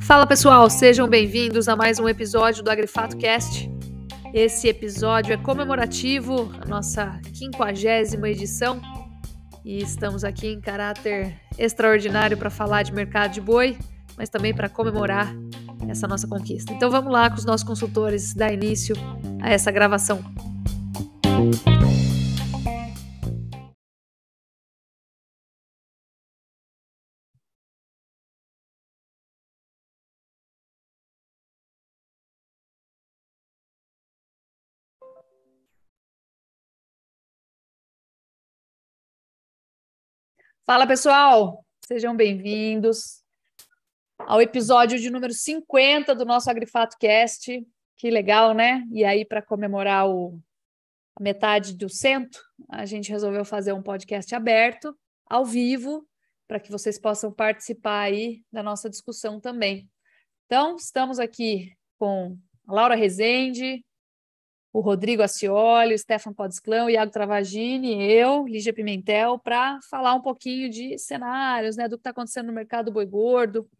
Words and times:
Fala 0.00 0.26
pessoal, 0.26 0.68
sejam 0.68 1.08
bem-vindos 1.08 1.68
a 1.68 1.74
mais 1.74 1.98
um 1.98 2.08
episódio 2.08 2.62
do 2.62 2.70
Agrifato 2.70 3.16
Cast. 3.16 3.70
Esse 4.32 4.68
episódio 4.68 5.32
é 5.32 5.36
comemorativo, 5.36 6.52
a 6.60 6.66
nossa 6.66 7.20
quinquagésima 7.32 8.28
edição, 8.28 8.80
e 9.64 9.78
estamos 9.78 10.24
aqui 10.24 10.48
em 10.48 10.60
caráter 10.60 11.34
extraordinário 11.58 12.36
para 12.36 12.50
falar 12.50 12.82
de 12.82 12.92
mercado 12.92 13.32
de 13.32 13.40
boi, 13.40 13.78
mas 14.16 14.28
também 14.28 14.54
para 14.54 14.68
comemorar 14.68 15.34
essa 15.88 16.06
nossa 16.06 16.26
conquista. 16.26 16.72
Então 16.72 16.90
vamos 16.90 17.12
lá 17.12 17.30
com 17.30 17.36
os 17.36 17.44
nossos 17.44 17.66
consultores 17.66 18.34
dar 18.34 18.52
início 18.52 18.94
a 19.40 19.50
essa 19.50 19.70
gravação. 19.70 20.22
Fala 40.66 40.86
pessoal, 40.86 41.62
sejam 41.86 42.16
bem-vindos 42.16 43.22
ao 44.18 44.40
episódio 44.40 44.98
de 44.98 45.10
número 45.10 45.34
50 45.34 46.14
do 46.14 46.24
nosso 46.24 46.48
Agrifato 46.48 46.96
Cast. 46.98 47.62
Que 47.98 48.10
legal, 48.10 48.54
né? 48.54 48.82
E 48.90 49.04
aí, 49.04 49.26
para 49.26 49.42
comemorar 49.42 50.08
o, 50.08 50.40
a 51.16 51.22
metade 51.22 51.74
do 51.74 51.90
cento, 51.90 52.40
a 52.70 52.86
gente 52.86 53.10
resolveu 53.10 53.44
fazer 53.44 53.74
um 53.74 53.82
podcast 53.82 54.34
aberto, 54.34 54.96
ao 55.26 55.44
vivo, 55.44 56.08
para 56.48 56.58
que 56.58 56.70
vocês 56.70 56.98
possam 56.98 57.30
participar 57.30 58.00
aí 58.00 58.42
da 58.50 58.62
nossa 58.62 58.88
discussão 58.88 59.38
também. 59.38 59.86
Então, 60.46 60.76
estamos 60.76 61.18
aqui 61.18 61.76
com 61.98 62.38
a 62.66 62.72
Laura 62.72 62.94
Rezende, 62.94 63.84
o 64.74 64.80
Rodrigo 64.80 65.22
Acioli, 65.22 65.94
o 65.94 65.98
Stefan 65.98 66.32
Podesclão, 66.32 66.86
o 66.86 66.90
Iago 66.90 67.12
Travagini, 67.12 68.10
eu, 68.10 68.44
Lígia 68.44 68.72
Pimentel, 68.72 69.38
para 69.38 69.78
falar 69.88 70.16
um 70.16 70.20
pouquinho 70.20 70.68
de 70.68 70.98
cenários, 70.98 71.76
né, 71.76 71.86
do 71.86 71.96
que 71.96 72.00
está 72.00 72.10
acontecendo 72.10 72.46
no 72.46 72.52
mercado 72.52 72.90
boi 72.90 73.06
gordo. 73.06 73.70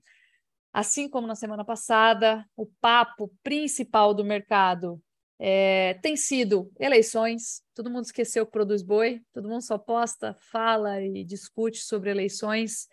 Assim 0.73 1.09
como 1.09 1.27
na 1.27 1.35
semana 1.35 1.65
passada, 1.65 2.49
o 2.57 2.65
papo 2.81 3.29
principal 3.43 4.15
do 4.15 4.25
mercado 4.25 5.03
é, 5.37 5.95
tem 6.01 6.17
sido 6.17 6.71
eleições. 6.79 7.61
Todo 7.75 7.91
mundo 7.91 8.05
esqueceu 8.05 8.47
que 8.47 8.53
produz 8.53 8.81
boi, 8.81 9.21
todo 9.33 9.49
mundo 9.49 9.63
só 9.63 9.77
posta, 9.77 10.37
fala 10.53 11.03
e 11.03 11.25
discute 11.25 11.79
sobre 11.79 12.09
eleições. 12.09 12.87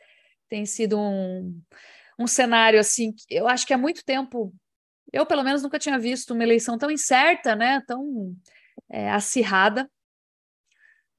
Tem 0.50 0.66
sido 0.66 1.00
um, 1.00 1.62
um 2.18 2.26
cenário 2.26 2.80
assim, 2.80 3.14
eu 3.30 3.48
acho 3.48 3.68
que 3.68 3.76
há 3.76 3.78
muito 3.78 4.04
tempo 4.04 4.52
eu, 5.12 5.26
pelo 5.26 5.44
menos, 5.44 5.62
nunca 5.62 5.78
tinha 5.78 6.00
visto 6.00 6.34
uma 6.34 6.44
eleição 6.44 6.78
tão 6.78 6.90
incerta, 6.90 7.56
né? 7.56 7.81
tão 7.86 8.34
é, 8.90 9.12
acirrada. 9.12 9.90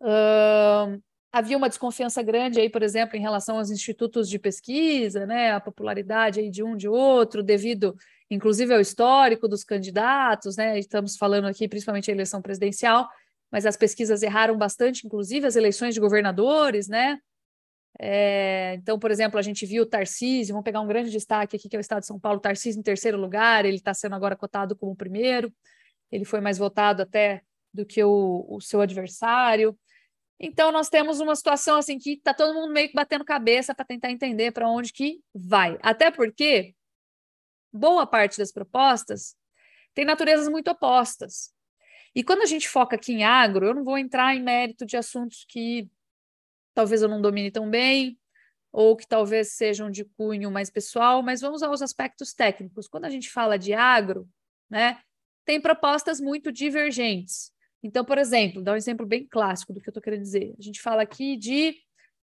Uh, 0.01 1.01
havia 1.31 1.57
uma 1.57 1.69
desconfiança 1.69 2.23
grande 2.23 2.61
aí, 2.61 2.69
por 2.69 2.83
exemplo, 2.83 3.17
em 3.17 3.21
relação 3.21 3.59
aos 3.59 3.71
institutos 3.71 4.29
de 4.29 4.39
pesquisa, 4.39 5.27
né? 5.27 5.53
a 5.53 5.61
popularidade 5.61 6.41
aí 6.41 6.51
de 6.51 6.63
um 6.63 6.77
de 6.77 6.89
outro, 6.89 7.43
devido, 7.43 7.95
inclusive, 8.31 8.73
ao 8.75 8.81
histórico 8.81 9.47
dos 9.47 9.63
candidatos. 9.63 10.57
Né? 10.57 10.79
Estamos 10.79 11.17
falando 11.17 11.47
aqui 11.47 11.69
principalmente 11.69 12.11
a 12.11 12.15
eleição 12.15 12.41
presidencial, 12.41 13.09
mas 13.51 13.67
as 13.67 13.77
pesquisas 13.77 14.23
erraram 14.23 14.57
bastante, 14.57 15.07
inclusive 15.07 15.47
as 15.47 15.57
eleições 15.57 15.95
de 15.95 16.01
governadores, 16.01 16.89
né? 16.89 17.19
É, 17.99 18.75
então, 18.75 18.99
por 18.99 19.11
exemplo, 19.11 19.39
a 19.39 19.43
gente 19.43 19.67
viu 19.67 19.83
o 19.83 19.87
Tarcísio, 19.87 20.55
vamos 20.55 20.65
pegar 20.65 20.81
um 20.81 20.87
grande 20.87 21.11
destaque 21.11 21.57
aqui, 21.57 21.69
que 21.69 21.77
é 21.77 21.79
o 21.79 21.81
estado 21.81 22.01
de 22.01 22.07
São 22.07 22.19
Paulo, 22.19 22.41
Tarcísio 22.41 22.81
em 22.81 22.83
terceiro 22.83 23.19
lugar, 23.19 23.65
ele 23.65 23.77
está 23.77 23.93
sendo 23.93 24.15
agora 24.15 24.37
cotado 24.37 24.75
como 24.75 24.97
primeiro, 24.97 25.53
ele 26.11 26.25
foi 26.25 26.41
mais 26.41 26.59
votado 26.59 27.03
até 27.03 27.43
do 27.73 27.87
que 27.87 28.03
o, 28.03 28.47
o 28.49 28.61
seu 28.61 28.81
adversário. 28.81 29.79
Então, 30.39 30.73
nós 30.73 30.89
temos 30.89 31.21
uma 31.21 31.37
situação 31.37 31.77
assim 31.77 31.99
que 31.99 32.15
está 32.15 32.35
todo 32.35 32.55
mundo 32.55 32.73
meio 32.73 32.89
que 32.89 32.95
batendo 32.95 33.25
cabeça 33.25 33.75
para 33.75 33.85
tentar 33.85 34.11
entender 34.11 34.51
para 34.53 34.69
onde 34.69 34.93
que 34.93 35.21
vai. 35.35 35.79
Até 35.83 36.11
porque 36.11 36.75
boa 37.73 38.07
parte 38.07 38.39
das 38.39 38.53
propostas 38.53 39.37
tem 39.95 40.05
naturezas 40.05 40.49
muito 40.49 40.71
opostas. 40.71 41.53
E 42.15 42.23
quando 42.23 42.43
a 42.43 42.47
gente 42.47 42.69
foca 42.69 42.97
aqui 42.97 43.13
em 43.13 43.25
agro, 43.25 43.67
eu 43.67 43.75
não 43.75 43.85
vou 43.85 43.97
entrar 43.97 44.35
em 44.35 44.43
mérito 44.43 44.85
de 44.85 44.97
assuntos 44.97 45.45
que 45.49 45.89
talvez 46.75 47.03
eu 47.03 47.09
não 47.09 47.21
domine 47.21 47.51
tão 47.51 47.69
bem, 47.69 48.19
ou 48.73 48.97
que 48.97 49.07
talvez 49.07 49.53
sejam 49.53 49.91
de 49.91 50.05
cunho 50.05 50.51
mais 50.51 50.71
pessoal, 50.71 51.23
mas 51.23 51.41
vamos 51.41 51.63
aos 51.63 51.83
aspectos 51.83 52.33
técnicos. 52.33 52.89
Quando 52.89 53.05
a 53.05 53.11
gente 53.11 53.31
fala 53.31 53.59
de 53.59 53.75
agro, 53.75 54.27
né, 54.71 54.99
tem 55.45 55.61
propostas 55.61 56.21
muito 56.21 56.51
divergentes. 56.51 57.53
Então, 57.83 58.05
por 58.05 58.17
exemplo, 58.17 58.63
dá 58.63 58.73
um 58.73 58.77
exemplo 58.77 59.05
bem 59.05 59.27
clássico 59.27 59.73
do 59.73 59.81
que 59.81 59.89
eu 59.89 59.91
estou 59.91 60.03
querendo 60.03 60.23
dizer. 60.23 60.55
A 60.59 60.63
gente 60.63 60.81
fala 60.81 61.03
aqui 61.03 61.37
de 61.37 61.77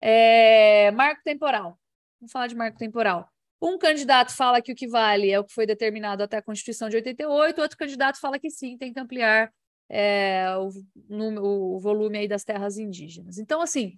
é, 0.00 0.90
marco 0.90 1.22
temporal. 1.24 1.78
Vamos 2.20 2.32
falar 2.32 2.48
de 2.48 2.54
marco 2.54 2.76
temporal. 2.76 3.30
Um 3.62 3.78
candidato 3.78 4.34
fala 4.34 4.60
que 4.60 4.72
o 4.72 4.74
que 4.74 4.86
vale 4.86 5.30
é 5.30 5.38
o 5.38 5.44
que 5.44 5.54
foi 5.54 5.64
determinado 5.64 6.22
até 6.22 6.36
a 6.36 6.42
Constituição 6.42 6.88
de 6.88 6.96
88, 6.96 7.60
outro 7.60 7.78
candidato 7.78 8.20
fala 8.20 8.38
que 8.38 8.50
sim, 8.50 8.76
tem 8.76 8.92
que 8.92 9.00
ampliar 9.00 9.50
é, 9.88 10.46
o, 10.58 10.68
no, 11.08 11.42
o 11.76 11.78
volume 11.78 12.18
aí 12.18 12.28
das 12.28 12.44
terras 12.44 12.76
indígenas. 12.76 13.38
Então, 13.38 13.62
assim, 13.62 13.94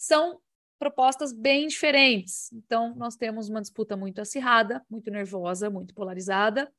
são 0.00 0.40
propostas 0.78 1.30
bem 1.30 1.68
diferentes. 1.68 2.50
Então, 2.54 2.94
nós 2.96 3.16
temos 3.16 3.50
uma 3.50 3.60
disputa 3.60 3.98
muito 3.98 4.18
acirrada, 4.18 4.82
muito 4.88 5.10
nervosa, 5.10 5.68
muito 5.68 5.94
polarizada, 5.94 6.72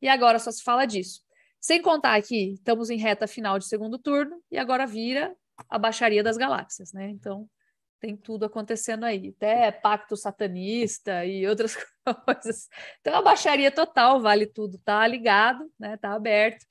e 0.00 0.08
agora 0.08 0.38
só 0.38 0.52
se 0.52 0.62
fala 0.62 0.86
disso. 0.86 1.22
Sem 1.60 1.82
contar 1.82 2.22
que 2.22 2.52
estamos 2.52 2.88
em 2.88 2.96
reta 2.96 3.26
final 3.26 3.58
de 3.58 3.66
segundo 3.66 3.98
turno 3.98 4.40
e 4.48 4.56
agora 4.56 4.86
vira 4.86 5.36
a 5.68 5.76
baixaria 5.76 6.22
das 6.22 6.36
galáxias, 6.36 6.92
né? 6.92 7.10
Então, 7.10 7.50
tem 7.98 8.16
tudo 8.16 8.44
acontecendo 8.44 9.02
aí, 9.02 9.34
até 9.36 9.72
pacto 9.72 10.16
satanista 10.16 11.26
e 11.26 11.44
outras 11.48 11.76
coisas. 12.24 12.68
Então, 13.00 13.16
a 13.16 13.22
baixaria 13.22 13.72
total, 13.72 14.20
vale 14.20 14.46
tudo, 14.46 14.78
tá 14.78 15.04
ligado, 15.04 15.68
né? 15.76 15.96
Tá 15.96 16.12
aberto. 16.12 16.64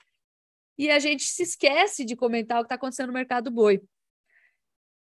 E 0.78 0.90
a 0.90 1.00
gente 1.00 1.23
se 1.23 1.44
esquece 1.44 2.06
de 2.06 2.16
comentar 2.16 2.59
o 2.59 2.62
que 2.62 2.67
está 2.67 2.75
acontecendo 2.75 3.07
no 3.07 3.13
mercado 3.13 3.51
boi. 3.51 3.81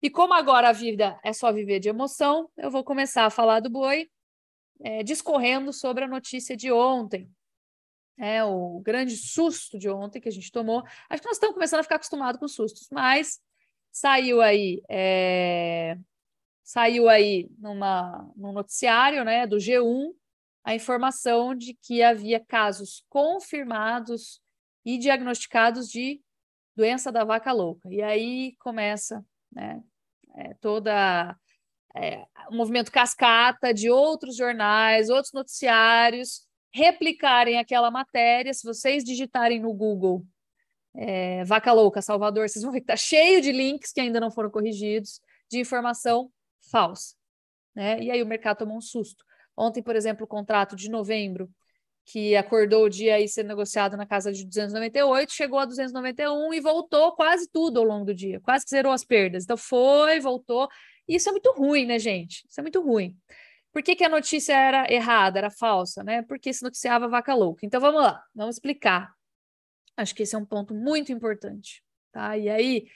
E 0.05 0.11
como 0.11 0.35
agora 0.35 0.69
a 0.69 0.73
vida 0.73 1.19
é 1.25 1.33
só 1.33 1.51
viver 1.51 1.81
de 1.81 1.89
emoção, 1.89 2.51
eu 2.59 2.71
vou 2.71 2.85
começar 2.85 3.25
a 3.25 3.31
falar 3.31 3.61
do 3.61 3.71
boi, 3.71 4.07
é, 4.83 5.03
discorrendo 5.03 5.73
sobre 5.73 6.05
a 6.05 6.07
notícia 6.07 6.55
de 6.55 6.71
ontem. 6.71 7.27
É, 8.19 8.45
o 8.45 8.81
grande 8.81 9.17
susto 9.17 9.79
de 9.79 9.89
ontem 9.89 10.21
que 10.21 10.29
a 10.29 10.31
gente 10.31 10.53
tomou. 10.53 10.83
Acho 11.09 11.23
que 11.23 11.27
nós 11.27 11.39
estamos 11.39 11.55
começando 11.55 11.81
a 11.81 11.83
ficar 11.83 11.95
acostumados 11.95 12.39
com 12.39 12.47
sustos, 12.47 12.87
mas 12.93 13.41
saiu 13.91 14.43
aí, 14.43 14.83
é, 14.91 15.97
saiu 16.63 17.09
aí 17.09 17.49
numa, 17.59 18.31
num 18.37 18.53
noticiário 18.53 19.25
né, 19.25 19.47
do 19.47 19.57
G1 19.57 20.15
a 20.65 20.75
informação 20.75 21.55
de 21.55 21.73
que 21.73 22.03
havia 22.03 22.45
casos 22.45 23.03
confirmados 23.09 24.39
e 24.85 24.99
diagnosticados 24.99 25.89
de 25.89 26.21
doença 26.77 27.11
da 27.11 27.25
vaca 27.25 27.53
louca. 27.53 27.89
E 27.91 28.03
aí 28.03 28.55
começa 28.59 29.25
né, 29.51 29.83
é, 30.35 30.55
toda 30.61 31.37
é, 31.97 32.25
o 32.51 32.55
movimento 32.55 32.91
cascata 32.91 33.73
de 33.73 33.89
outros 33.91 34.37
jornais, 34.37 35.09
outros 35.09 35.33
noticiários 35.33 36.43
replicarem 36.73 37.59
aquela 37.59 37.91
matéria. 37.91 38.53
Se 38.53 38.67
vocês 38.67 39.05
digitarem 39.05 39.61
no 39.61 39.73
Google 39.73 40.25
é, 40.95 41.45
Vaca 41.45 41.73
Louca 41.73 42.03
Salvador, 42.03 42.49
vocês 42.49 42.63
vão 42.63 42.73
ver 42.73 42.81
que 42.81 42.85
está 42.85 42.97
cheio 42.97 43.41
de 43.41 43.53
links 43.53 43.93
que 43.93 44.01
ainda 44.01 44.19
não 44.19 44.31
foram 44.31 44.51
corrigidos, 44.51 45.21
de 45.49 45.61
informação 45.61 46.31
falsa. 46.71 47.15
Né? 47.75 48.01
E 48.03 48.11
aí 48.11 48.23
o 48.23 48.27
mercado 48.27 48.59
tomou 48.59 48.77
um 48.77 48.81
susto. 48.81 49.25
Ontem, 49.57 49.83
por 49.83 49.95
exemplo, 49.95 50.25
o 50.25 50.29
contrato 50.29 50.75
de 50.75 50.91
novembro 50.91 51.49
que 52.05 52.37
acordou 52.37 52.85
o 52.85 52.89
dia 52.89 53.15
aí 53.15 53.27
ser 53.27 53.45
negociado 53.45 53.97
na 53.97 54.07
casa 54.07 54.31
de 54.33 54.45
298, 54.45 55.33
chegou 55.33 55.59
a 55.59 55.65
291 55.65 56.53
e 56.53 56.61
voltou 56.61 57.13
quase 57.13 57.49
tudo 57.51 57.81
ao 57.81 57.85
longo 57.85 58.05
do 58.05 58.15
dia, 58.15 58.41
quase 58.41 58.65
que 58.65 58.71
zerou 58.71 58.93
as 58.93 59.05
perdas. 59.05 59.45
Então 59.45 59.57
foi, 59.57 60.21
voltou. 60.21 60.69
Isso 61.09 61.29
é 61.29 61.33
muito 61.33 61.51
ruim, 61.53 61.87
né, 61.87 61.99
gente? 61.99 62.45
Isso 62.49 62.61
é 62.61 62.63
muito 62.63 62.81
ruim. 62.83 63.17
Por 63.73 63.83
que, 63.83 63.97
que 63.97 64.05
a 64.05 64.09
notícia 64.09 64.55
era 64.55 64.93
errada, 64.93 65.39
era 65.39 65.51
falsa, 65.51 66.05
né? 66.05 66.23
Porque 66.23 66.53
se 66.53 66.63
noticiava 66.63 67.09
vaca 67.09 67.35
louca. 67.35 67.65
Então 67.65 67.81
vamos 67.81 68.03
lá, 68.03 68.23
vamos 68.35 68.57
explicar. 68.57 69.13
Acho 69.97 70.15
que 70.15 70.23
esse 70.23 70.35
é 70.35 70.39
um 70.39 70.45
ponto 70.45 70.75
muito 70.75 71.11
importante, 71.11 71.83
tá? 72.13 72.37
E 72.37 72.49
aí, 72.49 72.87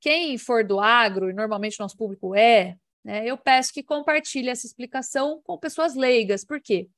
quem 0.00 0.36
for 0.36 0.64
do 0.64 0.78
agro, 0.78 1.30
e 1.30 1.32
normalmente 1.32 1.80
nosso 1.80 1.96
público 1.96 2.34
é, 2.34 2.76
né, 3.04 3.24
eu 3.26 3.36
peço 3.36 3.72
que 3.72 3.82
compartilhe 3.82 4.48
essa 4.48 4.66
explicação 4.66 5.40
com 5.42 5.58
pessoas 5.58 5.94
leigas. 5.94 6.44
Por 6.44 6.60
quê? 6.60 6.88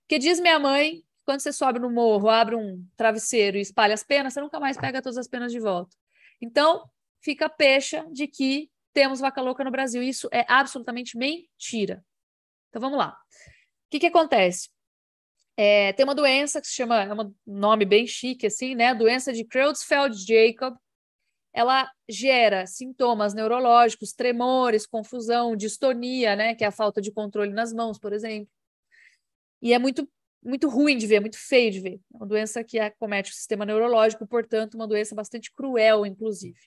Porque 0.00 0.18
diz 0.18 0.38
minha 0.38 0.58
mãe 0.58 1.02
quando 1.24 1.40
você 1.40 1.52
sobe 1.52 1.78
no 1.78 1.90
morro, 1.90 2.28
abre 2.28 2.54
um 2.54 2.86
travesseiro 2.96 3.56
e 3.56 3.60
espalha 3.60 3.94
as 3.94 4.02
penas, 4.02 4.34
você 4.34 4.40
nunca 4.40 4.60
mais 4.60 4.76
pega 4.76 5.02
todas 5.02 5.18
as 5.18 5.28
penas 5.28 5.52
de 5.52 5.58
volta. 5.58 5.96
Então, 6.40 6.88
fica 7.22 7.46
a 7.46 7.50
pecha 7.50 8.06
de 8.12 8.26
que 8.26 8.70
temos 8.92 9.20
vaca 9.20 9.40
louca 9.42 9.64
no 9.64 9.70
Brasil. 9.70 10.02
Isso 10.02 10.28
é 10.32 10.44
absolutamente 10.48 11.16
mentira. 11.18 12.04
Então 12.68 12.80
vamos 12.80 12.98
lá. 12.98 13.10
O 13.10 13.90
que, 13.90 13.98
que 13.98 14.06
acontece? 14.06 14.70
É, 15.56 15.92
tem 15.92 16.04
uma 16.04 16.14
doença 16.14 16.60
que 16.60 16.66
se 16.66 16.74
chama, 16.74 17.02
é 17.02 17.14
um 17.14 17.34
nome 17.46 17.84
bem 17.84 18.06
chique, 18.06 18.46
assim, 18.46 18.74
né? 18.74 18.94
Doença 18.94 19.32
de 19.32 19.44
Creutzfeldt-Jacob. 19.44 20.76
Ela 21.52 21.88
gera 22.08 22.66
sintomas 22.66 23.32
neurológicos, 23.32 24.12
tremores, 24.12 24.86
confusão, 24.86 25.54
distonia, 25.54 26.34
né? 26.34 26.54
Que 26.54 26.64
é 26.64 26.66
a 26.66 26.72
falta 26.72 27.00
de 27.00 27.12
controle 27.12 27.52
nas 27.52 27.72
mãos, 27.72 27.98
por 27.98 28.12
exemplo. 28.12 28.50
E 29.62 29.72
é 29.72 29.78
muito, 29.78 30.08
muito 30.44 30.68
ruim 30.68 30.96
de 30.96 31.06
ver, 31.06 31.20
muito 31.20 31.38
feio 31.38 31.70
de 31.70 31.80
ver. 31.80 31.94
É 32.12 32.16
uma 32.16 32.26
doença 32.26 32.62
que 32.62 32.78
acomete 32.78 33.32
o 33.32 33.34
sistema 33.34 33.64
neurológico, 33.64 34.26
portanto, 34.26 34.74
uma 34.74 34.86
doença 34.86 35.14
bastante 35.14 35.50
cruel, 35.52 36.04
inclusive. 36.04 36.58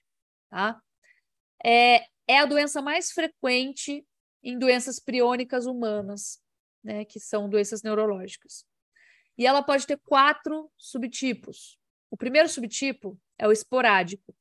Tá? 0.50 0.82
É, 1.64 2.06
é 2.28 2.40
a 2.40 2.46
doença 2.46 2.82
mais 2.82 3.12
frequente 3.12 4.06
em 4.44 4.58
doenças 4.58 5.00
priônicas 5.00 5.66
humanas, 5.66 6.42
né? 6.84 7.06
Que 7.06 7.20
são 7.20 7.50
doenças 7.50 7.84
neurológicas. 7.84 8.66
E 9.38 9.46
ela 9.46 9.62
pode 9.62 9.86
ter 9.86 10.00
quatro 10.04 10.72
subtipos. 10.78 11.78
O 12.10 12.18
primeiro 12.18 12.50
subtipo 12.50 13.20
é 13.38 13.48
o 13.48 13.52
esporádico, 13.52 14.36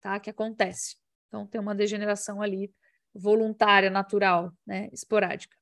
tá? 0.00 0.20
Que 0.20 0.30
acontece. 0.30 0.96
Então 1.28 1.46
tem 1.46 1.60
uma 1.60 1.74
degeneração 1.74 2.42
ali 2.42 2.72
voluntária, 3.14 3.88
natural, 3.88 4.52
né? 4.66 4.88
Esporádica. 4.92 5.56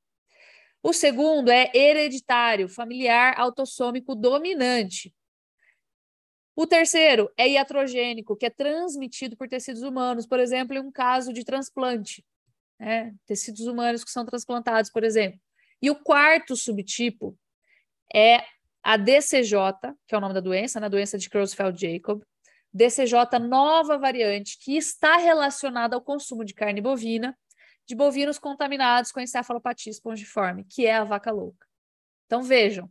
O 0.85 0.93
segundo 0.93 1.49
é 1.49 1.71
hereditário, 1.73 2.69
familiar, 2.69 3.33
autossômico 3.39 4.13
dominante. 4.13 5.11
O 6.55 6.67
terceiro 6.67 7.27
é 7.35 7.49
iatrogênico, 7.49 8.35
que 8.35 8.45
é 8.45 8.51
transmitido 8.51 9.35
por 9.35 9.49
tecidos 9.49 9.81
humanos, 9.81 10.27
por 10.27 10.39
exemplo, 10.39 10.77
em 10.77 10.79
um 10.79 10.91
caso 10.91 11.33
de 11.33 11.43
transplante, 11.43 12.23
né? 12.79 13.15
tecidos 13.25 13.61
humanos 13.61 14.03
que 14.03 14.11
são 14.11 14.23
transplantados, 14.27 14.91
por 14.91 15.03
exemplo. 15.03 15.39
E 15.81 15.89
o 15.89 15.95
quarto 15.95 16.55
subtipo 16.55 17.35
é 18.13 18.43
a 18.83 18.95
DCJ, 18.95 19.57
que 20.07 20.13
é 20.13 20.17
o 20.19 20.21
nome 20.21 20.35
da 20.35 20.39
doença, 20.39 20.79
na 20.79 20.85
né? 20.85 20.91
doença 20.91 21.17
de 21.17 21.31
Creutzfeldt-Jacob, 21.31 22.21
DCJ 22.71 23.39
nova 23.39 23.97
variante, 23.97 24.59
que 24.59 24.77
está 24.77 25.17
relacionada 25.17 25.95
ao 25.95 26.01
consumo 26.03 26.45
de 26.45 26.53
carne 26.53 26.79
bovina, 26.79 27.35
de 27.87 27.95
bovinos 27.95 28.39
contaminados 28.39 29.11
com 29.11 29.19
encefalopatia 29.19 29.91
espongiforme, 29.91 30.65
que 30.65 30.85
é 30.85 30.95
a 30.95 31.03
vaca 31.03 31.31
louca. 31.31 31.65
Então 32.25 32.41
vejam, 32.41 32.89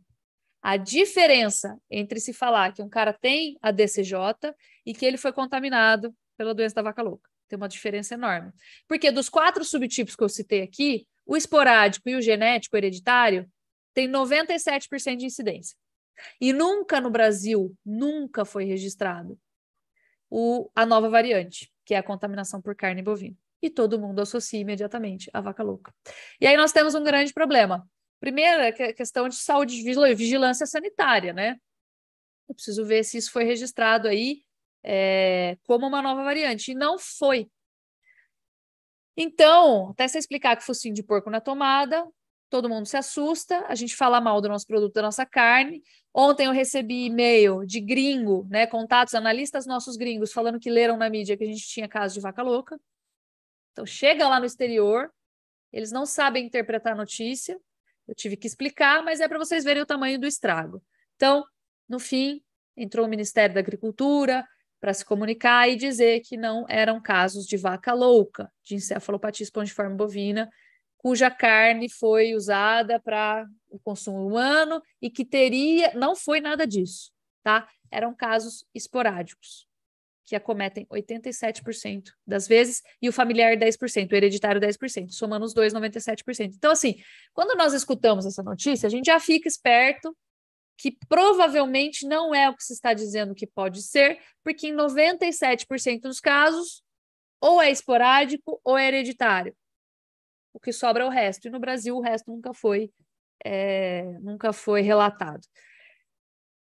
a 0.61 0.77
diferença 0.77 1.77
entre 1.89 2.19
se 2.19 2.33
falar 2.33 2.73
que 2.73 2.81
um 2.81 2.89
cara 2.89 3.13
tem 3.13 3.57
a 3.61 3.71
DCJ 3.71 4.53
e 4.85 4.93
que 4.93 5.05
ele 5.05 5.17
foi 5.17 5.31
contaminado 5.31 6.15
pela 6.37 6.55
doença 6.55 6.75
da 6.75 6.81
vaca 6.81 7.01
louca. 7.01 7.29
Tem 7.47 7.57
uma 7.57 7.67
diferença 7.67 8.15
enorme. 8.15 8.51
Porque 8.87 9.11
dos 9.11 9.29
quatro 9.29 9.63
subtipos 9.63 10.15
que 10.15 10.23
eu 10.23 10.29
citei 10.29 10.63
aqui, 10.63 11.07
o 11.25 11.37
esporádico 11.37 12.09
e 12.09 12.15
o 12.15 12.21
genético 12.21 12.75
hereditário 12.75 13.47
tem 13.93 14.09
97% 14.09 15.17
de 15.17 15.25
incidência. 15.25 15.77
E 16.39 16.51
nunca 16.51 16.99
no 16.99 17.09
Brasil, 17.09 17.75
nunca 17.85 18.45
foi 18.45 18.65
registrado 18.65 19.39
o, 20.29 20.69
a 20.73 20.85
nova 20.85 21.09
variante, 21.09 21.71
que 21.85 21.93
é 21.93 21.97
a 21.97 22.03
contaminação 22.03 22.61
por 22.61 22.75
carne 22.75 23.01
bovina. 23.01 23.37
E 23.65 23.69
todo 23.71 23.99
mundo 23.99 24.21
associa 24.21 24.59
imediatamente 24.59 25.27
a 25.33 25.41
vaca 25.41 25.63
louca. 25.63 25.91
E 26.39 26.45
aí 26.45 26.55
nós 26.55 26.71
temos 26.71 26.93
um 26.93 27.03
grande 27.03 27.33
problema. 27.33 27.83
Primeiro, 28.19 28.61
é 28.61 28.67
a 28.67 28.93
questão 28.93 29.27
de 29.27 29.33
saúde 29.33 29.75
e 29.75 30.13
vigilância 30.13 30.67
sanitária, 30.67 31.33
né? 31.33 31.55
Eu 32.47 32.53
preciso 32.53 32.85
ver 32.85 33.03
se 33.03 33.17
isso 33.17 33.31
foi 33.31 33.43
registrado 33.43 34.07
aí 34.07 34.43
é, 34.83 35.57
como 35.63 35.87
uma 35.87 35.99
nova 35.99 36.23
variante. 36.23 36.73
E 36.73 36.75
não 36.75 36.99
foi. 36.99 37.49
Então, 39.17 39.89
até 39.89 40.07
você 40.07 40.19
explicar 40.19 40.55
que 40.55 40.63
focinho 40.63 40.93
de 40.93 41.01
porco 41.01 41.31
na 41.31 41.41
tomada, 41.41 42.07
todo 42.51 42.69
mundo 42.69 42.85
se 42.85 42.97
assusta, 42.97 43.65
a 43.67 43.73
gente 43.73 43.95
fala 43.95 44.21
mal 44.21 44.39
do 44.41 44.47
nosso 44.47 44.67
produto, 44.67 44.93
da 44.93 45.01
nossa 45.01 45.25
carne. 45.25 45.81
Ontem 46.13 46.45
eu 46.45 46.51
recebi 46.51 47.05
e-mail 47.05 47.65
de 47.65 47.81
gringo, 47.81 48.45
né, 48.47 48.67
contatos, 48.67 49.15
analistas 49.15 49.65
nossos 49.65 49.97
gringos, 49.97 50.31
falando 50.31 50.59
que 50.59 50.69
leram 50.69 50.97
na 50.97 51.09
mídia 51.09 51.35
que 51.35 51.43
a 51.43 51.47
gente 51.47 51.67
tinha 51.67 51.87
caso 51.87 52.13
de 52.13 52.21
vaca 52.21 52.43
louca. 52.43 52.79
Então, 53.75 53.85
chega 53.85 54.25
lá 54.25 54.39
no 54.39 54.45
exterior, 54.45 55.11
eles 55.73 55.91
não 55.91 56.05
sabem 56.05 56.45
interpretar 56.45 56.93
a 56.93 56.95
notícia, 56.95 57.59
eu 58.07 58.15
tive 58.15 58.37
que 58.37 58.47
explicar, 58.47 59.03
mas 59.03 59.19
é 59.19 59.27
para 59.27 59.37
vocês 59.37 59.65
verem 59.65 59.83
o 59.83 59.85
tamanho 59.85 60.17
do 60.17 60.25
estrago. 60.25 60.81
Então, 61.17 61.43
no 61.89 61.99
fim, 61.99 62.41
entrou 62.77 63.05
o 63.05 63.09
Ministério 63.09 63.53
da 63.53 63.59
Agricultura 63.59 64.47
para 64.79 64.93
se 64.93 65.03
comunicar 65.03 65.67
e 65.67 65.75
dizer 65.75 66.21
que 66.21 66.37
não 66.37 66.65
eram 66.69 67.01
casos 67.01 67.45
de 67.45 67.57
vaca 67.57 67.91
louca, 67.91 68.49
de 68.63 68.75
encefalopatia 68.75 69.43
espongiforme 69.43 69.97
bovina, 69.97 70.49
cuja 70.97 71.29
carne 71.29 71.89
foi 71.89 72.33
usada 72.33 72.97
para 72.97 73.45
o 73.69 73.77
consumo 73.77 74.25
humano 74.25 74.81
e 75.01 75.09
que 75.09 75.25
teria, 75.25 75.93
não 75.95 76.15
foi 76.15 76.39
nada 76.39 76.65
disso, 76.65 77.11
tá? 77.43 77.67
Eram 77.91 78.15
casos 78.15 78.65
esporádicos, 78.73 79.67
que 80.25 80.35
acometem 80.35 80.85
87% 80.87 82.11
das 82.25 82.47
vezes 82.47 82.81
e 83.01 83.07
o 83.07 83.13
familiar 83.13 83.55
10%, 83.55 84.11
o 84.11 84.15
hereditário 84.15 84.59
10%, 84.59 85.11
somando 85.11 85.45
os 85.45 85.53
dois 85.53 85.73
97%. 85.73 86.53
Então 86.55 86.71
assim, 86.71 86.95
quando 87.33 87.55
nós 87.57 87.73
escutamos 87.73 88.25
essa 88.25 88.41
notícia, 88.41 88.87
a 88.87 88.89
gente 88.89 89.05
já 89.05 89.19
fica 89.19 89.47
esperto 89.47 90.15
que 90.77 90.97
provavelmente 91.07 92.05
não 92.07 92.33
é 92.35 92.49
o 92.49 92.55
que 92.55 92.63
se 92.63 92.73
está 92.73 92.93
dizendo 92.93 93.35
que 93.35 93.47
pode 93.47 93.81
ser, 93.81 94.19
porque 94.43 94.67
em 94.67 94.75
97% 94.75 96.01
dos 96.01 96.19
casos 96.19 96.83
ou 97.39 97.61
é 97.61 97.69
esporádico 97.71 98.59
ou 98.63 98.77
é 98.77 98.87
hereditário 98.87 99.55
o 100.55 100.59
que 100.59 100.71
sobra 100.71 101.03
é 101.03 101.05
o 101.05 101.09
resto. 101.09 101.47
E 101.47 101.51
no 101.51 101.59
Brasil 101.59 101.95
o 101.97 102.01
resto 102.01 102.31
nunca 102.31 102.53
foi, 102.53 102.89
é, 103.43 104.03
nunca 104.21 104.53
foi 104.53 104.81
relatado. 104.81 105.45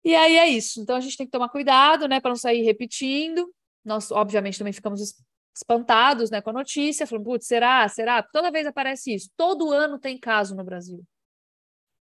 E 0.04 0.16
aí 0.16 0.38
é 0.38 0.48
isso. 0.48 0.82
Então 0.82 0.96
a 0.96 1.00
gente 1.00 1.18
tem 1.18 1.26
que 1.26 1.32
tomar 1.32 1.50
cuidado, 1.50 2.08
né, 2.08 2.20
para 2.20 2.30
não 2.30 2.36
sair 2.36 2.64
repetindo. 2.64 3.54
Nós, 3.84 4.12
obviamente, 4.12 4.58
também 4.58 4.74
ficamos 4.74 5.16
espantados, 5.56 6.30
né, 6.30 6.42
com 6.42 6.50
a 6.50 6.54
notícia, 6.54 7.06
falando, 7.06 7.26
putz, 7.26 7.46
será? 7.46 7.88
Será? 7.88 8.24
Toda 8.24 8.52
vez 8.52 8.66
aparece 8.66 9.14
isso. 9.14 9.30
Todo 9.36 9.72
ano 9.72 10.00
tem 10.00 10.18
caso 10.18 10.56
no 10.56 10.64
Brasil. 10.64 11.04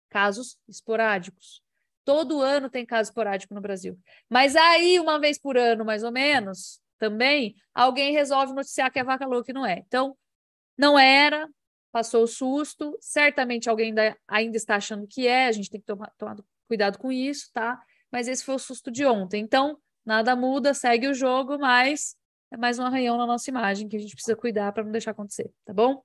Casos 0.10 0.58
esporádicos. 0.68 1.62
Todo 2.04 2.42
ano 2.42 2.70
tem 2.70 2.86
caso 2.86 3.10
esporádico 3.10 3.54
no 3.54 3.62
Brasil. 3.62 3.98
Mas 4.28 4.56
aí, 4.56 5.00
uma 5.00 5.20
vez 5.20 5.38
por 5.40 5.58
ano, 5.58 5.86
mais 5.86 6.04
ou 6.04 6.12
menos, 6.12 6.82
também, 6.98 7.56
alguém 7.74 8.12
resolve 8.14 8.54
noticiar 8.54 8.92
que 8.92 9.00
é 9.00 9.04
vaca 9.04 9.26
louca 9.26 9.52
e 9.52 9.54
não 9.54 9.66
é. 9.66 9.84
Então, 9.88 10.18
não 10.78 10.98
era, 10.98 11.48
passou 11.92 12.24
o 12.24 12.28
susto, 12.28 12.98
certamente 13.00 13.69
alguém 13.69 13.90
ainda, 13.90 14.18
ainda 14.28 14.58
está 14.58 14.76
achando 14.76 15.08
que 15.08 15.28
é, 15.28 15.48
a 15.48 15.52
gente 15.52 15.69
tem 15.69 15.80
que 15.80 15.86
tomar, 15.86 16.12
tomar 16.18 16.36
cuidado 16.69 16.99
com 16.99 17.11
isso, 17.11 17.49
tá? 17.52 17.81
Mas 18.11 18.28
esse 18.28 18.45
foi 18.45 18.56
o 18.56 18.59
susto 18.59 18.92
de 18.92 19.06
ontem. 19.06 19.42
Então, 19.42 19.78
nada 20.06 20.35
muda, 20.35 20.73
segue 20.73 21.07
o 21.07 21.14
jogo, 21.14 21.57
mas 21.57 22.16
é 22.52 22.57
mais 22.57 22.80
um 22.80 22.85
arranhão 22.85 23.18
na 23.18 23.26
nossa 23.26 23.49
imagem 23.49 23.90
que 23.90 23.97
a 23.97 23.99
gente 23.99 24.14
precisa 24.14 24.35
cuidar 24.35 24.71
para 24.71 24.83
não 24.83 24.92
deixar 24.92 25.11
acontecer, 25.11 25.52
tá 25.66 25.73
bom? 25.73 26.04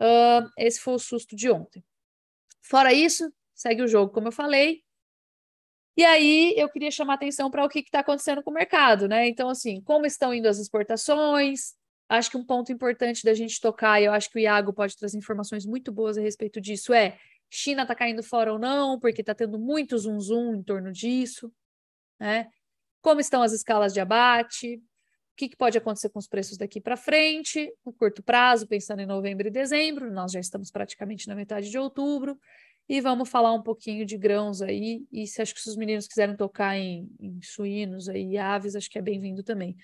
Uh, 0.00 0.50
esse 0.58 0.80
foi 0.80 0.94
o 0.94 0.98
susto 0.98 1.34
de 1.34 1.50
ontem. 1.50 1.82
Fora 2.60 2.92
isso, 2.92 3.32
segue 3.54 3.82
o 3.82 3.88
jogo, 3.88 4.12
como 4.12 4.28
eu 4.28 4.32
falei. 4.32 4.82
E 5.96 6.04
aí 6.04 6.54
eu 6.56 6.68
queria 6.68 6.90
chamar 6.90 7.14
atenção 7.14 7.50
para 7.50 7.64
o 7.64 7.68
que 7.68 7.78
está 7.78 8.00
acontecendo 8.00 8.42
com 8.42 8.50
o 8.50 8.54
mercado, 8.54 9.06
né? 9.06 9.28
Então, 9.28 9.48
assim, 9.48 9.80
como 9.80 10.06
estão 10.06 10.34
indo 10.34 10.48
as 10.48 10.58
exportações, 10.58 11.74
acho 12.08 12.30
que 12.30 12.36
um 12.36 12.44
ponto 12.44 12.72
importante 12.72 13.24
da 13.24 13.32
gente 13.32 13.60
tocar, 13.60 14.00
e 14.00 14.06
eu 14.06 14.12
acho 14.12 14.28
que 14.28 14.38
o 14.38 14.40
Iago 14.40 14.72
pode 14.72 14.96
trazer 14.96 15.18
informações 15.18 15.64
muito 15.64 15.92
boas 15.92 16.18
a 16.18 16.20
respeito 16.20 16.60
disso, 16.60 16.92
é 16.92 17.16
China 17.54 17.82
está 17.82 17.94
caindo 17.94 18.22
fora 18.22 18.52
ou 18.52 18.58
não, 18.58 18.98
porque 18.98 19.20
está 19.20 19.34
tendo 19.34 19.58
muito 19.58 19.96
zoom 19.96 20.18
zoom 20.18 20.56
em 20.56 20.62
torno 20.62 20.90
disso, 20.90 21.52
né? 22.18 22.48
Como 23.00 23.20
estão 23.20 23.42
as 23.42 23.52
escalas 23.52 23.92
de 23.92 24.00
abate? 24.00 24.76
O 24.76 25.36
que, 25.36 25.48
que 25.48 25.56
pode 25.56 25.78
acontecer 25.78 26.08
com 26.10 26.18
os 26.18 26.26
preços 26.26 26.56
daqui 26.56 26.80
para 26.80 26.96
frente, 26.96 27.72
no 27.84 27.92
curto 27.92 28.22
prazo, 28.22 28.66
pensando 28.66 29.00
em 29.00 29.06
novembro 29.06 29.46
e 29.46 29.50
dezembro, 29.50 30.10
nós 30.10 30.32
já 30.32 30.40
estamos 30.40 30.70
praticamente 30.70 31.28
na 31.28 31.34
metade 31.34 31.70
de 31.70 31.78
outubro, 31.78 32.38
e 32.88 33.00
vamos 33.00 33.28
falar 33.28 33.52
um 33.52 33.62
pouquinho 33.62 34.04
de 34.04 34.16
grãos 34.16 34.60
aí, 34.60 35.06
e 35.12 35.26
se 35.26 35.40
acho 35.40 35.54
que 35.54 35.60
se 35.60 35.68
os 35.68 35.76
meninos 35.76 36.06
quiserem 36.06 36.36
tocar 36.36 36.76
em, 36.76 37.08
em 37.18 37.40
suínos 37.42 38.08
aí, 38.08 38.32
e 38.32 38.38
aves, 38.38 38.76
acho 38.76 38.90
que 38.90 38.98
é 38.98 39.02
bem-vindo 39.02 39.42
também. 39.42 39.76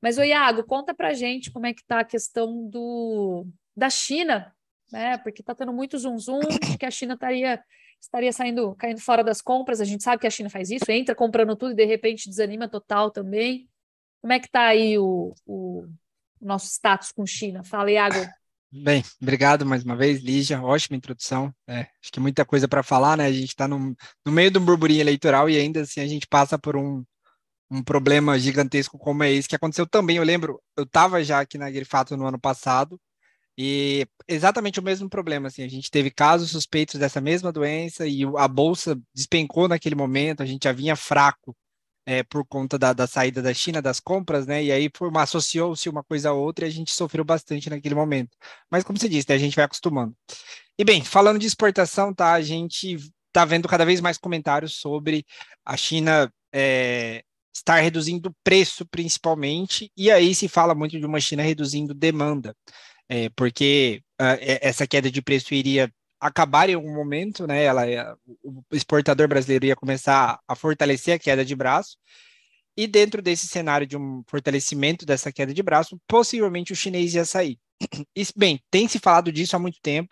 Mas, 0.00 0.18
o 0.18 0.22
Iago, 0.22 0.64
conta 0.64 0.94
pra 0.94 1.14
gente 1.14 1.50
como 1.50 1.66
é 1.66 1.74
que 1.74 1.80
está 1.80 2.00
a 2.00 2.04
questão 2.04 2.68
do, 2.68 3.46
da 3.76 3.90
China, 3.90 4.54
né? 4.92 5.18
Porque 5.18 5.42
está 5.42 5.54
tendo 5.54 5.72
muito 5.72 5.98
zoom 5.98 6.18
zoom 6.18 6.40
que 6.78 6.86
a 6.86 6.90
China 6.90 7.14
estaria, 7.14 7.62
estaria 8.00 8.32
saindo, 8.32 8.74
caindo 8.74 9.00
fora 9.00 9.22
das 9.22 9.40
compras. 9.40 9.80
A 9.80 9.84
gente 9.84 10.02
sabe 10.02 10.20
que 10.20 10.26
a 10.26 10.30
China 10.30 10.50
faz 10.50 10.70
isso, 10.70 10.90
entra 10.90 11.14
comprando 11.14 11.56
tudo 11.56 11.72
e 11.72 11.76
de 11.76 11.84
repente 11.84 12.28
desanima 12.28 12.68
total 12.68 13.10
também. 13.10 13.68
Como 14.20 14.32
é 14.32 14.38
que 14.38 14.46
está 14.46 14.66
aí 14.66 14.98
o, 14.98 15.34
o, 15.46 15.86
nosso 16.40 16.66
status 16.66 17.12
com 17.12 17.24
China? 17.24 17.62
Fala, 17.62 17.90
Iago. 17.90 18.18
Bem, 18.70 19.02
obrigado 19.22 19.64
mais 19.64 19.82
uma 19.82 19.96
vez, 19.96 20.20
Lígia. 20.20 20.60
Ótima 20.62 20.96
introdução. 20.96 21.54
É, 21.66 21.86
acho 22.02 22.12
que 22.12 22.20
muita 22.20 22.44
coisa 22.44 22.68
para 22.68 22.82
falar, 22.82 23.16
né? 23.16 23.26
A 23.26 23.32
gente 23.32 23.48
está 23.48 23.66
no, 23.66 23.96
no 24.26 24.32
meio 24.32 24.50
um 24.58 24.64
burburinho 24.64 25.00
eleitoral 25.00 25.48
e 25.48 25.56
ainda 25.56 25.82
assim 25.82 26.00
a 26.00 26.06
gente 26.06 26.26
passa 26.26 26.58
por 26.58 26.76
um, 26.76 27.02
um 27.70 27.82
problema 27.82 28.38
gigantesco 28.38 28.98
como 28.98 29.22
é 29.22 29.32
esse, 29.32 29.48
que 29.48 29.56
aconteceu 29.56 29.86
também. 29.86 30.16
Eu 30.16 30.24
lembro, 30.24 30.60
eu 30.76 30.84
estava 30.84 31.22
já 31.22 31.40
aqui 31.40 31.56
na 31.56 31.70
Grifato 31.70 32.16
no 32.16 32.26
ano 32.26 32.38
passado, 32.38 33.00
e 33.60 34.06
exatamente 34.28 34.78
o 34.78 34.82
mesmo 34.84 35.10
problema, 35.10 35.48
assim, 35.48 35.64
a 35.64 35.68
gente 35.68 35.90
teve 35.90 36.12
casos 36.12 36.52
suspeitos 36.52 37.00
dessa 37.00 37.20
mesma 37.20 37.50
doença 37.50 38.06
e 38.06 38.22
a 38.36 38.46
bolsa 38.46 38.96
despencou 39.12 39.66
naquele 39.66 39.96
momento, 39.96 40.44
a 40.44 40.46
gente 40.46 40.62
já 40.62 40.70
vinha 40.70 40.94
fraco 40.94 41.56
é, 42.06 42.22
por 42.22 42.46
conta 42.46 42.78
da, 42.78 42.92
da, 42.92 43.08
saída 43.08 43.42
da 43.42 43.52
China, 43.52 43.82
das 43.82 43.98
compras, 43.98 44.46
né? 44.46 44.62
E 44.62 44.70
aí 44.70 44.88
associou-se 45.16 45.88
uma 45.88 46.04
coisa 46.04 46.30
a 46.30 46.32
outra 46.32 46.66
e 46.66 46.68
a 46.68 46.70
gente 46.70 46.92
sofreu 46.92 47.24
bastante 47.24 47.68
naquele 47.68 47.96
momento. 47.96 48.30
Mas 48.70 48.84
como 48.84 48.96
você 48.96 49.08
disse, 49.08 49.26
né, 49.28 49.34
a 49.34 49.38
gente 49.38 49.56
vai 49.56 49.64
acostumando. 49.64 50.14
E 50.78 50.84
bem, 50.84 51.02
falando 51.04 51.40
de 51.40 51.46
exportação, 51.46 52.14
tá? 52.14 52.34
A 52.34 52.40
gente 52.40 52.94
está 53.26 53.44
vendo 53.44 53.66
cada 53.66 53.84
vez 53.84 54.00
mais 54.00 54.16
comentários 54.18 54.74
sobre 54.76 55.26
a 55.64 55.76
China 55.76 56.32
é, 56.54 57.24
estar 57.52 57.80
reduzindo 57.80 58.34
preço, 58.44 58.86
principalmente, 58.86 59.90
e 59.96 60.10
aí 60.10 60.32
se 60.34 60.48
fala 60.48 60.74
muito 60.76 60.98
de 60.98 61.04
uma 61.04 61.20
China 61.20 61.42
reduzindo 61.42 61.92
demanda, 61.92 62.54
é, 63.08 63.28
porque 63.30 64.02
uh, 64.20 64.38
essa 64.40 64.86
queda 64.86 65.10
de 65.10 65.22
preço 65.22 65.54
iria 65.54 65.92
acabar 66.20 66.68
em 66.68 66.74
algum 66.74 66.92
momento, 66.92 67.46
né? 67.46 67.62
Ela, 67.64 68.16
o 68.42 68.62
exportador 68.72 69.28
brasileiro 69.28 69.66
ia 69.66 69.76
começar 69.76 70.40
a 70.46 70.54
fortalecer 70.54 71.14
a 71.14 71.18
queda 71.18 71.44
de 71.44 71.54
braço. 71.54 71.96
E 72.76 72.86
dentro 72.86 73.20
desse 73.22 73.46
cenário 73.46 73.86
de 73.86 73.96
um 73.96 74.22
fortalecimento 74.26 75.04
dessa 75.04 75.32
queda 75.32 75.52
de 75.52 75.62
braço, 75.62 76.00
possivelmente 76.06 76.72
o 76.72 76.76
chinês 76.76 77.14
ia 77.14 77.24
sair. 77.24 77.58
Bem, 78.36 78.60
tem 78.70 78.86
se 78.86 78.98
falado 78.98 79.32
disso 79.32 79.56
há 79.56 79.58
muito 79.58 79.78
tempo. 79.80 80.10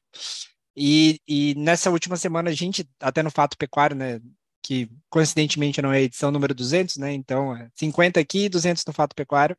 E, 0.76 1.20
e 1.26 1.54
nessa 1.56 1.90
última 1.90 2.16
semana, 2.16 2.50
a 2.50 2.52
gente, 2.52 2.88
até 3.00 3.22
no 3.22 3.30
fato 3.30 3.56
pecuário, 3.56 3.96
né, 3.96 4.20
que 4.66 4.90
coincidentemente 5.08 5.80
não 5.80 5.92
é 5.92 5.98
a 5.98 6.02
edição 6.02 6.32
número 6.32 6.52
200, 6.52 6.96
né? 6.96 7.12
Então, 7.12 7.56
é 7.56 7.68
50 7.76 8.18
aqui, 8.18 8.48
200 8.48 8.84
no 8.84 8.92
fato 8.92 9.14
pecuário. 9.14 9.56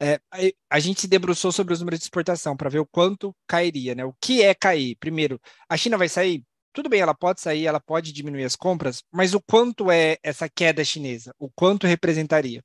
É, 0.00 0.18
a 0.70 0.80
gente 0.80 1.02
se 1.02 1.06
debruçou 1.06 1.52
sobre 1.52 1.74
os 1.74 1.80
números 1.80 2.00
de 2.00 2.04
exportação 2.04 2.56
para 2.56 2.70
ver 2.70 2.78
o 2.78 2.86
quanto 2.86 3.36
cairia, 3.46 3.94
né? 3.94 4.04
O 4.04 4.14
que 4.18 4.42
é 4.42 4.54
cair? 4.54 4.96
Primeiro, 4.96 5.38
a 5.68 5.76
China 5.76 5.98
vai 5.98 6.08
sair? 6.08 6.42
Tudo 6.72 6.88
bem, 6.88 7.00
ela 7.00 7.14
pode 7.14 7.40
sair, 7.40 7.66
ela 7.66 7.80
pode 7.80 8.12
diminuir 8.12 8.44
as 8.44 8.56
compras, 8.56 9.02
mas 9.12 9.34
o 9.34 9.40
quanto 9.40 9.90
é 9.90 10.16
essa 10.22 10.48
queda 10.48 10.84
chinesa? 10.84 11.34
O 11.38 11.50
quanto 11.50 11.86
representaria? 11.86 12.62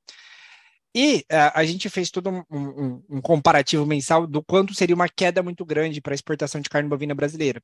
E 0.94 1.24
uh, 1.32 1.52
a 1.54 1.64
gente 1.64 1.88
fez 1.88 2.10
todo 2.10 2.28
um, 2.30 2.42
um, 2.50 3.02
um, 3.08 3.20
comparativo 3.22 3.86
mensal 3.86 4.26
do 4.26 4.42
quanto 4.42 4.74
seria 4.74 4.94
uma 4.94 5.08
queda 5.08 5.42
muito 5.42 5.64
grande 5.64 6.00
para 6.00 6.12
a 6.12 6.14
exportação 6.14 6.60
de 6.60 6.68
carne 6.68 6.88
bovina 6.88 7.14
brasileira. 7.14 7.62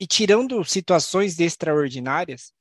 E 0.00 0.06
tirando 0.06 0.64
situações 0.64 1.38
extraordinárias, 1.38 2.52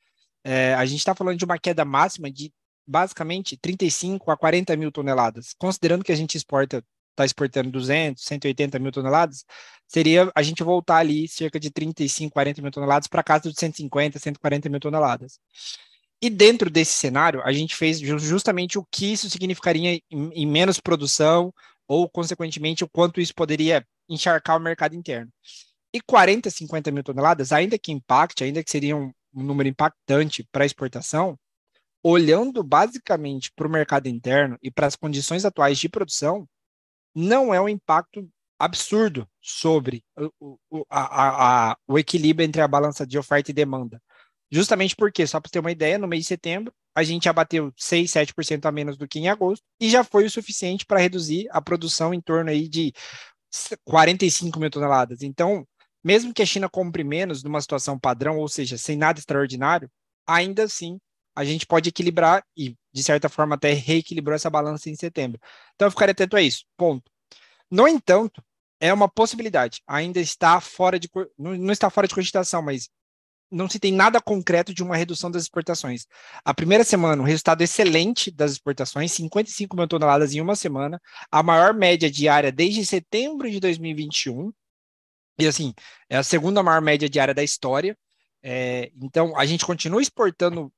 é, 0.44 0.74
a 0.74 0.86
gente 0.86 1.00
está 1.00 1.14
falando 1.16 1.38
de 1.38 1.46
uma 1.46 1.58
queda 1.58 1.84
máxima 1.84 2.32
de 2.32 2.54
basicamente 2.88 3.56
35 3.58 4.32
a 4.32 4.38
40 4.38 4.76
mil 4.76 4.92
toneladas. 4.92 5.54
Considerando 5.58 6.04
que 6.04 6.12
a 6.12 6.16
gente 6.16 6.36
exporta, 6.36 6.84
está 7.12 7.26
exportando 7.26 7.70
200, 7.70 8.24
180 8.24 8.80
mil 8.80 8.92
toneladas, 8.92 9.46
seria 9.88 10.32
a 10.34 10.42
gente 10.42 10.64
voltar 10.64 10.98
ali 10.98 11.28
cerca 11.28 11.60
de 11.60 11.70
35, 11.70 12.34
40 12.34 12.62
mil 12.62 12.72
toneladas 12.72 13.08
para 13.08 13.24
casa 13.24 13.52
de 13.52 13.60
150, 13.60 14.18
140 14.18 14.70
mil 14.70 14.80
toneladas. 14.80 15.40
E 16.22 16.30
dentro 16.30 16.70
desse 16.70 16.94
cenário, 16.94 17.42
a 17.44 17.52
gente 17.54 17.76
fez 17.76 18.00
justamente 18.00 18.78
o 18.78 18.86
que 18.92 19.14
isso 19.14 19.30
significaria 19.30 20.02
em, 20.12 20.30
em 20.34 20.46
menos 20.46 20.80
produção, 20.80 21.54
ou, 21.88 22.10
consequentemente, 22.10 22.84
o 22.84 22.90
quanto 22.90 23.22
isso 23.22 23.34
poderia 23.34 23.86
encharcar 24.08 24.58
o 24.58 24.60
mercado 24.60 24.96
interno. 24.96 25.32
E 25.94 26.02
40, 26.02 26.50
50 26.50 26.92
mil 26.92 27.04
toneladas, 27.04 27.52
ainda 27.52 27.80
que 27.80 27.92
impacte, 27.92 28.44
ainda 28.44 28.64
que 28.64 28.70
seriam 28.70 29.14
um 29.34 29.44
número 29.44 29.70
impactante 29.70 30.48
para 30.52 30.66
exportação, 30.66 31.38
olhando 32.04 32.64
basicamente 32.64 33.52
para 33.56 33.68
o 33.68 33.72
mercado 33.72 34.08
interno 34.08 34.58
e 34.62 34.72
para 34.72 34.88
as 34.88 34.96
condições 34.96 35.46
atuais 35.46 35.78
de 35.78 35.90
produção, 35.90 36.48
não 37.14 37.54
é 37.54 37.60
um 37.60 37.70
impacto 37.70 38.28
absurdo 38.58 39.28
sobre 39.42 40.04
o, 40.40 40.58
o, 40.70 40.86
a, 40.90 41.72
a, 41.72 41.78
o 41.88 41.98
equilíbrio 41.98 42.46
entre 42.46 42.62
a 42.62 42.68
balança 42.68 43.06
de 43.08 43.18
oferta 43.18 43.52
e 43.52 43.54
demanda. 43.54 44.02
Justamente 44.52 44.96
porque, 44.96 45.26
só 45.28 45.40
para 45.40 45.50
ter 45.50 45.60
uma 45.60 45.72
ideia, 45.72 45.98
no 45.98 46.08
mês 46.08 46.24
de 46.24 46.28
setembro, 46.28 46.74
a 46.96 47.04
gente 47.04 47.30
abateu 47.30 47.72
6, 47.78 48.12
7% 48.12 48.66
a 48.66 48.72
menos 48.72 48.98
do 48.98 49.08
que 49.08 49.20
em 49.20 49.30
agosto, 49.30 49.64
e 49.80 49.90
já 49.90 50.04
foi 50.04 50.26
o 50.26 50.30
suficiente 50.30 50.86
para 50.86 51.00
reduzir 51.00 51.48
a 51.52 51.62
produção 51.62 52.14
em 52.14 52.20
torno 52.20 52.50
aí 52.50 52.68
de 52.68 52.94
45 53.86 54.60
mil 54.60 54.70
toneladas. 54.70 55.22
Então, 55.22 55.66
mesmo 56.04 56.34
que 56.34 56.42
a 56.42 56.46
China 56.46 56.70
compre 56.70 57.04
menos 57.04 57.44
numa 57.44 57.62
situação 57.62 58.00
padrão, 58.00 58.38
ou 58.38 58.48
seja, 58.48 58.78
sem 58.78 58.98
nada 58.98 59.20
extraordinário, 59.20 59.90
ainda 60.28 60.64
assim 60.64 61.00
a 61.36 61.46
gente 61.46 61.66
pode 61.66 61.90
equilibrar 61.90 62.44
e, 62.58 62.76
de 62.92 63.04
certa 63.04 63.30
forma, 63.30 63.56
até 63.56 63.72
reequilibrou 63.72 64.36
essa 64.36 64.50
balança 64.50 64.90
em 64.90 64.96
setembro. 64.96 65.40
Então, 65.76 65.88
eu 65.88 65.92
ficaria 65.92 66.12
atento 66.12 66.36
a 66.36 66.42
isso. 66.42 66.66
Ponto. 66.76 67.10
No 67.72 67.88
entanto, 67.88 68.44
é 68.80 68.94
uma 68.94 69.08
possibilidade. 69.08 69.82
Ainda 69.88 70.20
está 70.20 70.60
fora 70.60 71.00
de 71.00 71.10
não, 71.38 71.56
não 71.56 71.72
está 71.72 71.90
fora 71.90 72.08
de 72.08 72.16
cogitação, 72.16 72.62
mas 72.62 72.90
não 73.52 73.70
se 73.70 73.80
tem 73.80 73.92
nada 73.92 74.22
concreto 74.22 74.74
de 74.74 74.84
uma 74.84 74.96
redução 74.96 75.32
das 75.32 75.44
exportações. 75.44 76.06
A 76.46 76.54
primeira 76.54 76.84
semana, 76.84 77.22
um 77.22 77.26
resultado 77.26 77.62
excelente 77.62 78.32
das 78.32 78.52
exportações, 78.54 79.12
55 79.12 79.76
mil 79.76 79.88
toneladas 79.88 80.34
em 80.34 80.42
uma 80.42 80.56
semana, 80.56 81.02
a 81.32 81.42
maior 81.42 81.74
média 81.74 82.10
diária 82.12 82.52
desde 82.52 82.86
setembro 82.86 83.50
de 83.50 83.60
2021. 83.60 84.52
E 85.40 85.48
assim, 85.48 85.74
é 86.10 86.18
a 86.18 86.24
segunda 86.24 86.62
maior 86.62 86.82
média 86.82 87.10
diária 87.10 87.34
da 87.34 87.44
história. 87.44 87.98
É, 88.44 88.92
então, 89.02 89.38
a 89.38 89.46
gente 89.46 89.66
continua 89.66 90.02
exportando 90.02 90.72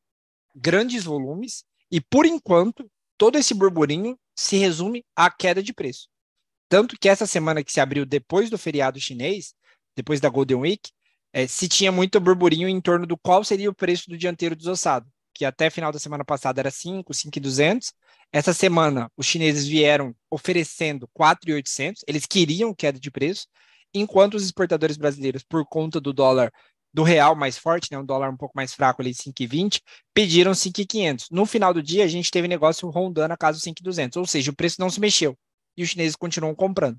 grandes 0.56 1.04
volumes 1.04 1.64
e, 1.92 2.00
por 2.00 2.26
enquanto, 2.26 2.90
todo 3.18 3.38
esse 3.38 3.54
burburinho 3.54 4.18
se 4.36 4.58
resume 4.58 5.04
à 5.16 5.30
queda 5.30 5.62
de 5.62 5.74
preço. 5.74 6.08
Tanto 6.70 6.96
que 7.00 7.10
essa 7.10 7.26
semana 7.26 7.64
que 7.64 7.72
se 7.72 7.80
abriu 7.80 8.06
depois 8.06 8.50
do 8.50 8.58
feriado 8.58 9.00
chinês, 9.00 9.54
depois 9.96 10.22
da 10.22 10.30
Golden 10.30 10.58
Week, 10.58 10.90
é, 11.34 11.48
se 11.48 11.68
tinha 11.68 11.92
muito 11.92 12.20
burburinho 12.20 12.68
em 12.68 12.80
torno 12.80 13.06
do 13.06 13.18
qual 13.18 13.44
seria 13.44 13.70
o 13.70 13.76
preço 13.76 14.10
do 14.10 14.18
dianteiro 14.18 14.56
desossado, 14.56 15.08
que 15.34 15.44
até 15.44 15.70
final 15.70 15.92
da 15.92 16.00
semana 16.00 16.24
passada 16.24 16.62
era 16.62 16.72
5, 16.72 17.14
5,200. 17.14 17.94
Essa 18.32 18.54
semana, 18.54 19.12
os 19.18 19.26
chineses 19.26 19.68
vieram 19.68 20.16
oferecendo 20.30 21.10
4,800, 21.14 22.04
eles 22.08 22.26
queriam 22.26 22.74
queda 22.74 23.00
de 23.00 23.12
preço, 23.12 23.48
enquanto 23.94 24.36
os 24.36 24.44
exportadores 24.44 24.98
brasileiros, 24.98 25.44
por 25.44 25.66
conta 25.66 26.00
do 26.00 26.14
dólar 26.14 26.52
do 26.94 27.04
real 27.04 27.36
mais 27.36 27.58
forte, 27.58 27.88
né, 27.92 27.98
um 27.98 28.06
dólar 28.06 28.30
um 28.30 28.38
pouco 28.38 28.54
mais 28.56 28.74
fraco 28.74 29.02
ali, 29.02 29.14
5,20, 29.14 29.82
pediram 30.14 30.54
5,500. 30.54 31.30
No 31.30 31.46
final 31.46 31.74
do 31.74 31.82
dia, 31.82 32.04
a 32.04 32.08
gente 32.08 32.30
teve 32.30 32.48
negócio 32.48 32.90
rondando 32.90 33.34
a 33.34 33.38
casa 33.38 33.60
5,200, 33.60 34.18
ou 34.18 34.26
seja, 34.26 34.52
o 34.52 34.56
preço 34.56 34.76
não 34.80 34.90
se 34.90 35.00
mexeu 35.00 35.38
e 35.78 35.84
os 35.84 35.90
chineses 35.90 36.16
continuam 36.16 36.54
comprando. 36.54 36.98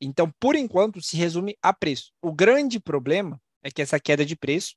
Então, 0.00 0.32
por 0.40 0.56
enquanto, 0.56 1.00
se 1.00 1.16
resume 1.16 1.56
a 1.62 1.72
preço. 1.72 2.10
O 2.20 2.32
grande 2.32 2.80
problema 2.80 3.40
é 3.62 3.70
que 3.70 3.80
essa 3.80 4.00
queda 4.00 4.24
de 4.24 4.36
preço, 4.36 4.74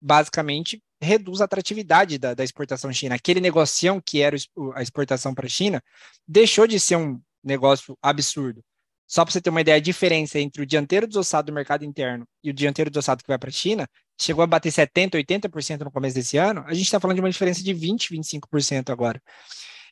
basicamente, 0.00 0.82
reduz 1.00 1.40
a 1.40 1.44
atratividade 1.44 2.18
da, 2.18 2.34
da 2.34 2.42
exportação 2.42 2.92
china. 2.92 3.14
Aquele 3.14 3.40
negocião 3.40 4.00
que 4.00 4.20
era 4.20 4.36
a 4.74 4.82
exportação 4.82 5.34
para 5.34 5.46
a 5.46 5.50
China 5.50 5.82
deixou 6.26 6.66
de 6.66 6.80
ser 6.80 6.96
um 6.96 7.20
negócio 7.42 7.96
absurdo. 8.02 8.64
Só 9.06 9.24
para 9.24 9.32
você 9.32 9.40
ter 9.40 9.50
uma 9.50 9.60
ideia, 9.60 9.76
a 9.76 9.80
diferença 9.80 10.38
entre 10.38 10.62
o 10.62 10.66
dianteiro 10.66 11.06
desossado 11.06 11.46
do 11.46 11.54
mercado 11.54 11.84
interno 11.84 12.26
e 12.42 12.50
o 12.50 12.54
dianteiro 12.54 12.90
desossado 12.90 13.22
que 13.22 13.28
vai 13.28 13.38
para 13.38 13.50
a 13.50 13.52
China 13.52 13.88
chegou 14.20 14.42
a 14.42 14.46
bater 14.46 14.72
70%, 14.72 15.14
80% 15.14 15.80
no 15.80 15.90
começo 15.90 16.14
desse 16.14 16.36
ano. 16.36 16.64
A 16.66 16.72
gente 16.72 16.86
está 16.86 16.98
falando 16.98 17.16
de 17.16 17.20
uma 17.20 17.30
diferença 17.30 17.62
de 17.62 17.74
20%, 17.74 18.10
25% 18.10 18.90
agora. 18.90 19.20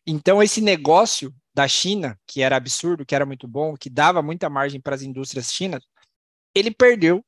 Então, 0.06 0.42
esse 0.42 0.60
negócio 0.60 1.34
da 1.54 1.68
China, 1.68 2.18
que 2.26 2.42
era 2.42 2.56
absurdo, 2.56 3.04
que 3.04 3.14
era 3.14 3.26
muito 3.26 3.46
bom, 3.46 3.76
que 3.76 3.90
dava 3.90 4.22
muita 4.22 4.48
margem 4.48 4.80
para 4.80 4.94
as 4.94 5.02
indústrias 5.02 5.52
chinas, 5.52 5.84
ele 6.54 6.70
perdeu 6.70 7.24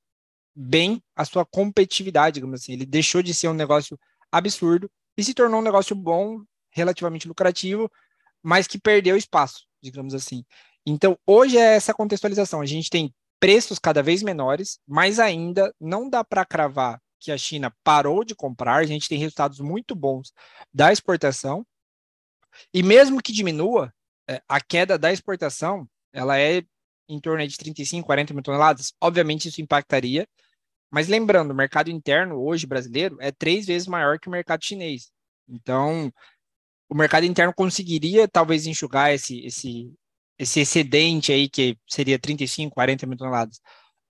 bem 0.55 1.03
a 1.14 1.25
sua 1.25 1.45
competitividade, 1.45 2.35
digamos 2.35 2.61
assim. 2.61 2.73
Ele 2.73 2.87
deixou 2.87 3.23
de 3.23 3.35
ser 3.35 3.49
um 3.49 3.55
negócio 3.55 3.99
absurdo 4.31 4.91
e 5.17 5.23
se 5.23 5.35
tornou 5.35 5.61
um 5.61 5.64
negócio 5.64 5.95
bom, 5.95 6.41
relativamente 6.71 7.29
lucrativo, 7.29 7.91
mas 8.43 8.67
que 8.67 8.79
perdeu 8.79 9.17
espaço, 9.17 9.67
digamos 9.83 10.14
assim. 10.14 10.45
Então, 10.87 11.19
hoje 11.26 11.57
é 11.57 11.75
essa 11.75 11.95
contextualização. 11.95 12.61
A 12.61 12.67
gente 12.67 12.91
tem 12.91 13.14
preços 13.41 13.79
cada 13.79 14.03
vez 14.03 14.23
menores, 14.23 14.79
mas 14.87 15.19
ainda 15.19 15.75
não 15.81 16.09
dá 16.09 16.23
para 16.23 16.45
cravar 16.45 17.00
que 17.19 17.33
a 17.33 17.38
China 17.38 17.75
parou 17.83 18.25
de 18.25 18.35
comprar. 18.35 18.76
A 18.76 18.87
gente 18.87 19.09
tem 19.09 19.19
resultados 19.19 19.61
muito 19.61 19.95
bons 19.95 20.33
da 20.73 20.93
exportação. 20.93 21.67
E 22.73 22.83
mesmo 22.83 23.23
que 23.23 23.33
diminua, 23.33 23.93
é, 24.29 24.43
a 24.49 24.61
queda 24.61 24.99
da 24.99 25.12
exportação, 25.12 25.88
ela 26.12 26.38
é 26.38 26.62
em 27.09 27.21
torno 27.21 27.47
de 27.47 27.57
35, 27.57 28.07
40 28.07 28.35
mil 28.35 28.43
toneladas. 28.43 28.93
Obviamente, 29.00 29.49
isso 29.49 29.61
impactaria. 29.61 30.26
Mas 30.91 31.09
lembrando, 31.09 31.50
o 31.50 31.55
mercado 31.55 31.91
interno 31.91 32.41
hoje 32.41 32.67
brasileiro 32.67 33.17
é 33.21 33.33
três 33.33 33.67
vezes 33.67 33.88
maior 33.88 34.19
que 34.19 34.29
o 34.29 34.31
mercado 34.31 34.64
chinês. 34.64 35.11
Então, 35.49 36.12
o 36.88 36.95
mercado 36.95 37.25
interno 37.25 37.53
conseguiria 37.55 38.29
talvez 38.29 38.67
enxugar 38.67 39.12
esse, 39.12 39.45
esse, 39.45 39.93
esse 40.38 40.61
excedente 40.61 41.33
aí, 41.33 41.49
que 41.49 41.79
seria 41.88 42.19
35, 42.19 42.75
40 42.75 43.07
mil 43.07 43.17
toneladas. 43.17 43.61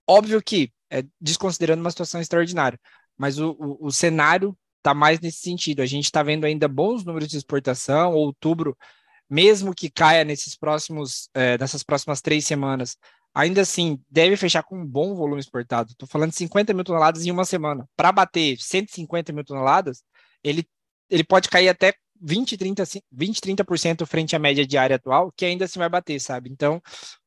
Óbvio 0.07 0.41
que, 0.41 0.71
é, 0.89 1.03
desconsiderando 1.19 1.81
uma 1.81 1.91
situação 1.91 2.21
extraordinária, 2.21 2.79
mas 3.17 3.39
o, 3.39 3.51
o, 3.59 3.87
o 3.87 3.91
cenário 3.91 4.57
tá 4.81 4.93
mais 4.93 5.19
nesse 5.19 5.39
sentido. 5.39 5.81
A 5.81 5.85
gente 5.85 6.05
está 6.05 6.21
vendo 6.21 6.45
ainda 6.45 6.67
bons 6.67 7.03
números 7.03 7.27
de 7.27 7.37
exportação, 7.37 8.13
outubro, 8.13 8.77
mesmo 9.29 9.73
que 9.73 9.89
caia 9.89 10.23
nesses 10.23 10.55
próximos, 10.55 11.29
é, 11.33 11.57
nessas 11.57 11.83
próximas 11.83 12.21
três 12.21 12.45
semanas, 12.45 12.97
ainda 13.33 13.61
assim 13.61 13.99
deve 14.09 14.37
fechar 14.37 14.63
com 14.63 14.77
um 14.79 14.85
bom 14.85 15.15
volume 15.15 15.39
exportado. 15.39 15.91
Estou 15.91 16.07
falando 16.07 16.29
de 16.29 16.37
50 16.37 16.73
mil 16.73 16.83
toneladas 16.83 17.25
em 17.25 17.31
uma 17.31 17.45
semana. 17.45 17.87
Para 17.95 18.11
bater 18.11 18.57
150 18.59 19.33
mil 19.33 19.43
toneladas, 19.43 20.03
ele, 20.43 20.67
ele 21.09 21.23
pode 21.23 21.49
cair 21.49 21.69
até 21.69 21.95
20, 22.21 22.57
30, 22.57 22.83
20, 23.11 23.39
30% 23.41 24.05
frente 24.05 24.35
à 24.35 24.39
média 24.39 24.65
diária 24.65 24.95
atual, 24.95 25.31
que 25.35 25.45
ainda 25.45 25.65
assim 25.65 25.79
vai 25.79 25.89
bater, 25.89 26.19
sabe? 26.19 26.49
Então, 26.49 26.81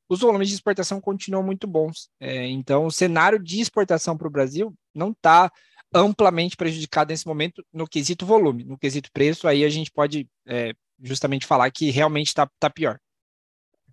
os 0.08 0.20
volumes 0.20 0.48
de 0.48 0.54
exportação 0.54 1.00
continuam 1.00 1.44
muito 1.44 1.66
bons. 1.66 2.08
É, 2.18 2.46
então, 2.46 2.86
o 2.86 2.90
cenário 2.90 3.38
de 3.38 3.60
exportação 3.60 4.16
para 4.16 4.26
o 4.26 4.30
Brasil 4.30 4.74
não 4.94 5.10
está 5.10 5.50
amplamente 5.94 6.56
prejudicado 6.56 7.10
nesse 7.10 7.26
momento 7.26 7.64
no 7.72 7.86
quesito 7.86 8.26
volume, 8.26 8.64
no 8.64 8.78
quesito 8.78 9.10
preço, 9.12 9.48
aí 9.48 9.64
a 9.64 9.68
gente 9.68 9.90
pode 9.90 10.28
é, 10.46 10.72
justamente 11.02 11.46
falar 11.46 11.70
que 11.70 11.90
realmente 11.90 12.28
está 12.28 12.48
tá 12.58 12.68
pior. 12.68 12.98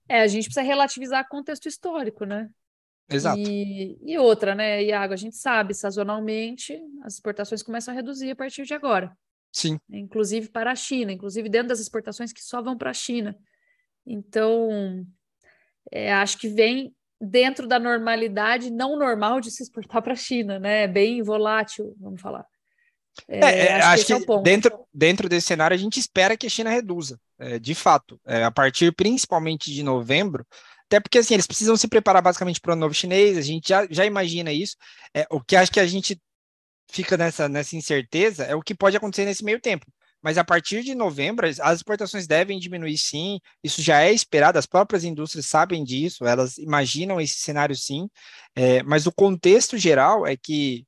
É, 0.08 0.22
a 0.22 0.28
gente 0.28 0.46
precisa 0.46 0.62
relativizar 0.62 1.28
contexto 1.28 1.68
histórico, 1.68 2.26
né? 2.26 2.50
Exato. 3.10 3.40
E, 3.40 3.98
e 4.02 4.18
outra, 4.18 4.56
né, 4.56 4.84
Iago, 4.84 5.14
a 5.14 5.18
gente 5.18 5.36
sabe, 5.36 5.74
sazonalmente, 5.74 6.80
as 7.04 7.16
exportações 7.16 7.62
começam 7.62 7.94
a 7.94 7.96
reduzir 7.96 8.32
a 8.32 8.36
partir 8.36 8.66
de 8.66 8.74
agora. 8.74 9.16
Sim. 9.56 9.80
Inclusive 9.90 10.50
para 10.50 10.74
a 10.74 10.76
China, 10.76 11.14
inclusive 11.14 11.48
dentro 11.48 11.70
das 11.70 11.80
exportações 11.80 12.34
que 12.34 12.44
só 12.44 12.62
vão 12.62 12.78
para 12.78 12.90
a 12.90 12.94
China. 12.94 13.38
Então, 14.06 15.08
é, 15.90 16.12
acho 16.12 16.38
que 16.38 16.50
vem 16.50 16.94
dentro 17.22 17.66
da 17.66 17.80
normalidade 17.80 18.70
não 18.70 19.00
normal 19.00 19.40
de 19.40 19.50
se 19.50 19.64
exportar 19.64 20.02
para 20.02 20.12
a 20.12 20.18
China, 20.18 20.60
né? 20.60 20.90
Bem 20.90 21.24
volátil, 21.24 21.96
vamos 21.98 22.20
falar. 22.20 22.46
É, 23.30 23.40
é, 23.40 23.74
acho 23.76 24.06
que, 24.06 24.14
acho 24.14 24.26
que 24.26 24.32
é 24.34 24.42
dentro, 24.42 24.88
dentro 24.94 25.30
desse 25.30 25.48
cenário 25.48 25.74
a 25.74 25.80
gente 25.80 26.02
espera 26.02 26.36
que 26.36 26.48
a 26.48 26.50
China 26.50 26.70
reduza, 26.70 27.18
é, 27.40 27.58
de 27.58 27.74
fato, 27.74 28.20
é, 28.26 28.44
a 28.44 28.52
partir 28.52 28.94
principalmente 28.94 29.72
de 29.72 29.84
novembro, 29.84 30.46
até 30.86 31.00
porque 31.00 31.20
assim, 31.20 31.34
eles 31.34 31.48
precisam 31.48 31.78
se 31.78 31.88
preparar 31.88 32.22
basicamente 32.22 32.60
para 32.60 32.74
o 32.74 32.76
novo 32.76 32.94
chinês, 32.94 33.38
a 33.38 33.42
gente 33.42 33.70
já, 33.70 33.88
já 33.90 34.06
imagina 34.06 34.52
isso. 34.52 34.76
É, 35.14 35.26
o 35.32 35.40
que 35.40 35.56
acho 35.56 35.72
que 35.72 35.80
a 35.80 35.88
gente 35.88 36.22
fica 36.90 37.18
nessa, 37.18 37.50
nessa 37.50 37.76
incerteza 37.76 38.44
é 38.44 38.56
o 38.56 38.62
que 38.62 38.76
pode 38.76 38.96
acontecer 38.96 39.26
nesse 39.26 39.44
meio 39.44 39.60
tempo. 39.60 39.86
Mas 40.22 40.40
a 40.40 40.44
partir 40.44 40.84
de 40.84 40.96
novembro, 40.96 41.48
as 41.48 41.78
exportações 41.78 42.26
devem 42.26 42.58
diminuir 42.58 42.98
sim, 42.98 43.40
isso 43.64 43.80
já 43.82 44.02
é 44.02 44.12
esperado, 44.12 44.58
as 44.58 44.66
próprias 44.66 45.04
indústrias 45.04 45.46
sabem 45.46 45.84
disso, 45.84 46.26
elas 46.26 46.58
imaginam 46.58 47.22
esse 47.22 47.36
cenário 47.36 47.76
sim, 47.76 48.10
é, 48.56 48.82
mas 48.82 49.06
o 49.06 49.12
contexto 49.12 49.78
geral 49.78 50.26
é 50.26 50.36
que 50.36 50.84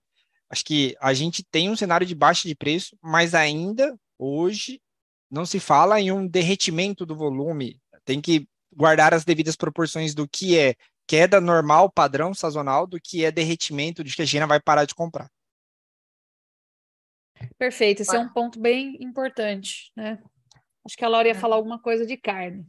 acho 0.49 0.65
que 0.65 0.95
a 0.99 1.13
gente 1.13 1.43
tem 1.43 1.69
um 1.69 1.75
cenário 1.75 2.07
de 2.07 2.15
baixa 2.15 2.47
de 2.47 2.55
preço, 2.55 2.97
mas 2.99 3.35
ainda 3.35 3.95
hoje 4.17 4.81
não 5.29 5.45
se 5.45 5.59
fala 5.59 6.01
em 6.01 6.11
um 6.11 6.25
derretimento 6.25 7.05
do 7.05 7.15
volume, 7.15 7.79
tem 8.05 8.19
que 8.19 8.47
guardar 8.75 9.13
as 9.13 9.23
devidas 9.23 9.55
proporções 9.55 10.15
do 10.15 10.27
que 10.27 10.57
é 10.57 10.75
queda 11.05 11.39
normal, 11.39 11.91
padrão, 11.91 12.33
sazonal, 12.33 12.85
do 12.85 12.99
que 12.99 13.23
é 13.23 13.31
derretimento 13.31 14.03
de 14.03 14.15
que 14.15 14.21
a 14.21 14.25
China 14.25 14.45
vai 14.45 14.59
parar 14.59 14.85
de 14.85 14.95
comprar. 14.95 15.29
Perfeito, 17.57 18.01
esse 18.01 18.15
é 18.15 18.19
um 18.19 18.29
ponto 18.29 18.59
bem 18.59 18.97
importante, 19.01 19.91
né? 19.95 20.19
Acho 20.85 20.95
que 20.95 21.03
a 21.03 21.09
Laura 21.09 21.27
ia 21.27 21.33
é. 21.33 21.37
falar 21.37 21.55
alguma 21.55 21.79
coisa 21.79 22.05
de 22.05 22.15
carne. 22.15 22.65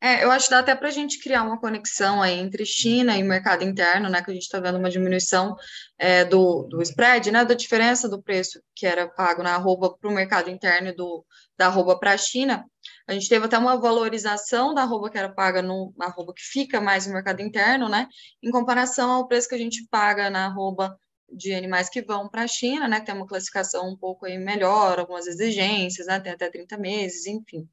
É, 0.00 0.22
eu 0.22 0.30
acho 0.30 0.44
que 0.46 0.50
dá 0.50 0.58
até 0.58 0.74
para 0.74 0.88
a 0.88 0.92
gente 0.92 1.18
criar 1.20 1.42
uma 1.42 1.58
conexão 1.58 2.20
aí 2.20 2.38
entre 2.38 2.66
China 2.66 3.16
e 3.16 3.22
mercado 3.22 3.64
interno, 3.64 4.10
né? 4.10 4.22
Que 4.22 4.30
a 4.30 4.34
gente 4.34 4.42
está 4.42 4.60
vendo 4.60 4.78
uma 4.78 4.90
diminuição 4.90 5.56
é, 5.98 6.24
do, 6.24 6.64
do 6.64 6.82
spread, 6.82 7.30
né? 7.30 7.44
Da 7.44 7.54
diferença 7.54 8.08
do 8.08 8.22
preço 8.22 8.60
que 8.74 8.86
era 8.86 9.08
pago 9.08 9.42
na 9.42 9.54
arroba 9.54 9.96
para 9.96 10.10
o 10.10 10.12
mercado 10.12 10.50
interno 10.50 10.88
e 10.88 10.92
do, 10.94 11.24
da 11.56 11.66
arroba 11.66 11.98
para 11.98 12.12
a 12.12 12.18
China. 12.18 12.64
A 13.08 13.14
gente 13.14 13.28
teve 13.28 13.46
até 13.46 13.56
uma 13.56 13.80
valorização 13.80 14.74
da 14.74 14.82
arroba 14.82 15.10
que 15.10 15.16
era 15.16 15.32
paga 15.32 15.62
no, 15.62 15.94
na 15.96 16.06
arroba 16.06 16.34
que 16.34 16.42
fica 16.42 16.80
mais 16.80 17.06
no 17.06 17.14
mercado 17.14 17.40
interno, 17.40 17.88
né? 17.88 18.06
Em 18.42 18.50
comparação 18.50 19.10
ao 19.10 19.26
preço 19.26 19.48
que 19.48 19.54
a 19.54 19.58
gente 19.58 19.86
paga 19.90 20.28
na 20.28 20.46
arroba 20.46 20.96
de 21.32 21.54
animais 21.54 21.88
que 21.88 22.02
vão 22.02 22.28
para 22.28 22.42
a 22.42 22.48
China, 22.48 22.88
né, 22.88 23.00
tem 23.00 23.14
uma 23.14 23.26
classificação 23.26 23.88
um 23.88 23.96
pouco 23.96 24.26
aí 24.26 24.38
melhor, 24.38 24.98
algumas 24.98 25.26
exigências, 25.26 26.06
né, 26.06 26.20
tem 26.20 26.32
até 26.32 26.48
30 26.48 26.78
meses, 26.78 27.26
enfim. 27.26 27.68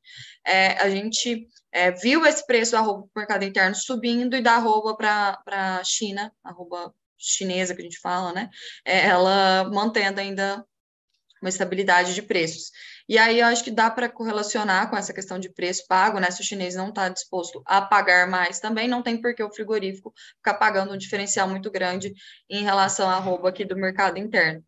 É, 0.45 0.73
a 0.82 0.89
gente 0.89 1.47
é, 1.71 1.91
viu 1.91 2.25
esse 2.25 2.45
preço 2.45 2.71
da 2.73 2.82
roupa 2.82 3.08
para 3.13 3.19
o 3.19 3.19
mercado 3.21 3.45
interno 3.45 3.75
subindo 3.75 4.36
e 4.36 4.41
da 4.41 4.58
roupa 4.58 4.95
para 4.95 5.77
a 5.80 5.84
China, 5.84 6.34
a 6.43 6.51
roupa 6.51 6.93
chinesa 7.17 7.73
que 7.73 7.82
a 7.82 7.86
gente 7.86 7.99
fala, 7.99 8.34
né, 8.34 8.49
é, 8.86 9.08
ela 9.08 9.69
mantendo 9.71 10.19
ainda 10.19 10.65
uma 11.41 11.49
estabilidade 11.49 12.13
de 12.13 12.21
preços. 12.21 12.71
E 13.07 13.17
aí 13.17 13.39
eu 13.39 13.47
acho 13.47 13.63
que 13.63 13.71
dá 13.71 13.91
para 13.91 14.09
correlacionar 14.09 14.89
com 14.89 14.95
essa 14.95 15.13
questão 15.13 15.37
de 15.37 15.49
preço 15.51 15.85
pago, 15.87 16.19
né? 16.19 16.31
Se 16.31 16.41
o 16.41 16.43
chinês 16.43 16.75
não 16.75 16.89
está 16.89 17.09
disposto 17.09 17.61
a 17.65 17.81
pagar 17.81 18.27
mais 18.29 18.59
também, 18.59 18.87
não 18.87 19.03
tem 19.03 19.19
por 19.19 19.35
que 19.35 19.43
o 19.43 19.51
frigorífico 19.51 20.13
ficar 20.37 20.53
pagando 20.55 20.93
um 20.93 20.97
diferencial 20.97 21.49
muito 21.49 21.69
grande 21.69 22.13
em 22.49 22.63
relação 22.63 23.09
à 23.09 23.19
roupa 23.19 23.49
aqui 23.49 23.65
do 23.65 23.75
mercado 23.75 24.17
interno. 24.17 24.63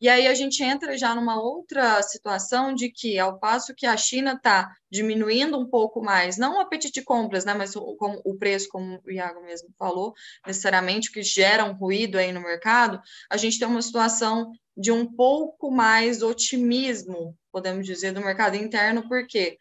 E 0.00 0.08
aí 0.08 0.26
a 0.26 0.34
gente 0.34 0.62
entra 0.62 0.96
já 0.96 1.14
numa 1.14 1.38
outra 1.38 2.02
situação 2.02 2.74
de 2.74 2.90
que, 2.90 3.18
ao 3.18 3.38
passo 3.38 3.74
que 3.74 3.84
a 3.84 3.96
China 3.98 4.32
está 4.32 4.74
diminuindo 4.90 5.58
um 5.58 5.68
pouco 5.68 6.02
mais, 6.02 6.38
não 6.38 6.56
o 6.56 6.60
apetite 6.60 7.00
de 7.00 7.04
compras, 7.04 7.44
né, 7.44 7.52
mas 7.52 7.76
o, 7.76 7.96
como, 7.96 8.18
o 8.24 8.38
preço, 8.38 8.68
como 8.70 8.98
o 9.04 9.10
Iago 9.10 9.42
mesmo 9.42 9.68
falou, 9.78 10.14
necessariamente, 10.46 11.12
que 11.12 11.22
gera 11.22 11.66
um 11.66 11.74
ruído 11.74 12.16
aí 12.16 12.32
no 12.32 12.40
mercado, 12.40 12.98
a 13.28 13.36
gente 13.36 13.58
tem 13.58 13.68
uma 13.68 13.82
situação 13.82 14.50
de 14.74 14.90
um 14.90 15.04
pouco 15.04 15.70
mais 15.70 16.22
otimismo, 16.22 17.36
podemos 17.50 17.86
dizer, 17.86 18.12
do 18.12 18.20
mercado 18.20 18.56
interno, 18.56 19.08
porque 19.08 19.58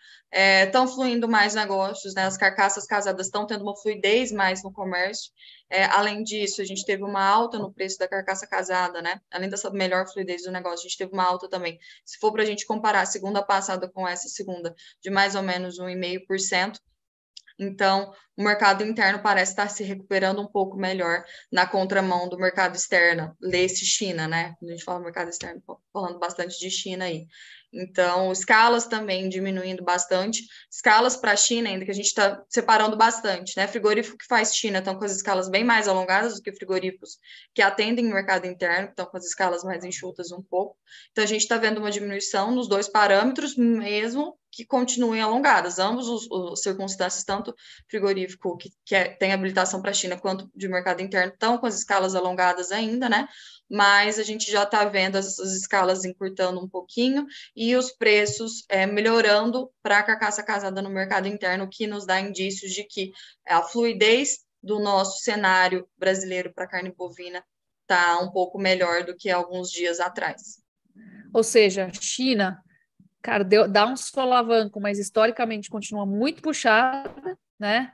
estão 0.65 0.83
é, 0.83 0.87
fluindo 0.87 1.27
mais 1.27 1.55
negócios, 1.55 2.13
né? 2.13 2.23
as 2.23 2.37
carcaças 2.37 2.85
casadas 2.85 3.27
estão 3.27 3.45
tendo 3.45 3.63
uma 3.63 3.75
fluidez 3.75 4.31
mais 4.31 4.63
no 4.63 4.71
comércio. 4.71 5.31
É, 5.69 5.85
além 5.85 6.23
disso, 6.23 6.61
a 6.61 6.65
gente 6.65 6.85
teve 6.85 7.03
uma 7.03 7.23
alta 7.23 7.57
no 7.59 7.71
preço 7.71 7.97
da 7.99 8.07
carcaça 8.07 8.47
casada, 8.47 9.01
né? 9.01 9.21
Além 9.31 9.49
dessa 9.49 9.69
melhor 9.69 10.07
fluidez 10.11 10.43
do 10.43 10.51
negócio, 10.51 10.85
a 10.85 10.89
gente 10.89 10.97
teve 10.97 11.13
uma 11.13 11.23
alta 11.23 11.47
também. 11.47 11.79
Se 12.03 12.17
for 12.19 12.31
para 12.31 12.43
a 12.43 12.45
gente 12.45 12.65
comparar 12.65 13.01
a 13.01 13.05
segunda 13.05 13.43
passada 13.43 13.87
com 13.89 14.07
essa 14.07 14.27
segunda, 14.27 14.75
de 15.01 15.09
mais 15.09 15.35
ou 15.35 15.43
menos 15.43 15.79
1,5%. 15.79 16.79
Então, 17.59 18.13
o 18.37 18.43
mercado 18.43 18.85
interno 18.85 19.21
parece 19.21 19.51
estar 19.51 19.67
se 19.67 19.83
recuperando 19.83 20.41
um 20.41 20.47
pouco 20.47 20.77
melhor 20.77 21.25
na 21.51 21.67
contramão 21.67 22.29
do 22.29 22.37
mercado 22.37 22.73
externo, 22.73 23.35
lê-se 23.41 23.85
China, 23.85 24.29
né? 24.29 24.55
A 24.63 24.65
gente 24.65 24.83
fala 24.85 25.01
mercado 25.01 25.27
externo, 25.27 25.61
falando 25.91 26.17
bastante 26.17 26.57
de 26.57 26.71
China 26.71 27.03
aí. 27.03 27.27
Então, 27.71 28.31
escalas 28.31 28.87
também 28.87 29.29
diminuindo 29.29 29.83
bastante. 29.83 30.41
Escalas 30.71 31.15
para 31.15 31.33
a 31.33 31.35
China, 31.35 31.69
ainda 31.69 31.85
que 31.85 31.91
a 31.91 31.95
gente 31.95 32.07
está 32.07 32.43
separando 32.49 32.97
bastante, 32.97 33.55
né? 33.55 33.67
Frigorífico 33.67 34.17
que 34.17 34.25
faz 34.25 34.55
China 34.55 34.79
estão 34.79 34.97
com 34.97 35.05
as 35.05 35.11
escalas 35.11 35.49
bem 35.49 35.63
mais 35.63 35.87
alongadas 35.87 36.35
do 36.35 36.41
que 36.41 36.51
frigoríficos 36.51 37.17
que 37.53 37.61
atendem 37.61 38.07
o 38.07 38.13
mercado 38.13 38.47
interno, 38.47 38.89
estão 38.89 39.05
com 39.05 39.17
as 39.17 39.25
escalas 39.25 39.63
mais 39.63 39.83
enxutas 39.83 40.31
um 40.31 40.41
pouco. 40.41 40.75
Então, 41.11 41.23
a 41.23 41.27
gente 41.27 41.41
está 41.41 41.57
vendo 41.57 41.77
uma 41.77 41.91
diminuição 41.91 42.51
nos 42.51 42.67
dois 42.67 42.87
parâmetros, 42.87 43.55
mesmo 43.55 44.35
que 44.59 44.65
continuem 44.65 45.21
alongadas. 45.21 45.79
Ambos 45.79 46.09
os, 46.09 46.27
os 46.29 46.61
circunstâncias, 46.61 47.23
tanto 47.23 47.55
frigorífico 47.87 48.57
que, 48.57 48.69
que 48.83 48.93
é, 48.93 49.07
tem 49.07 49.31
habilitação 49.31 49.81
para 49.81 49.91
a 49.91 49.93
China, 49.93 50.19
quanto 50.19 50.51
de 50.53 50.67
mercado 50.67 51.01
interno, 51.01 51.31
estão 51.31 51.57
com 51.57 51.65
as 51.65 51.75
escalas 51.75 52.13
alongadas 52.13 52.69
ainda, 52.69 53.07
né? 53.07 53.25
mas 53.69 54.19
a 54.19 54.23
gente 54.23 54.51
já 54.51 54.63
está 54.63 54.83
vendo 54.83 55.17
essas 55.17 55.55
escalas 55.55 56.03
encurtando 56.03 56.59
um 56.59 56.67
pouquinho 56.67 57.25
e 57.55 57.73
os 57.75 57.91
preços 57.91 58.65
é, 58.67 58.85
melhorando 58.85 59.71
para 59.81 59.99
a 59.99 60.03
carcaça 60.03 60.43
casada 60.43 60.81
no 60.81 60.89
mercado 60.89 61.27
interno, 61.27 61.65
o 61.65 61.69
que 61.69 61.87
nos 61.87 62.05
dá 62.05 62.19
indícios 62.19 62.71
de 62.71 62.83
que 62.83 63.13
a 63.47 63.61
fluidez 63.61 64.39
do 64.61 64.79
nosso 64.79 65.23
cenário 65.23 65.87
brasileiro 65.97 66.51
para 66.53 66.67
carne 66.67 66.91
bovina 66.91 67.45
está 67.83 68.19
um 68.19 68.29
pouco 68.29 68.59
melhor 68.59 69.05
do 69.05 69.15
que 69.15 69.29
alguns 69.29 69.71
dias 69.71 70.01
atrás. 70.01 70.61
Ou 71.31 71.43
seja, 71.43 71.89
China, 71.93 72.61
cara, 73.21 73.43
deu, 73.43 73.67
dá 73.67 73.85
um 73.85 73.95
solavanco, 73.95 74.79
mas 74.79 74.99
historicamente 74.99 75.69
continua 75.69 76.05
muito 76.05 76.41
puxada, 76.41 77.37
né? 77.59 77.91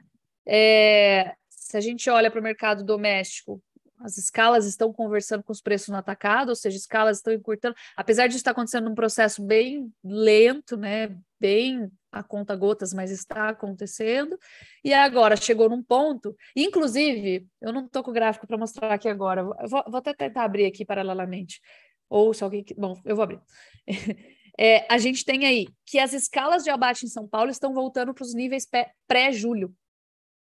É, 0.48 1.36
se 1.50 1.76
a 1.76 1.82
gente 1.82 2.10
olha 2.10 2.30
para 2.30 2.40
o 2.40 2.44
mercado 2.44 2.84
doméstico, 2.84 3.62
as 4.00 4.18
escalas 4.18 4.66
estão 4.66 4.92
conversando 4.92 5.44
com 5.44 5.52
os 5.52 5.62
preços 5.62 5.90
no 5.90 5.98
atacado, 5.98 6.50
ou 6.50 6.56
seja, 6.56 6.78
escalas 6.78 7.18
estão 7.18 7.34
encurtando, 7.34 7.76
apesar 7.96 8.28
de 8.28 8.36
estar 8.36 8.52
acontecendo 8.52 8.86
num 8.86 8.96
processo 8.96 9.42
bem 9.44 9.92
lento, 10.04 10.78
né, 10.78 11.18
bem 11.40 11.90
a 12.12 12.24
conta 12.24 12.56
gotas, 12.56 12.94
mas 12.94 13.12
está 13.12 13.50
acontecendo. 13.50 14.38
E 14.84 14.94
agora 14.94 15.36
chegou 15.36 15.70
num 15.70 15.84
ponto, 15.84 16.36
inclusive, 16.56 17.48
eu 17.62 17.74
não 17.74 17.86
estou 17.86 18.04
com 18.04 18.12
o 18.12 18.14
gráfico 18.14 18.48
para 18.48 18.58
mostrar 18.58 18.94
aqui 18.94 19.10
agora, 19.10 19.44
vou, 19.44 19.84
vou, 19.88 19.98
até 19.98 20.14
tentar 20.14 20.44
abrir 20.44 20.66
aqui 20.66 20.86
paralelamente, 20.86 21.62
ou 22.10 22.34
se 22.34 22.44
alguém, 22.44 22.66
bom, 22.78 23.02
eu 23.06 23.16
vou 23.16 23.24
abrir. 23.24 23.42
É, 24.58 24.86
a 24.92 24.98
gente 24.98 25.26
tem 25.26 25.46
aí 25.46 25.68
que 25.86 26.00
as 26.00 26.14
escalas 26.14 26.64
de 26.64 26.70
abate 26.70 27.06
em 27.06 27.10
São 27.10 27.28
Paulo 27.28 27.52
estão 27.52 27.74
voltando 27.74 28.14
para 28.14 28.24
os 28.24 28.34
níveis 28.34 28.68
pré-julho. 29.08 29.76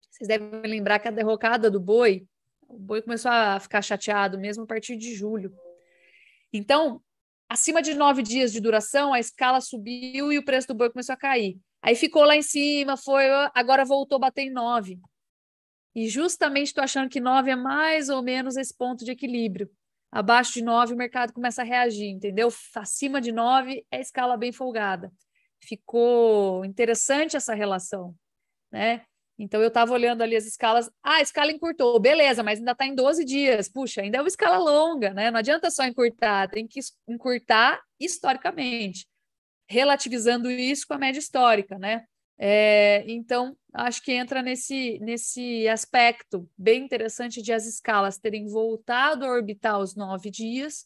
Vocês 0.10 0.28
devem 0.28 0.62
lembrar 0.62 1.00
que 1.00 1.08
a 1.08 1.12
derrocada 1.12 1.70
do 1.70 1.80
boi 1.80 2.26
o 2.68 2.78
boi 2.78 3.02
começou 3.02 3.32
a 3.32 3.60
ficar 3.60 3.82
chateado 3.82 4.38
mesmo 4.38 4.64
a 4.64 4.68
partir 4.68 4.98
de 4.98 5.16
julho. 5.16 5.54
Então, 6.52 7.02
acima 7.48 7.82
de 7.82 7.94
nove 7.94 8.22
dias 8.22 8.52
de 8.52 8.60
duração, 8.60 9.14
a 9.14 9.20
escala 9.20 9.62
subiu 9.62 10.32
e 10.32 10.38
o 10.38 10.44
preço 10.44 10.68
do 10.68 10.76
boi 10.76 10.90
começou 10.90 11.14
a 11.14 11.18
cair. 11.18 11.58
Aí 11.82 11.96
ficou 11.96 12.24
lá 12.24 12.36
em 12.36 12.42
cima, 12.42 12.98
foi, 12.98 13.26
agora 13.54 13.86
voltou 13.86 14.18
a 14.18 14.20
bater 14.20 14.44
em 14.44 14.50
nove. 14.50 15.00
E 15.96 16.10
justamente 16.10 16.68
estou 16.68 16.84
achando 16.84 17.10
que 17.10 17.20
nove 17.20 17.50
é 17.50 17.56
mais 17.56 18.10
ou 18.10 18.22
menos 18.22 18.58
esse 18.58 18.76
ponto 18.76 19.06
de 19.06 19.12
equilíbrio. 19.12 19.70
Abaixo 20.12 20.54
de 20.54 20.64
nove, 20.64 20.94
o 20.94 20.98
mercado 20.98 21.34
começa 21.34 21.62
a 21.62 21.66
reagir, 21.66 22.08
entendeu? 22.08 22.50
Acima 22.76 23.20
de 23.20 23.32
nove 23.32 23.86
é 23.92 24.00
escala 24.00 24.38
bem 24.38 24.52
folgada. 24.52 25.12
Ficou 25.62 26.64
interessante 26.64 27.36
essa 27.36 27.54
relação, 27.54 28.16
né? 28.72 29.04
Então 29.40 29.62
eu 29.62 29.68
estava 29.68 29.94
olhando 29.94 30.24
ali 30.24 30.36
as 30.36 30.46
escalas. 30.46 30.90
Ah, 31.04 31.16
a 31.16 31.22
escala 31.22 31.52
encurtou, 31.52 32.00
beleza, 32.00 32.42
mas 32.42 32.60
ainda 32.60 32.72
está 32.72 32.86
em 32.86 32.96
12 32.96 33.24
dias. 33.24 33.70
Puxa, 33.70 34.02
ainda 34.02 34.18
é 34.18 34.22
uma 34.22 34.28
escala 34.28 34.58
longa, 34.58 35.14
né? 35.14 35.30
Não 35.30 35.40
adianta 35.40 35.70
só 35.70 35.84
encurtar, 35.86 36.50
tem 36.50 36.68
que 36.68 36.80
encurtar 37.08 37.80
historicamente, 38.00 39.06
relativizando 39.70 40.50
isso 40.50 40.88
com 40.88 40.96
a 40.96 40.98
média 40.98 41.20
histórica, 41.20 41.78
né? 41.78 42.06
É, 42.40 43.04
então, 43.08 43.58
acho 43.74 44.02
que 44.02 44.12
entra 44.12 44.42
nesse, 44.42 45.00
nesse 45.00 45.68
aspecto 45.68 46.48
bem 46.58 46.84
interessante 46.84 47.42
de 47.42 47.52
as 47.52 47.66
escalas 47.66 48.18
terem 48.18 48.48
voltado 48.48 49.26
a 49.26 49.32
orbitar 49.32 49.80
os 49.80 49.96
nove 49.96 50.30
dias. 50.30 50.86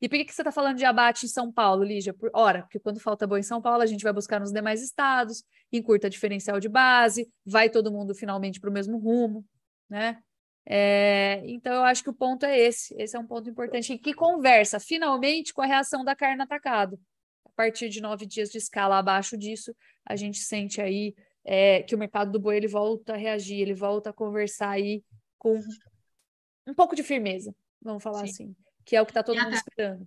E 0.00 0.08
por 0.08 0.16
que, 0.16 0.24
que 0.24 0.34
você 0.34 0.40
está 0.42 0.52
falando 0.52 0.78
de 0.78 0.84
abate 0.84 1.26
em 1.26 1.28
São 1.28 1.52
Paulo, 1.52 1.84
Lígia? 1.84 2.14
Por, 2.14 2.30
ora, 2.32 2.62
porque 2.62 2.78
quando 2.78 3.00
falta 3.00 3.26
boi 3.26 3.40
em 3.40 3.42
São 3.42 3.60
Paulo, 3.60 3.82
a 3.82 3.86
gente 3.86 4.02
vai 4.02 4.12
buscar 4.12 4.40
nos 4.40 4.52
demais 4.52 4.82
estados, 4.82 5.44
encurta 5.70 6.08
diferencial 6.08 6.58
de 6.58 6.68
base, 6.68 7.30
vai 7.44 7.68
todo 7.68 7.92
mundo 7.92 8.14
finalmente 8.14 8.58
para 8.60 8.70
o 8.70 8.72
mesmo 8.72 8.98
rumo, 8.98 9.44
né? 9.88 10.22
É, 10.66 11.42
então, 11.46 11.74
eu 11.74 11.82
acho 11.82 12.02
que 12.02 12.10
o 12.10 12.14
ponto 12.14 12.46
é 12.46 12.58
esse. 12.58 12.94
Esse 12.98 13.16
é 13.16 13.18
um 13.18 13.26
ponto 13.26 13.48
importante. 13.50 13.98
Que 13.98 14.14
conversa 14.14 14.78
finalmente 14.78 15.52
com 15.52 15.62
a 15.62 15.66
reação 15.66 16.04
da 16.04 16.14
carne 16.14 16.42
atacado. 16.42 16.98
A 17.44 17.50
partir 17.50 17.88
de 17.88 18.00
nove 18.00 18.24
dias 18.24 18.50
de 18.50 18.58
escala 18.58 18.98
abaixo 18.98 19.36
disso, 19.36 19.74
a 20.10 20.16
gente 20.16 20.38
sente 20.38 20.80
aí 20.80 21.14
é, 21.44 21.82
que 21.82 21.94
o 21.94 21.98
mercado 21.98 22.32
do 22.32 22.40
boi 22.40 22.56
ele 22.56 22.66
volta 22.66 23.14
a 23.14 23.16
reagir, 23.16 23.60
ele 23.60 23.74
volta 23.74 24.10
a 24.10 24.12
conversar 24.12 24.70
aí 24.70 25.04
com 25.38 25.58
um 26.66 26.74
pouco 26.74 26.96
de 26.96 27.02
firmeza, 27.04 27.54
vamos 27.80 28.02
falar 28.02 28.26
Sim. 28.26 28.32
assim, 28.32 28.56
que 28.84 28.96
é 28.96 29.00
o 29.00 29.06
que 29.06 29.12
está 29.12 29.22
todo 29.22 29.36
e 29.36 29.38
mundo 29.38 29.48
até, 29.48 29.56
esperando. 29.56 30.06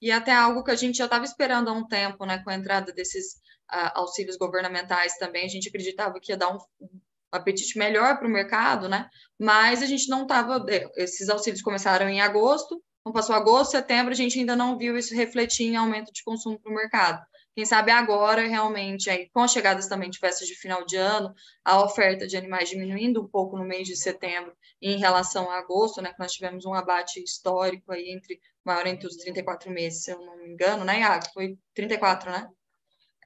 E 0.00 0.12
até 0.12 0.32
algo 0.32 0.62
que 0.62 0.70
a 0.70 0.76
gente 0.76 0.98
já 0.98 1.06
estava 1.06 1.24
esperando 1.24 1.68
há 1.68 1.72
um 1.72 1.86
tempo, 1.86 2.26
né, 2.26 2.42
com 2.44 2.50
a 2.50 2.54
entrada 2.54 2.92
desses 2.92 3.34
uh, 3.72 3.90
auxílios 3.94 4.36
governamentais 4.36 5.16
também, 5.16 5.46
a 5.46 5.48
gente 5.48 5.68
acreditava 5.68 6.20
que 6.20 6.30
ia 6.30 6.36
dar 6.36 6.54
um, 6.54 6.58
um 6.80 7.00
apetite 7.32 7.78
melhor 7.78 8.18
para 8.18 8.28
o 8.28 8.30
mercado, 8.30 8.88
né? 8.88 9.08
Mas 9.38 9.82
a 9.82 9.86
gente 9.86 10.08
não 10.08 10.22
estava. 10.22 10.64
Esses 10.96 11.30
auxílios 11.30 11.62
começaram 11.62 12.06
em 12.08 12.20
agosto, 12.20 12.82
não 13.04 13.12
passou 13.12 13.34
agosto, 13.34 13.72
setembro, 13.72 14.12
a 14.12 14.16
gente 14.16 14.38
ainda 14.38 14.54
não 14.54 14.76
viu 14.76 14.96
isso 14.98 15.14
refletir 15.14 15.66
em 15.66 15.76
aumento 15.76 16.12
de 16.12 16.22
consumo 16.22 16.60
para 16.60 16.70
o 16.70 16.74
mercado. 16.74 17.24
Quem 17.54 17.66
sabe 17.66 17.90
agora, 17.90 18.46
realmente, 18.46 19.10
aí, 19.10 19.28
com 19.30 19.40
as 19.40 19.52
chegadas 19.52 19.86
também 19.86 20.08
de 20.08 20.18
festas 20.18 20.48
de 20.48 20.54
final 20.54 20.86
de 20.86 20.96
ano, 20.96 21.34
a 21.62 21.82
oferta 21.82 22.26
de 22.26 22.36
animais 22.36 22.70
diminuindo 22.70 23.22
um 23.22 23.28
pouco 23.28 23.58
no 23.58 23.64
mês 23.64 23.86
de 23.86 23.94
setembro 23.94 24.56
em 24.80 24.98
relação 24.98 25.50
a 25.50 25.58
agosto, 25.58 26.00
né? 26.00 26.12
Que 26.12 26.18
nós 26.18 26.32
tivemos 26.32 26.64
um 26.64 26.72
abate 26.72 27.22
histórico 27.22 27.92
aí 27.92 28.10
entre 28.10 28.40
maior 28.64 28.86
entre 28.86 29.06
os 29.06 29.16
34 29.16 29.70
meses, 29.70 30.04
se 30.04 30.10
eu 30.10 30.18
não 30.24 30.38
me 30.38 30.48
engano, 30.48 30.84
né, 30.84 31.00
Iago? 31.00 31.26
Foi 31.34 31.58
34, 31.74 32.30
né? 32.30 32.48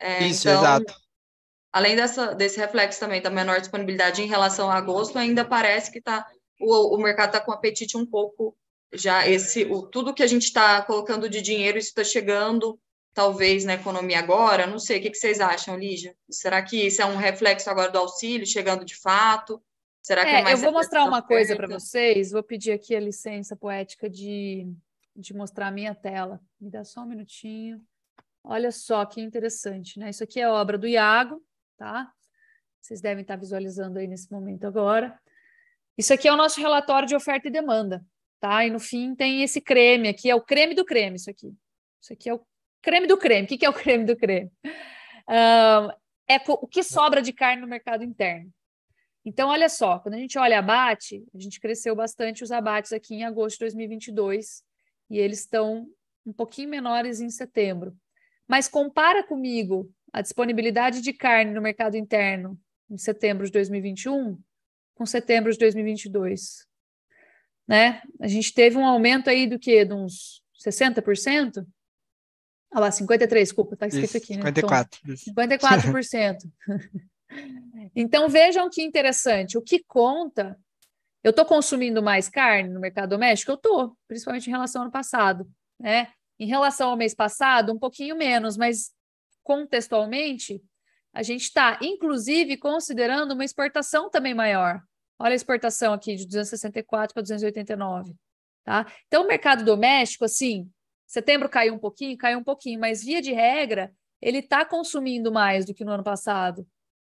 É, 0.00 0.26
Isso, 0.26 0.48
então, 0.48 0.60
exato. 0.60 0.94
Além 1.72 1.94
dessa, 1.94 2.34
desse 2.34 2.58
reflexo 2.58 2.98
também 2.98 3.22
da 3.22 3.30
menor 3.30 3.60
disponibilidade 3.60 4.22
em 4.22 4.26
relação 4.26 4.70
a 4.70 4.76
agosto, 4.76 5.18
ainda 5.18 5.44
parece 5.44 5.92
que 5.92 6.00
tá, 6.00 6.26
o, 6.60 6.96
o 6.96 6.98
mercado 6.98 7.28
está 7.28 7.40
com 7.40 7.52
apetite 7.52 7.96
um 7.96 8.06
pouco 8.06 8.56
já 8.92 9.28
esse 9.28 9.64
o, 9.64 9.82
tudo 9.82 10.14
que 10.14 10.22
a 10.22 10.26
gente 10.26 10.44
está 10.44 10.82
colocando 10.82 11.28
de 11.28 11.42
dinheiro, 11.42 11.78
isso 11.78 11.88
está 11.88 12.02
chegando 12.02 12.78
talvez 13.16 13.64
na 13.64 13.72
economia 13.72 14.18
agora, 14.18 14.66
não 14.66 14.78
sei, 14.78 14.98
o 14.98 15.02
que, 15.02 15.14
vocês 15.14 15.40
acham, 15.40 15.74
Lígia? 15.74 16.14
Será 16.30 16.62
que 16.62 16.86
isso 16.86 17.00
é 17.00 17.06
um 17.06 17.16
reflexo 17.16 17.70
agora 17.70 17.90
do 17.90 17.96
auxílio 17.96 18.46
chegando 18.46 18.84
de 18.84 18.94
fato? 18.94 19.64
Será 20.02 20.22
que 20.22 20.32
é, 20.32 20.40
é 20.40 20.42
mais 20.42 20.62
eu 20.62 20.66
vou 20.66 20.78
mostrar 20.78 21.02
uma 21.02 21.22
coisa 21.22 21.56
para 21.56 21.66
vocês, 21.66 22.30
vou 22.30 22.42
pedir 22.42 22.72
aqui 22.72 22.94
a 22.94 23.00
licença 23.00 23.56
poética 23.56 24.10
de, 24.10 24.70
de 25.16 25.32
mostrar 25.32 25.68
a 25.68 25.70
minha 25.70 25.94
tela. 25.94 26.38
Me 26.60 26.70
dá 26.70 26.84
só 26.84 27.00
um 27.00 27.06
minutinho. 27.06 27.80
Olha 28.44 28.70
só 28.70 29.02
que 29.06 29.22
interessante, 29.22 29.98
né? 29.98 30.10
Isso 30.10 30.22
aqui 30.22 30.38
é 30.38 30.46
obra 30.46 30.76
do 30.76 30.86
Iago, 30.86 31.42
tá? 31.78 32.12
Vocês 32.82 33.00
devem 33.00 33.22
estar 33.22 33.36
visualizando 33.36 33.98
aí 33.98 34.06
nesse 34.06 34.30
momento 34.30 34.66
agora. 34.66 35.18
Isso 35.96 36.12
aqui 36.12 36.28
é 36.28 36.32
o 36.32 36.36
nosso 36.36 36.60
relatório 36.60 37.08
de 37.08 37.16
oferta 37.16 37.48
e 37.48 37.50
demanda, 37.50 38.04
tá? 38.38 38.66
E 38.66 38.70
no 38.70 38.78
fim 38.78 39.14
tem 39.14 39.42
esse 39.42 39.62
creme 39.62 40.06
aqui, 40.06 40.28
é 40.28 40.34
o 40.34 40.42
creme 40.42 40.74
do 40.74 40.84
creme, 40.84 41.16
isso 41.16 41.30
aqui. 41.30 41.56
Isso 41.98 42.12
aqui 42.12 42.28
é 42.28 42.34
o 42.34 42.46
creme 42.86 43.06
do 43.06 43.18
creme. 43.18 43.44
O 43.44 43.48
que 43.48 43.64
é 43.64 43.68
o 43.68 43.72
creme 43.72 44.04
do 44.04 44.16
creme? 44.16 44.50
Um, 45.28 45.90
é 46.28 46.40
o 46.48 46.66
que 46.66 46.82
sobra 46.82 47.20
de 47.20 47.32
carne 47.32 47.60
no 47.60 47.68
mercado 47.68 48.04
interno. 48.04 48.50
Então, 49.24 49.48
olha 49.48 49.68
só, 49.68 49.98
quando 49.98 50.14
a 50.14 50.18
gente 50.18 50.38
olha 50.38 50.58
abate, 50.60 51.24
a 51.34 51.38
gente 51.38 51.60
cresceu 51.60 51.96
bastante 51.96 52.44
os 52.44 52.52
abates 52.52 52.92
aqui 52.92 53.16
em 53.16 53.24
agosto 53.24 53.54
de 53.54 53.64
2022 53.64 54.62
e 55.10 55.18
eles 55.18 55.40
estão 55.40 55.88
um 56.24 56.32
pouquinho 56.32 56.68
menores 56.68 57.20
em 57.20 57.28
setembro. 57.28 57.94
Mas 58.46 58.68
compara 58.68 59.24
comigo 59.24 59.92
a 60.12 60.22
disponibilidade 60.22 61.00
de 61.00 61.12
carne 61.12 61.52
no 61.52 61.60
mercado 61.60 61.96
interno 61.96 62.58
em 62.88 62.96
setembro 62.96 63.44
de 63.44 63.52
2021 63.52 64.38
com 64.94 65.04
setembro 65.04 65.52
de 65.52 65.58
2022 65.58 66.66
né? 67.66 68.00
A 68.20 68.28
gente 68.28 68.54
teve 68.54 68.76
um 68.76 68.86
aumento 68.86 69.28
aí 69.28 69.46
do 69.46 69.58
que? 69.58 69.84
De 69.84 69.92
uns 69.92 70.42
60%? 70.64 71.66
Ah 72.76 72.80
lá, 72.80 72.90
53, 72.90 73.48
desculpa, 73.48 73.72
está 73.72 73.86
escrito 73.86 74.04
isso, 74.04 74.16
aqui, 74.18 74.36
né? 74.36 74.42
54. 74.42 75.00
Então, 75.02 75.34
54%. 75.34 76.36
então, 77.96 78.28
vejam 78.28 78.68
que 78.68 78.82
interessante. 78.82 79.56
O 79.56 79.62
que 79.62 79.82
conta, 79.82 80.60
eu 81.24 81.30
estou 81.30 81.46
consumindo 81.46 82.02
mais 82.02 82.28
carne 82.28 82.68
no 82.68 82.78
mercado 82.78 83.08
doméstico? 83.08 83.50
Eu 83.50 83.54
estou, 83.54 83.96
principalmente 84.06 84.48
em 84.48 84.50
relação 84.50 84.82
ao 84.82 84.84
ano 84.84 84.92
passado, 84.92 85.48
né? 85.80 86.08
Em 86.38 86.46
relação 86.46 86.90
ao 86.90 86.98
mês 86.98 87.14
passado, 87.14 87.72
um 87.72 87.78
pouquinho 87.78 88.14
menos, 88.14 88.58
mas 88.58 88.90
contextualmente, 89.42 90.62
a 91.14 91.22
gente 91.22 91.44
está, 91.44 91.78
inclusive, 91.80 92.58
considerando 92.58 93.32
uma 93.32 93.44
exportação 93.46 94.10
também 94.10 94.34
maior. 94.34 94.82
Olha 95.18 95.32
a 95.32 95.34
exportação 95.34 95.94
aqui 95.94 96.14
de 96.14 96.26
264 96.26 97.14
para 97.14 97.22
289. 97.22 98.14
Tá? 98.64 98.84
Então, 99.06 99.24
o 99.24 99.26
mercado 99.26 99.64
doméstico, 99.64 100.26
assim, 100.26 100.70
setembro 101.06 101.48
caiu 101.48 101.74
um 101.74 101.78
pouquinho, 101.78 102.16
caiu 102.16 102.38
um 102.38 102.44
pouquinho, 102.44 102.80
mas 102.80 103.02
via 103.02 103.22
de 103.22 103.32
regra, 103.32 103.92
ele 104.20 104.38
está 104.38 104.64
consumindo 104.64 105.30
mais 105.32 105.64
do 105.64 105.74
que 105.74 105.84
no 105.84 105.92
ano 105.92 106.04
passado. 106.04 106.66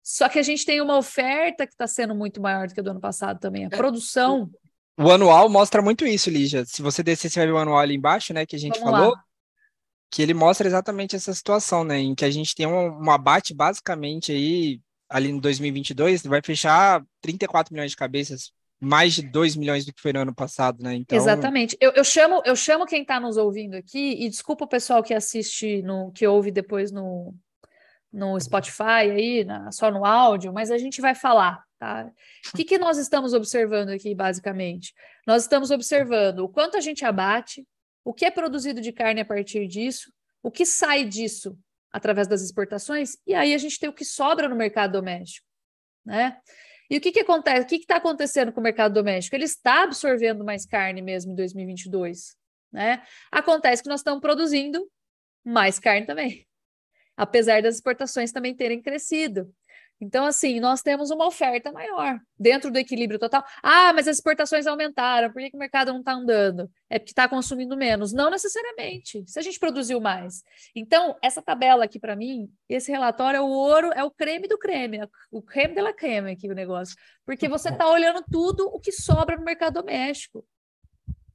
Só 0.02 0.28
que 0.28 0.38
a 0.38 0.42
gente 0.42 0.64
tem 0.64 0.80
uma 0.80 0.96
oferta 0.96 1.66
que 1.66 1.72
está 1.72 1.86
sendo 1.86 2.14
muito 2.14 2.40
maior 2.40 2.68
do 2.68 2.74
que 2.74 2.80
a 2.80 2.82
do 2.82 2.90
ano 2.90 3.00
passado 3.00 3.40
também. 3.40 3.64
A 3.64 3.66
é, 3.66 3.76
produção. 3.76 4.50
O 4.98 5.10
anual 5.10 5.48
mostra 5.48 5.82
muito 5.82 6.06
isso, 6.06 6.30
Lígia. 6.30 6.64
Se 6.64 6.80
você 6.80 7.02
descer, 7.02 7.28
você 7.28 7.40
vai 7.40 7.46
ver 7.46 7.52
o 7.52 7.58
anual 7.58 7.78
ali 7.78 7.96
embaixo, 7.96 8.32
né, 8.32 8.46
que 8.46 8.56
a 8.56 8.58
gente 8.58 8.78
Vamos 8.78 8.90
falou. 8.90 9.14
Lá. 9.14 9.24
Que 10.10 10.22
ele 10.22 10.32
mostra 10.32 10.66
exatamente 10.66 11.16
essa 11.16 11.34
situação, 11.34 11.82
né, 11.82 11.98
em 11.98 12.14
que 12.14 12.24
a 12.24 12.30
gente 12.30 12.54
tem 12.54 12.66
um, 12.66 13.04
um 13.04 13.10
abate 13.10 13.52
basicamente 13.52 14.30
aí 14.30 14.80
ali 15.08 15.30
em 15.30 15.38
2022, 15.38 16.22
vai 16.22 16.40
fechar 16.42 17.04
34 17.20 17.72
milhões 17.72 17.90
de 17.90 17.96
cabeças, 17.96 18.52
mais 18.80 19.14
de 19.14 19.22
2 19.22 19.56
milhões 19.56 19.86
do 19.86 19.92
que 19.92 20.00
foi 20.00 20.12
no 20.12 20.20
ano 20.20 20.34
passado, 20.34 20.82
né? 20.82 20.94
Então... 20.94 21.16
Exatamente. 21.16 21.76
Eu, 21.80 21.92
eu 21.92 22.04
chamo, 22.04 22.42
eu 22.44 22.54
chamo 22.54 22.86
quem 22.86 23.02
está 23.02 23.18
nos 23.18 23.36
ouvindo 23.36 23.74
aqui, 23.74 24.24
e 24.24 24.28
desculpa 24.28 24.64
o 24.64 24.68
pessoal 24.68 25.02
que 25.02 25.14
assiste, 25.14 25.82
no, 25.82 26.12
que 26.12 26.26
ouve 26.26 26.50
depois 26.50 26.92
no, 26.92 27.34
no 28.12 28.38
Spotify 28.38 29.10
aí, 29.10 29.44
na, 29.44 29.72
só 29.72 29.90
no 29.90 30.04
áudio, 30.04 30.52
mas 30.52 30.70
a 30.70 30.78
gente 30.78 31.00
vai 31.00 31.14
falar, 31.14 31.62
tá? 31.78 32.10
O 32.52 32.56
que, 32.56 32.64
que 32.64 32.78
nós 32.78 32.98
estamos 32.98 33.32
observando 33.32 33.90
aqui, 33.90 34.14
basicamente? 34.14 34.94
Nós 35.26 35.42
estamos 35.42 35.70
observando 35.70 36.40
o 36.40 36.48
quanto 36.48 36.76
a 36.76 36.80
gente 36.80 37.04
abate, 37.04 37.66
o 38.04 38.12
que 38.12 38.24
é 38.24 38.30
produzido 38.30 38.80
de 38.80 38.92
carne 38.92 39.20
a 39.20 39.24
partir 39.24 39.66
disso, 39.66 40.12
o 40.42 40.50
que 40.50 40.66
sai 40.66 41.04
disso 41.04 41.58
através 41.92 42.28
das 42.28 42.42
exportações, 42.42 43.16
e 43.26 43.34
aí 43.34 43.54
a 43.54 43.58
gente 43.58 43.78
tem 43.78 43.88
o 43.88 43.92
que 43.92 44.04
sobra 44.04 44.48
no 44.48 44.54
mercado 44.54 44.92
doméstico, 44.92 45.46
né? 46.04 46.36
E 46.90 46.96
o 46.96 47.00
que, 47.00 47.12
que 47.12 47.20
acontece? 47.20 47.62
O 47.62 47.66
que 47.66 47.76
está 47.76 47.96
acontecendo 47.96 48.52
com 48.52 48.60
o 48.60 48.62
mercado 48.62 48.94
doméstico? 48.94 49.34
Ele 49.34 49.44
está 49.44 49.82
absorvendo 49.82 50.44
mais 50.44 50.64
carne 50.64 51.02
mesmo 51.02 51.32
em 51.32 51.34
2022, 51.34 52.36
né? 52.72 53.02
Acontece 53.30 53.82
que 53.82 53.88
nós 53.88 54.00
estamos 54.00 54.20
produzindo 54.20 54.88
mais 55.44 55.78
carne 55.78 56.06
também, 56.06 56.46
apesar 57.16 57.62
das 57.62 57.76
exportações 57.76 58.32
também 58.32 58.54
terem 58.54 58.80
crescido. 58.80 59.52
Então, 60.00 60.26
assim, 60.26 60.60
nós 60.60 60.82
temos 60.82 61.10
uma 61.10 61.26
oferta 61.26 61.72
maior 61.72 62.20
dentro 62.38 62.70
do 62.70 62.78
equilíbrio 62.78 63.18
total. 63.18 63.42
Ah, 63.62 63.92
mas 63.94 64.06
as 64.06 64.16
exportações 64.16 64.66
aumentaram, 64.66 65.32
por 65.32 65.40
que, 65.40 65.50
que 65.50 65.56
o 65.56 65.58
mercado 65.58 65.92
não 65.92 66.00
está 66.00 66.12
andando? 66.12 66.70
É 66.90 66.98
porque 66.98 67.12
está 67.12 67.26
consumindo 67.28 67.76
menos. 67.76 68.12
Não 68.12 68.30
necessariamente, 68.30 69.24
se 69.26 69.38
a 69.38 69.42
gente 69.42 69.58
produziu 69.58 70.00
mais. 70.00 70.42
Então, 70.74 71.16
essa 71.22 71.40
tabela 71.40 71.84
aqui, 71.84 71.98
para 71.98 72.14
mim, 72.14 72.48
esse 72.68 72.92
relatório 72.92 73.38
é 73.38 73.40
o 73.40 73.48
ouro, 73.48 73.90
é 73.94 74.04
o 74.04 74.10
creme 74.10 74.46
do 74.46 74.58
creme, 74.58 75.00
o 75.30 75.40
creme 75.40 75.74
de 75.74 75.80
la 75.80 75.94
creme 75.94 76.32
aqui 76.32 76.50
o 76.50 76.54
negócio. 76.54 76.94
Porque 77.24 77.48
você 77.48 77.70
está 77.70 77.88
olhando 77.88 78.22
tudo 78.30 78.66
o 78.66 78.78
que 78.78 78.92
sobra 78.92 79.36
no 79.36 79.44
mercado 79.44 79.80
doméstico. 79.80 80.44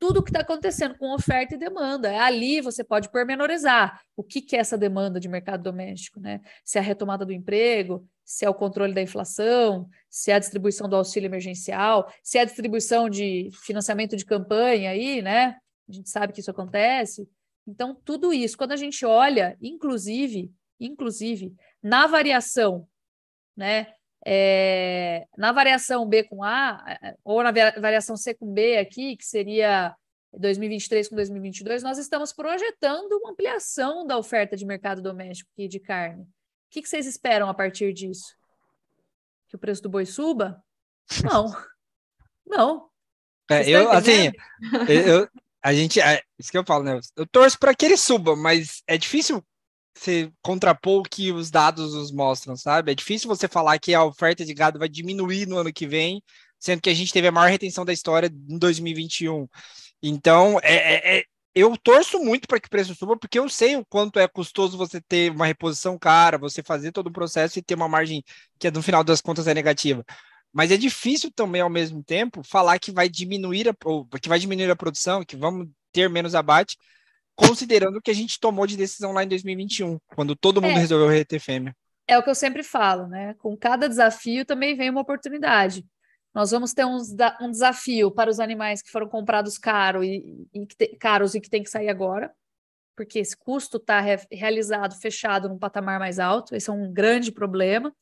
Tudo 0.01 0.19
o 0.19 0.23
que 0.23 0.31
está 0.31 0.39
acontecendo 0.39 0.97
com 0.97 1.13
oferta 1.13 1.53
e 1.53 1.59
demanda. 1.59 2.11
É 2.11 2.17
ali 2.17 2.59
você 2.59 2.83
pode 2.83 3.07
pormenorizar 3.11 4.01
o 4.17 4.23
que, 4.23 4.41
que 4.41 4.55
é 4.55 4.59
essa 4.59 4.75
demanda 4.75 5.19
de 5.19 5.29
mercado 5.29 5.61
doméstico, 5.61 6.19
né? 6.19 6.41
Se 6.65 6.79
é 6.79 6.81
a 6.81 6.83
retomada 6.83 7.23
do 7.23 7.31
emprego, 7.31 8.03
se 8.25 8.43
é 8.43 8.49
o 8.49 8.53
controle 8.55 8.95
da 8.95 9.01
inflação, 9.03 9.87
se 10.09 10.31
é 10.31 10.33
a 10.33 10.39
distribuição 10.39 10.89
do 10.89 10.95
auxílio 10.95 11.27
emergencial, 11.27 12.11
se 12.23 12.39
é 12.39 12.41
a 12.41 12.45
distribuição 12.45 13.07
de 13.07 13.51
financiamento 13.63 14.17
de 14.17 14.25
campanha 14.25 14.89
aí, 14.89 15.21
né? 15.21 15.57
A 15.87 15.91
gente 15.91 16.09
sabe 16.09 16.33
que 16.33 16.39
isso 16.39 16.49
acontece. 16.49 17.29
Então, 17.67 17.93
tudo 18.03 18.33
isso, 18.33 18.57
quando 18.57 18.71
a 18.71 18.77
gente 18.77 19.05
olha, 19.05 19.55
inclusive, 19.61 20.51
inclusive, 20.79 21.53
na 21.81 22.07
variação, 22.07 22.87
né? 23.55 23.93
É, 24.25 25.25
na 25.35 25.51
variação 25.51 26.05
B 26.07 26.23
com 26.23 26.43
A, 26.43 26.83
ou 27.23 27.41
na 27.43 27.51
variação 27.51 28.15
C 28.15 28.33
com 28.33 28.51
B 28.51 28.77
aqui, 28.77 29.17
que 29.17 29.25
seria 29.25 29.95
2023 30.33 31.09
com 31.09 31.15
2022, 31.15 31.83
nós 31.83 31.97
estamos 31.97 32.31
projetando 32.31 33.13
uma 33.13 33.31
ampliação 33.31 34.05
da 34.05 34.17
oferta 34.17 34.55
de 34.55 34.65
mercado 34.65 35.01
doméstico 35.01 35.49
aqui 35.53 35.67
de 35.67 35.79
carne. 35.79 36.23
O 36.23 36.27
que, 36.69 36.81
que 36.81 36.87
vocês 36.89 37.05
esperam 37.05 37.49
a 37.49 37.53
partir 37.53 37.93
disso? 37.93 38.35
Que 39.49 39.55
o 39.55 39.59
preço 39.59 39.81
do 39.81 39.89
boi 39.89 40.05
suba? 40.05 40.63
Não. 41.23 41.51
Não. 42.45 42.89
É, 43.49 43.69
eu, 43.69 43.91
assim, 43.91 44.31
eu, 44.87 45.27
a 45.61 45.73
gente, 45.73 45.99
é, 45.99 46.21
isso 46.39 46.49
que 46.51 46.57
eu 46.57 46.65
falo, 46.65 46.83
né? 46.83 46.99
Eu 47.15 47.27
torço 47.27 47.59
para 47.59 47.75
que 47.75 47.85
ele 47.85 47.97
suba, 47.97 48.35
mas 48.35 48.81
é 48.87 48.97
difícil 48.97 49.43
você 50.01 50.31
contrapor 50.41 51.01
o 51.01 51.03
que 51.03 51.31
os 51.31 51.51
dados 51.51 51.93
nos 51.93 52.11
mostram, 52.11 52.55
sabe? 52.55 52.91
É 52.91 52.95
difícil 52.95 53.27
você 53.27 53.47
falar 53.47 53.77
que 53.79 53.93
a 53.93 54.03
oferta 54.03 54.43
de 54.43 54.53
gado 54.53 54.79
vai 54.79 54.89
diminuir 54.89 55.47
no 55.47 55.57
ano 55.57 55.71
que 55.71 55.85
vem, 55.85 56.23
sendo 56.59 56.81
que 56.81 56.89
a 56.89 56.93
gente 56.93 57.13
teve 57.13 57.27
a 57.27 57.31
maior 57.31 57.49
retenção 57.49 57.85
da 57.85 57.93
história 57.93 58.27
em 58.27 58.57
2021. 58.57 59.47
Então, 60.01 60.59
é, 60.63 61.17
é, 61.17 61.19
é 61.19 61.23
eu 61.53 61.77
torço 61.77 62.17
muito 62.19 62.47
para 62.47 62.59
que 62.59 62.67
o 62.67 62.69
preço 62.69 62.95
suba, 62.95 63.17
porque 63.17 63.37
eu 63.37 63.47
sei 63.49 63.75
o 63.75 63.85
quanto 63.85 64.17
é 64.19 64.27
custoso 64.27 64.77
você 64.77 65.01
ter 65.01 65.31
uma 65.31 65.45
reposição 65.45 65.99
cara, 65.99 66.37
você 66.37 66.63
fazer 66.63 66.91
todo 66.91 67.07
o 67.07 67.11
processo 67.11 67.59
e 67.59 67.61
ter 67.61 67.75
uma 67.75 67.89
margem 67.89 68.23
que 68.57 68.71
no 68.71 68.81
final 68.81 69.03
das 69.03 69.21
contas 69.21 69.47
é 69.47 69.53
negativa. 69.53 70.03
Mas 70.53 70.71
é 70.71 70.77
difícil 70.77 71.31
também, 71.31 71.61
ao 71.61 71.69
mesmo 71.69 72.03
tempo, 72.03 72.41
falar 72.43 72.79
que 72.79 72.91
vai 72.91 73.07
diminuir 73.09 73.69
a, 73.69 73.73
que 74.19 74.29
vai 74.29 74.39
diminuir 74.39 74.71
a 74.71 74.75
produção, 74.75 75.23
que 75.23 75.35
vamos 75.35 75.67
ter 75.91 76.09
menos 76.09 76.35
abate, 76.35 76.77
considerando 77.35 77.97
o 77.97 78.01
que 78.01 78.11
a 78.11 78.15
gente 78.15 78.39
tomou 78.39 78.67
de 78.67 78.77
decisão 78.77 79.11
lá 79.11 79.23
em 79.23 79.27
2021, 79.27 79.97
quando 80.15 80.35
todo 80.35 80.61
mundo 80.61 80.77
é, 80.77 80.79
resolveu 80.79 81.07
reter 81.07 81.39
fêmea. 81.39 81.75
É 82.07 82.17
o 82.17 82.23
que 82.23 82.29
eu 82.29 82.35
sempre 82.35 82.63
falo, 82.63 83.07
né? 83.07 83.35
Com 83.35 83.55
cada 83.55 83.87
desafio 83.87 84.45
também 84.45 84.75
vem 84.75 84.89
uma 84.89 85.01
oportunidade. 85.01 85.85
Nós 86.33 86.51
vamos 86.51 86.73
ter 86.73 86.85
um, 86.85 86.97
um 87.41 87.51
desafio 87.51 88.09
para 88.11 88.29
os 88.29 88.39
animais 88.39 88.81
que 88.81 88.89
foram 88.91 89.07
comprados 89.07 89.57
caro 89.57 90.03
e, 90.03 90.47
e 90.53 90.65
que 90.65 90.75
te, 90.75 90.87
caros 90.95 91.35
e 91.35 91.41
que 91.41 91.49
tem 91.49 91.61
que 91.61 91.69
sair 91.69 91.89
agora, 91.89 92.31
porque 92.95 93.19
esse 93.19 93.35
custo 93.35 93.77
está 93.77 93.99
re, 93.99 94.17
realizado, 94.31 94.95
fechado 94.99 95.49
num 95.49 95.57
patamar 95.57 95.99
mais 95.99 96.19
alto. 96.19 96.55
Esse 96.55 96.69
é 96.69 96.73
um 96.73 96.91
grande 96.91 97.31
problema. 97.31 97.93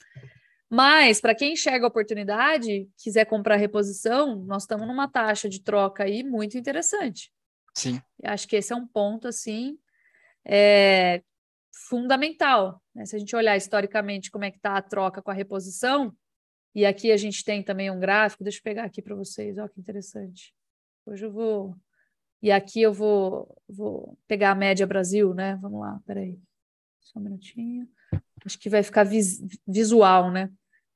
Mas, 0.70 1.20
para 1.20 1.34
quem 1.34 1.54
enxerga 1.54 1.86
a 1.86 1.88
oportunidade, 1.88 2.88
quiser 2.96 3.26
comprar 3.26 3.56
reposição, 3.56 4.36
nós 4.46 4.64
estamos 4.64 4.88
numa 4.88 5.08
taxa 5.08 5.50
de 5.50 5.62
troca 5.64 6.04
aí 6.04 6.24
muito 6.24 6.58
interessante. 6.58 7.32
Sim. 7.80 8.02
Eu 8.22 8.32
acho 8.32 8.48
que 8.48 8.56
esse 8.56 8.74
é 8.74 8.76
um 8.76 8.86
ponto, 8.86 9.28
assim, 9.28 9.78
é, 10.46 11.24
fundamental. 11.88 12.82
Né? 12.94 13.06
Se 13.06 13.16
a 13.16 13.20
gente 13.20 13.36
olhar 13.36 13.56
historicamente 13.56 14.30
como 14.30 14.44
é 14.44 14.52
que 14.52 14.58
está 14.58 14.76
a 14.76 14.82
troca 14.82 15.22
com 15.22 15.32
a 15.32 15.34
reposição, 15.34 16.16
e 16.76 16.86
aqui 16.86 17.12
a 17.12 17.18
gente 17.18 17.44
tem 17.44 17.64
também 17.64 17.90
um 17.90 18.00
gráfico, 18.00 18.44
deixa 18.44 18.60
eu 18.60 18.64
pegar 18.64 18.84
aqui 18.84 19.02
para 19.02 19.16
vocês, 19.16 19.58
olha 19.58 19.70
que 19.70 19.80
interessante. 19.80 20.54
Hoje 21.06 21.26
eu 21.26 21.32
vou... 21.32 21.76
E 22.42 22.52
aqui 22.52 22.82
eu 22.82 22.94
vou, 22.94 23.62
vou 23.68 24.18
pegar 24.26 24.52
a 24.52 24.56
média 24.56 24.88
Brasil, 24.88 25.34
né? 25.34 25.58
Vamos 25.62 25.82
lá, 25.82 26.00
peraí. 26.06 26.40
Só 27.02 27.20
um 27.20 27.24
minutinho. 27.24 27.86
Acho 28.46 28.58
que 28.58 28.70
vai 28.70 28.82
ficar 28.82 29.04
vis, 29.04 29.42
visual, 29.68 30.32
né? 30.32 30.50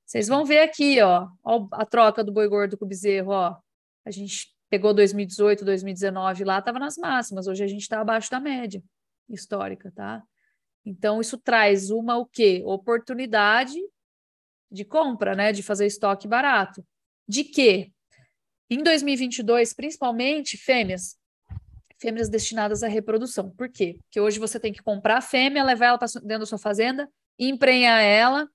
Vocês 0.05 0.29
vão 0.29 0.45
ver 0.45 0.59
aqui, 0.59 1.01
ó, 1.01 1.27
a 1.71 1.85
troca 1.85 2.23
do 2.23 2.31
boi 2.31 2.47
gordo 2.47 2.77
com 2.77 2.85
o 2.85 2.87
bezerro, 2.87 3.31
ó. 3.31 3.57
A 4.05 4.11
gente 4.11 4.52
pegou 4.73 4.91
2018, 4.91 5.63
2019 5.63 6.43
lá, 6.43 6.57
estava 6.57 6.79
nas 6.79 6.97
máximas. 6.97 7.45
Hoje 7.45 7.63
a 7.63 7.67
gente 7.67 7.83
está 7.83 8.01
abaixo 8.01 8.31
da 8.31 8.39
média 8.39 8.81
histórica, 9.29 9.91
tá? 9.95 10.23
Então, 10.83 11.21
isso 11.21 11.37
traz 11.37 11.91
uma 11.91 12.17
o 12.17 12.25
quê? 12.25 12.63
Oportunidade 12.65 13.77
de 14.71 14.83
compra, 14.83 15.35
né? 15.35 15.51
De 15.51 15.61
fazer 15.61 15.85
estoque 15.85 16.27
barato. 16.27 16.83
De 17.27 17.43
quê? 17.43 17.91
Em 18.67 18.81
2022, 18.81 19.75
principalmente 19.75 20.57
fêmeas, 20.57 21.19
fêmeas 22.01 22.27
destinadas 22.27 22.81
à 22.81 22.87
reprodução. 22.87 23.51
Por 23.51 23.69
quê? 23.69 23.99
Porque 23.99 24.19
hoje 24.19 24.39
você 24.39 24.59
tem 24.59 24.73
que 24.73 24.81
comprar 24.81 25.17
a 25.19 25.21
fêmea, 25.21 25.63
levar 25.63 25.85
ela 25.85 25.99
para 25.99 26.07
dentro 26.15 26.39
da 26.39 26.45
sua 26.47 26.57
fazenda, 26.57 27.07
emprenhar 27.37 28.01
ela, 28.01 28.49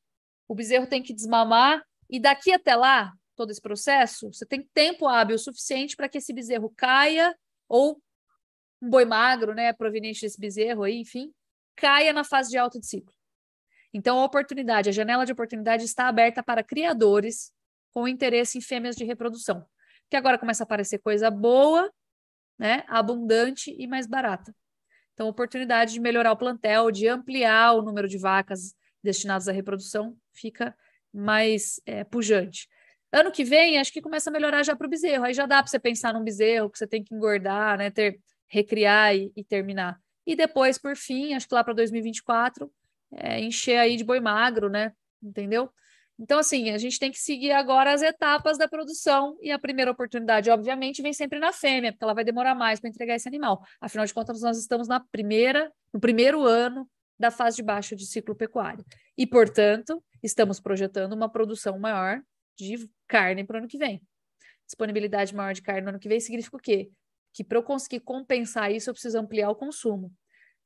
o 0.49 0.55
bezerro 0.57 0.89
tem 0.89 1.01
que 1.01 1.15
desmamar, 1.15 1.81
e 2.11 2.19
daqui 2.19 2.53
até 2.53 2.75
lá, 2.75 3.13
todo 3.38 3.53
esse 3.53 3.62
processo, 3.62 4.33
você 4.33 4.44
tem 4.44 4.68
tempo 4.74 5.07
hábil 5.07 5.38
suficiente 5.38 5.94
para 5.94 6.09
que 6.09 6.18
esse 6.18 6.33
bezerro 6.33 6.74
caia 6.77 7.38
ou 7.68 8.03
um 8.83 8.90
boi 8.90 9.05
magro, 9.05 9.55
né, 9.55 9.72
proveniente 9.72 10.20
desse 10.20 10.40
bezerro 10.40 10.83
aí, 10.83 10.98
enfim, 11.01 11.33
caia 11.77 12.12
na 12.12 12.24
fase 12.24 12.51
de 12.51 12.59
alto 12.59 12.81
de 12.81 12.87
ciclo. 12.87 13.14
Então, 13.94 14.18
a 14.18 14.24
oportunidade, 14.24 14.88
a 14.88 14.92
janela 14.92 15.24
de 15.24 15.33
oportunidade 15.33 15.85
está 15.85 16.09
aberta 16.09 16.42
para 16.42 16.64
criadores 16.64 17.53
com 17.92 18.09
interesse 18.09 18.59
em 18.59 18.61
fêmeas 18.61 18.96
de 18.96 19.05
reprodução. 19.05 19.64
Que 20.11 20.16
agora 20.16 20.37
começa 20.37 20.64
a 20.64 20.66
aparecer 20.66 20.98
coisa 20.98 21.31
boa, 21.31 21.90
né, 22.59 22.83
abundante 22.88 23.74
e 23.79 23.87
mais 23.87 24.07
barata. 24.07 24.53
Então, 25.14 25.29
oportunidade 25.29 25.92
de 25.92 26.01
melhorar 26.01 26.33
o 26.33 26.37
plantel, 26.37 26.90
de 26.90 27.07
ampliar 27.07 27.74
o 27.74 27.83
número 27.83 28.09
de 28.09 28.18
vacas 28.18 28.74
destinadas 29.03 29.48
à 29.48 29.53
reprodução 29.53 30.16
fica 30.33 30.77
mais 31.12 31.81
é, 31.87 32.03
pujante. 32.03 32.68
Ano 33.12 33.33
que 33.33 33.42
vem, 33.44 33.79
acho 33.79 33.92
que 33.92 34.03
começa 34.03 34.29
a 34.29 34.33
melhorar 34.33 34.62
já 34.62 34.77
para 34.77 34.87
o 34.87 34.90
bezerro. 34.90 35.25
Aí 35.25 35.33
já 35.33 35.47
dá 35.47 35.62
para 35.62 35.71
você 35.71 35.79
pensar 35.79 36.12
num 36.12 36.23
bezerro 36.23 36.71
que 36.71 36.79
você 36.79 36.87
tem 36.87 37.03
que 37.03 37.14
engordar, 37.14 37.79
né? 37.79 37.90
Ter, 37.90 38.21
recriar 38.47 39.14
e, 39.14 39.33
e 39.35 39.42
terminar. 39.42 39.99
E 40.27 40.37
depois, 40.37 40.77
por 40.77 40.94
fim, 40.94 41.35
acho 41.35 41.49
que 41.49 41.55
lá 41.55 41.64
para 41.64 41.73
2024, 41.73 42.71
é, 43.12 43.40
encher 43.40 43.79
aí 43.79 43.97
de 43.97 44.05
boi 44.05 44.21
magro, 44.21 44.68
né? 44.68 44.92
Entendeu? 45.23 45.71
Então, 46.18 46.40
assim, 46.40 46.71
a 46.71 46.79
gente 46.79 46.99
tem 46.99 47.12
que 47.12 47.18
seguir 47.18 47.53
agora 47.53 47.92
as 47.92 48.03
etapas 48.03 48.59
da 48.59 48.66
produção 48.66 49.38
e 49.40 49.53
a 49.53 49.59
primeira 49.59 49.90
oportunidade, 49.90 50.51
obviamente, 50.51 51.01
vem 51.01 51.12
sempre 51.12 51.38
na 51.38 51.53
fêmea, 51.53 51.92
porque 51.92 52.03
ela 52.03 52.12
vai 52.12 52.25
demorar 52.25 52.57
mais 52.57 52.81
para 52.81 52.90
entregar 52.90 53.14
esse 53.14 53.29
animal. 53.29 53.64
Afinal 53.81 54.05
de 54.05 54.12
contas, 54.12 54.42
nós 54.42 54.59
estamos 54.59 54.88
na 54.88 54.99
primeira, 54.99 55.73
no 55.94 56.01
primeiro 56.01 56.44
ano 56.44 56.90
da 57.16 57.31
fase 57.31 57.57
de 57.57 57.62
baixa 57.62 57.94
de 57.94 58.05
ciclo 58.05 58.35
pecuário. 58.35 58.85
E, 59.16 59.27
portanto, 59.27 60.03
estamos 60.21 60.59
projetando 60.59 61.12
uma 61.12 61.29
produção 61.29 61.79
maior 61.79 62.21
de 62.57 62.88
carne 63.09 63.44
para 63.44 63.55
o 63.55 63.59
ano 63.59 63.68
que 63.68 63.79
vem. 63.79 64.03
Disponibilidade 64.66 65.35
maior 65.35 65.55
de 65.55 65.62
carne 65.62 65.81
no 65.83 65.88
ano 65.88 65.99
que 65.99 66.09
vem 66.09 66.21
significa 66.21 66.57
o 66.57 66.61
quê? 66.61 66.90
Que 67.33 67.42
para 67.42 67.59
eu 67.59 67.62
conseguir 67.62 68.01
compensar 68.01 68.71
isso, 68.71 68.90
eu 68.90 68.94
preciso 68.94 69.18
ampliar 69.18 69.51
o 69.51 69.57
consumo. 69.57 70.12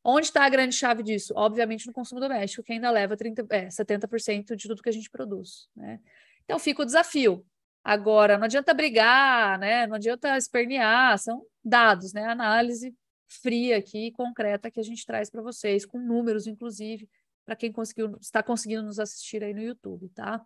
Onde 0.04 0.26
está 0.26 0.44
a 0.44 0.48
grande 0.48 0.74
chave 0.74 1.02
disso? 1.02 1.32
Obviamente 1.36 1.86
no 1.86 1.92
consumo 1.92 2.20
doméstico, 2.20 2.64
que 2.64 2.72
ainda 2.72 2.90
leva 2.90 3.16
30, 3.16 3.46
é, 3.50 3.68
70% 3.68 4.56
de 4.56 4.68
tudo 4.68 4.82
que 4.82 4.88
a 4.88 4.92
gente 4.92 5.08
produz. 5.08 5.68
Né? 5.76 6.00
Então 6.44 6.58
fica 6.58 6.82
o 6.82 6.84
desafio. 6.84 7.46
Agora, 7.84 8.36
não 8.36 8.44
adianta 8.44 8.74
brigar, 8.74 9.58
né? 9.58 9.86
não 9.86 9.94
adianta 9.94 10.36
espernear, 10.36 11.16
são 11.18 11.44
dados, 11.64 12.12
né? 12.12 12.24
análise 12.24 12.94
fria 13.40 13.78
aqui, 13.78 14.12
concreta, 14.12 14.70
que 14.70 14.80
a 14.80 14.82
gente 14.82 15.06
traz 15.06 15.30
para 15.30 15.40
vocês, 15.40 15.86
com 15.86 15.98
números, 15.98 16.46
inclusive, 16.46 17.08
para 17.44 17.56
quem 17.56 17.72
conseguiu, 17.72 18.16
está 18.20 18.42
conseguindo 18.42 18.82
nos 18.82 18.98
assistir 18.98 19.42
aí 19.42 19.54
no 19.54 19.62
YouTube, 19.62 20.08
tá? 20.10 20.44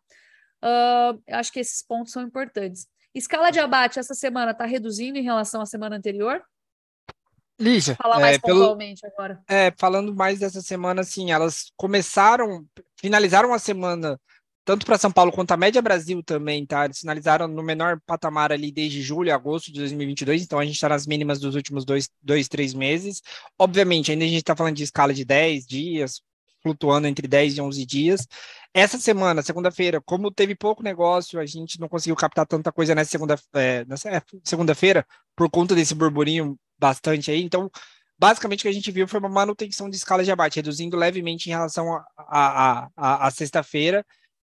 Uh, 0.62 1.20
acho 1.30 1.52
que 1.52 1.60
esses 1.60 1.82
pontos 1.82 2.12
são 2.12 2.22
importantes. 2.22 2.86
Escala 3.14 3.50
de 3.50 3.58
abate 3.58 3.98
essa 3.98 4.14
semana 4.14 4.50
está 4.50 4.66
reduzindo 4.66 5.18
em 5.18 5.22
relação 5.22 5.60
à 5.60 5.66
semana 5.66 5.96
anterior? 5.96 6.42
Lígia, 7.58 7.96
falar 7.96 8.20
mais 8.20 8.36
é, 8.36 8.38
pontualmente 8.38 9.00
pelo, 9.00 9.12
agora. 9.14 9.42
É, 9.48 9.72
falando 9.78 10.14
mais 10.14 10.38
dessa 10.38 10.60
semana, 10.60 11.00
assim, 11.00 11.32
elas 11.32 11.72
começaram, 11.74 12.66
finalizaram 13.00 13.54
a 13.54 13.58
semana, 13.58 14.20
tanto 14.62 14.84
para 14.84 14.98
São 14.98 15.10
Paulo 15.10 15.32
quanto 15.32 15.52
a 15.52 15.56
média 15.56 15.80
Brasil 15.80 16.22
também, 16.22 16.66
tá? 16.66 16.84
Eles 16.84 16.98
finalizaram 16.98 17.48
no 17.48 17.62
menor 17.62 17.98
patamar 18.04 18.52
ali 18.52 18.70
desde 18.70 19.00
julho, 19.00 19.32
agosto 19.32 19.72
de 19.72 19.78
2022, 19.78 20.42
então 20.42 20.58
a 20.58 20.64
gente 20.66 20.74
está 20.74 20.90
nas 20.90 21.06
mínimas 21.06 21.40
dos 21.40 21.54
últimos 21.54 21.86
dois, 21.86 22.10
dois, 22.20 22.46
três 22.46 22.74
meses. 22.74 23.22
Obviamente, 23.58 24.12
ainda 24.12 24.24
a 24.24 24.28
gente 24.28 24.38
está 24.38 24.54
falando 24.54 24.76
de 24.76 24.82
escala 24.82 25.14
de 25.14 25.24
10 25.24 25.66
dias, 25.66 26.20
flutuando 26.62 27.06
entre 27.06 27.26
10 27.26 27.56
e 27.56 27.60
11 27.62 27.86
dias. 27.86 28.26
Essa 28.78 28.98
semana, 28.98 29.40
segunda-feira, 29.42 30.02
como 30.02 30.30
teve 30.30 30.54
pouco 30.54 30.82
negócio, 30.82 31.40
a 31.40 31.46
gente 31.46 31.80
não 31.80 31.88
conseguiu 31.88 32.14
captar 32.14 32.46
tanta 32.46 32.70
coisa 32.70 32.94
nessa 32.94 33.10
segunda, 33.10 33.34
é, 33.54 33.86
nessa 33.86 34.10
é, 34.10 34.20
segunda-feira, 34.44 35.06
por 35.34 35.48
conta 35.50 35.74
desse 35.74 35.94
burburinho 35.94 36.58
bastante 36.78 37.30
aí. 37.30 37.42
Então, 37.42 37.70
basicamente, 38.18 38.60
o 38.60 38.62
que 38.64 38.68
a 38.68 38.72
gente 38.72 38.90
viu 38.92 39.08
foi 39.08 39.18
uma 39.18 39.30
manutenção 39.30 39.88
de 39.88 39.96
escala 39.96 40.22
de 40.22 40.30
abate, 40.30 40.56
reduzindo 40.56 40.94
levemente 40.94 41.46
em 41.48 41.52
relação 41.52 41.90
a, 41.94 42.04
a, 42.18 42.88
a, 42.94 43.26
a 43.28 43.30
sexta-feira. 43.30 44.04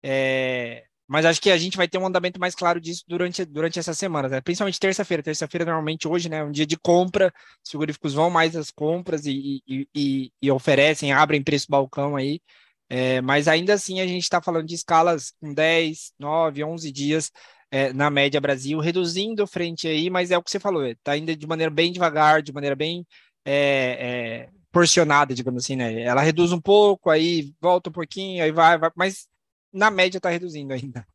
É, 0.03 0.83
Mas 1.07 1.25
acho 1.25 1.41
que 1.41 1.49
a 1.49 1.57
gente 1.57 1.77
vai 1.77 1.87
ter 1.87 1.97
um 1.97 2.05
andamento 2.05 2.41
mais 2.41 2.53
claro 2.53 2.81
disso 2.81 3.05
durante, 3.07 3.45
durante 3.45 3.79
essa 3.79 3.93
semana, 3.93 4.27
né? 4.27 4.41
principalmente 4.41 4.81
terça-feira. 4.81 5.23
Terça-feira, 5.23 5.63
normalmente, 5.63 6.09
hoje, 6.09 6.27
né, 6.27 6.39
é 6.39 6.43
um 6.43 6.51
dia 6.51 6.65
de 6.65 6.77
compra, 6.77 7.33
os 7.63 7.69
frigoríficos 7.71 8.13
vão 8.13 8.29
mais 8.29 8.53
às 8.57 8.69
compras 8.69 9.25
e, 9.25 9.63
e, 9.65 9.87
e, 9.95 10.31
e 10.41 10.51
oferecem, 10.51 11.13
abrem 11.13 11.41
preço 11.41 11.67
balcão 11.69 12.17
aí. 12.17 12.41
É, 12.89 13.21
mas 13.21 13.47
ainda 13.47 13.73
assim, 13.73 14.01
a 14.01 14.07
gente 14.07 14.23
está 14.23 14.41
falando 14.41 14.65
de 14.65 14.75
escalas 14.75 15.31
com 15.39 15.53
10, 15.53 16.13
9, 16.17 16.63
11 16.63 16.91
dias 16.91 17.31
é, 17.71 17.93
na 17.93 18.09
média 18.09 18.41
Brasil, 18.41 18.79
reduzindo 18.79 19.45
frente 19.45 19.87
aí, 19.87 20.09
mas 20.09 20.31
é 20.31 20.37
o 20.37 20.43
que 20.43 20.49
você 20.49 20.59
falou, 20.59 20.85
está 20.85 21.15
indo 21.15 21.35
de 21.35 21.47
maneira 21.47 21.71
bem 21.71 21.91
devagar, 21.91 22.41
de 22.41 22.51
maneira 22.51 22.75
bem 22.75 23.05
é, 23.45 23.57
é, 23.99 24.49
porcionada, 24.71 25.35
digamos 25.35 25.63
assim, 25.63 25.75
né? 25.75 26.01
Ela 26.01 26.21
reduz 26.21 26.51
um 26.51 26.59
pouco, 26.59 27.09
aí 27.09 27.53
volta 27.61 27.89
um 27.89 27.93
pouquinho, 27.93 28.43
aí 28.43 28.51
vai, 28.51 28.77
vai 28.77 28.91
mas 28.95 29.27
na 29.71 29.91
média 29.91 30.17
está 30.17 30.29
reduzindo 30.29 30.73
ainda. 30.73 31.05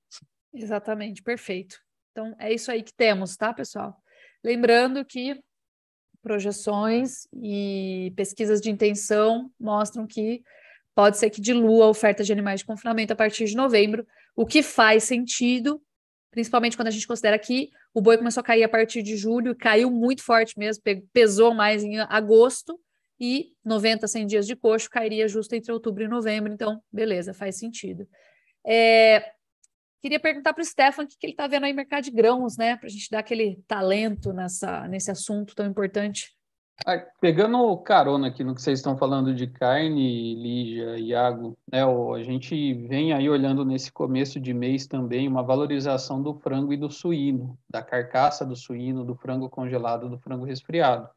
Exatamente, 0.53 1.23
perfeito. 1.23 1.77
Então 2.13 2.35
é 2.39 2.53
isso 2.53 2.71
aí 2.71 2.83
que 2.83 2.95
temos, 2.95 3.37
tá, 3.37 3.53
pessoal? 3.53 3.97
Lembrando 4.43 5.05
que 5.05 5.41
projeções 6.23 7.27
e 7.35 8.13
pesquisas 8.17 8.61
de 8.61 8.71
intenção 8.71 9.51
mostram 9.59 10.07
que 10.07 10.43
pode 10.95 11.19
ser 11.19 11.31
que 11.31 11.41
dilua 11.41 11.87
a 11.87 11.89
oferta 11.89 12.23
de 12.23 12.33
animais 12.33 12.61
de 12.61 12.67
confinamento 12.67 13.13
a 13.13 13.17
partir 13.17 13.45
de 13.47 13.57
novembro, 13.57 14.07
o 14.37 14.47
que 14.47 14.63
faz 14.63 15.05
sentido, 15.05 15.83
principalmente 16.31 16.77
quando 16.77 16.89
a 16.89 16.93
gente 16.93 17.07
considera 17.07 17.39
que 17.39 17.71
o 17.93 18.01
boi 18.01 18.17
começou 18.17 18.41
a 18.41 18.45
cair 18.45 18.65
a 18.65 18.69
partir 18.69 19.03
de 19.03 19.17
julho, 19.17 19.57
caiu 19.57 19.91
muito 19.91 20.23
forte 20.23 20.59
mesmo, 20.59 20.83
pesou 21.13 21.55
mais 21.55 21.83
em 21.83 21.99
agosto, 22.01 22.79
e 23.19 23.53
90, 23.65 24.07
100 24.07 24.27
dias 24.27 24.47
de 24.47 24.57
coxo 24.57 24.91
cairia 24.91 25.29
justo 25.29 25.55
entre 25.55 25.73
outubro 25.73 26.05
e 26.05 26.09
novembro, 26.09 26.53
então, 26.53 26.83
beleza, 26.93 27.33
faz 27.33 27.59
sentido. 27.59 28.07
É, 28.67 29.33
queria 30.03 30.19
perguntar 30.19 30.53
para 30.53 30.63
o 30.63 30.65
Stefan 30.65 31.05
o 31.05 31.07
que, 31.07 31.17
que 31.17 31.27
ele 31.27 31.33
está 31.33 31.47
vendo 31.47 31.65
aí 31.65 31.73
no 31.73 31.77
mercado 31.77 32.05
de 32.05 32.11
grãos, 32.11 32.57
né, 32.57 32.77
para 32.77 32.87
a 32.87 32.91
gente 32.91 33.09
dar 33.11 33.21
aquele 33.21 33.63
talento 33.67 34.33
nessa, 34.33 34.87
nesse 34.89 35.11
assunto 35.11 35.55
tão 35.55 35.67
importante. 35.67 36.35
Pegando 37.21 37.77
carona 37.79 38.29
aqui 38.29 38.45
no 38.45 38.55
que 38.55 38.61
vocês 38.61 38.81
estão 38.81 38.99
falando 38.99 39.35
de 39.35 39.47
carne, 39.47 40.35
Lígia, 40.35 40.99
Iago, 40.99 41.57
né, 41.71 41.83
a 41.83 42.23
gente 42.23 42.75
vem 42.75 43.13
aí 43.13 43.29
olhando 43.29 43.65
nesse 43.65 43.91
começo 43.91 44.39
de 44.39 44.53
mês 44.53 44.87
também 44.87 45.27
uma 45.27 45.43
valorização 45.43 46.23
do 46.23 46.35
frango 46.35 46.73
e 46.73 46.77
do 46.77 46.91
suíno, 46.91 47.59
da 47.71 47.81
carcaça 47.81 48.45
do 48.45 48.55
suíno, 48.55 49.05
do 49.05 49.15
frango 49.15 49.49
congelado, 49.49 50.11
do 50.11 50.19
frango 50.19 50.45
resfriado. 50.45 51.09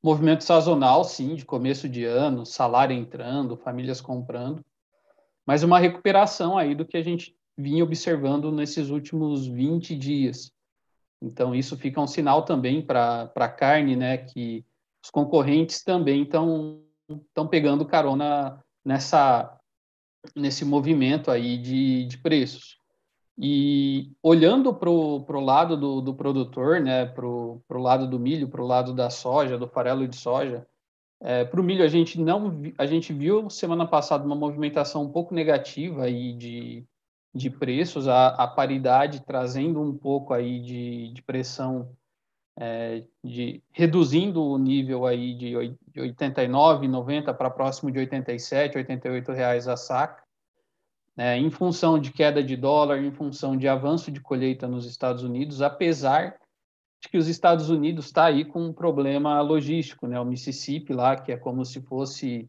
Movimento 0.00 0.44
sazonal, 0.44 1.02
sim, 1.04 1.34
de 1.34 1.44
começo 1.44 1.88
de 1.88 2.04
ano, 2.04 2.44
salário 2.46 2.94
entrando, 2.94 3.56
famílias 3.56 4.00
comprando, 4.00 4.64
mas 5.44 5.64
uma 5.64 5.80
recuperação 5.80 6.56
aí 6.56 6.74
do 6.74 6.84
que 6.84 6.96
a 6.96 7.02
gente 7.02 7.34
vinha 7.56 7.82
observando 7.82 8.52
nesses 8.52 8.88
últimos 8.90 9.46
20 9.46 9.96
dias. 9.96 10.52
Então, 11.20 11.54
isso 11.54 11.76
fica 11.76 12.00
um 12.00 12.06
sinal 12.06 12.44
também 12.44 12.84
para 12.84 13.32
a 13.34 13.48
carne, 13.48 13.96
né, 13.96 14.18
que 14.18 14.64
os 15.02 15.10
concorrentes 15.10 15.82
também 15.82 16.22
estão 16.22 16.82
estão 17.10 17.46
pegando 17.46 17.84
carona 17.84 18.62
nessa 18.84 19.58
nesse 20.36 20.64
movimento 20.64 21.30
aí 21.30 21.58
de, 21.58 22.06
de 22.06 22.18
preços. 22.18 22.78
E 23.36 24.12
olhando 24.22 24.72
para 24.72 24.88
o 24.88 25.40
lado 25.40 25.76
do, 25.76 26.00
do 26.00 26.14
produtor, 26.14 26.80
né, 26.80 27.06
para 27.06 27.26
o 27.26 27.62
lado 27.70 28.06
do 28.06 28.20
milho, 28.20 28.48
para 28.48 28.62
o 28.62 28.66
lado 28.66 28.94
da 28.94 29.10
soja, 29.10 29.58
do 29.58 29.66
farelo 29.66 30.06
de 30.06 30.16
soja, 30.16 30.66
é, 31.20 31.44
para 31.44 31.60
o 31.60 31.64
milho 31.64 31.84
a 31.84 31.88
gente 31.88 32.20
não 32.20 32.60
a 32.76 32.84
gente 32.84 33.12
viu 33.12 33.48
semana 33.48 33.86
passada 33.86 34.24
uma 34.24 34.34
movimentação 34.34 35.04
um 35.04 35.08
pouco 35.08 35.34
negativa 35.34 36.04
aí 36.04 36.32
de, 36.32 36.84
de 37.34 37.48
preços, 37.48 38.08
a, 38.08 38.28
a 38.28 38.46
paridade 38.46 39.24
trazendo 39.24 39.80
um 39.80 39.96
pouco 39.96 40.34
aí 40.34 40.60
de, 40.60 41.12
de 41.12 41.22
pressão 41.22 41.96
é, 42.64 43.02
de 43.24 43.60
reduzindo 43.72 44.40
o 44.40 44.56
nível 44.56 45.04
aí 45.04 45.34
de 45.34 46.00
89, 46.00 46.86
90 46.86 47.34
para 47.34 47.50
próximo 47.50 47.90
de 47.90 47.98
87, 47.98 48.78
88 48.78 49.32
reais 49.32 49.66
a 49.66 49.76
saca, 49.76 50.22
né, 51.16 51.36
em 51.36 51.50
função 51.50 51.98
de 51.98 52.12
queda 52.12 52.40
de 52.40 52.56
dólar, 52.56 53.02
em 53.02 53.10
função 53.10 53.56
de 53.56 53.66
avanço 53.66 54.12
de 54.12 54.20
colheita 54.20 54.68
nos 54.68 54.86
Estados 54.86 55.24
Unidos, 55.24 55.60
apesar 55.60 56.38
de 57.00 57.08
que 57.08 57.18
os 57.18 57.26
Estados 57.26 57.68
Unidos 57.68 58.06
está 58.06 58.26
aí 58.26 58.44
com 58.44 58.66
um 58.66 58.72
problema 58.72 59.40
logístico, 59.40 60.06
né, 60.06 60.20
o 60.20 60.24
Mississippi 60.24 60.92
lá, 60.92 61.16
que 61.16 61.32
é 61.32 61.36
como 61.36 61.64
se 61.64 61.80
fosse 61.80 62.48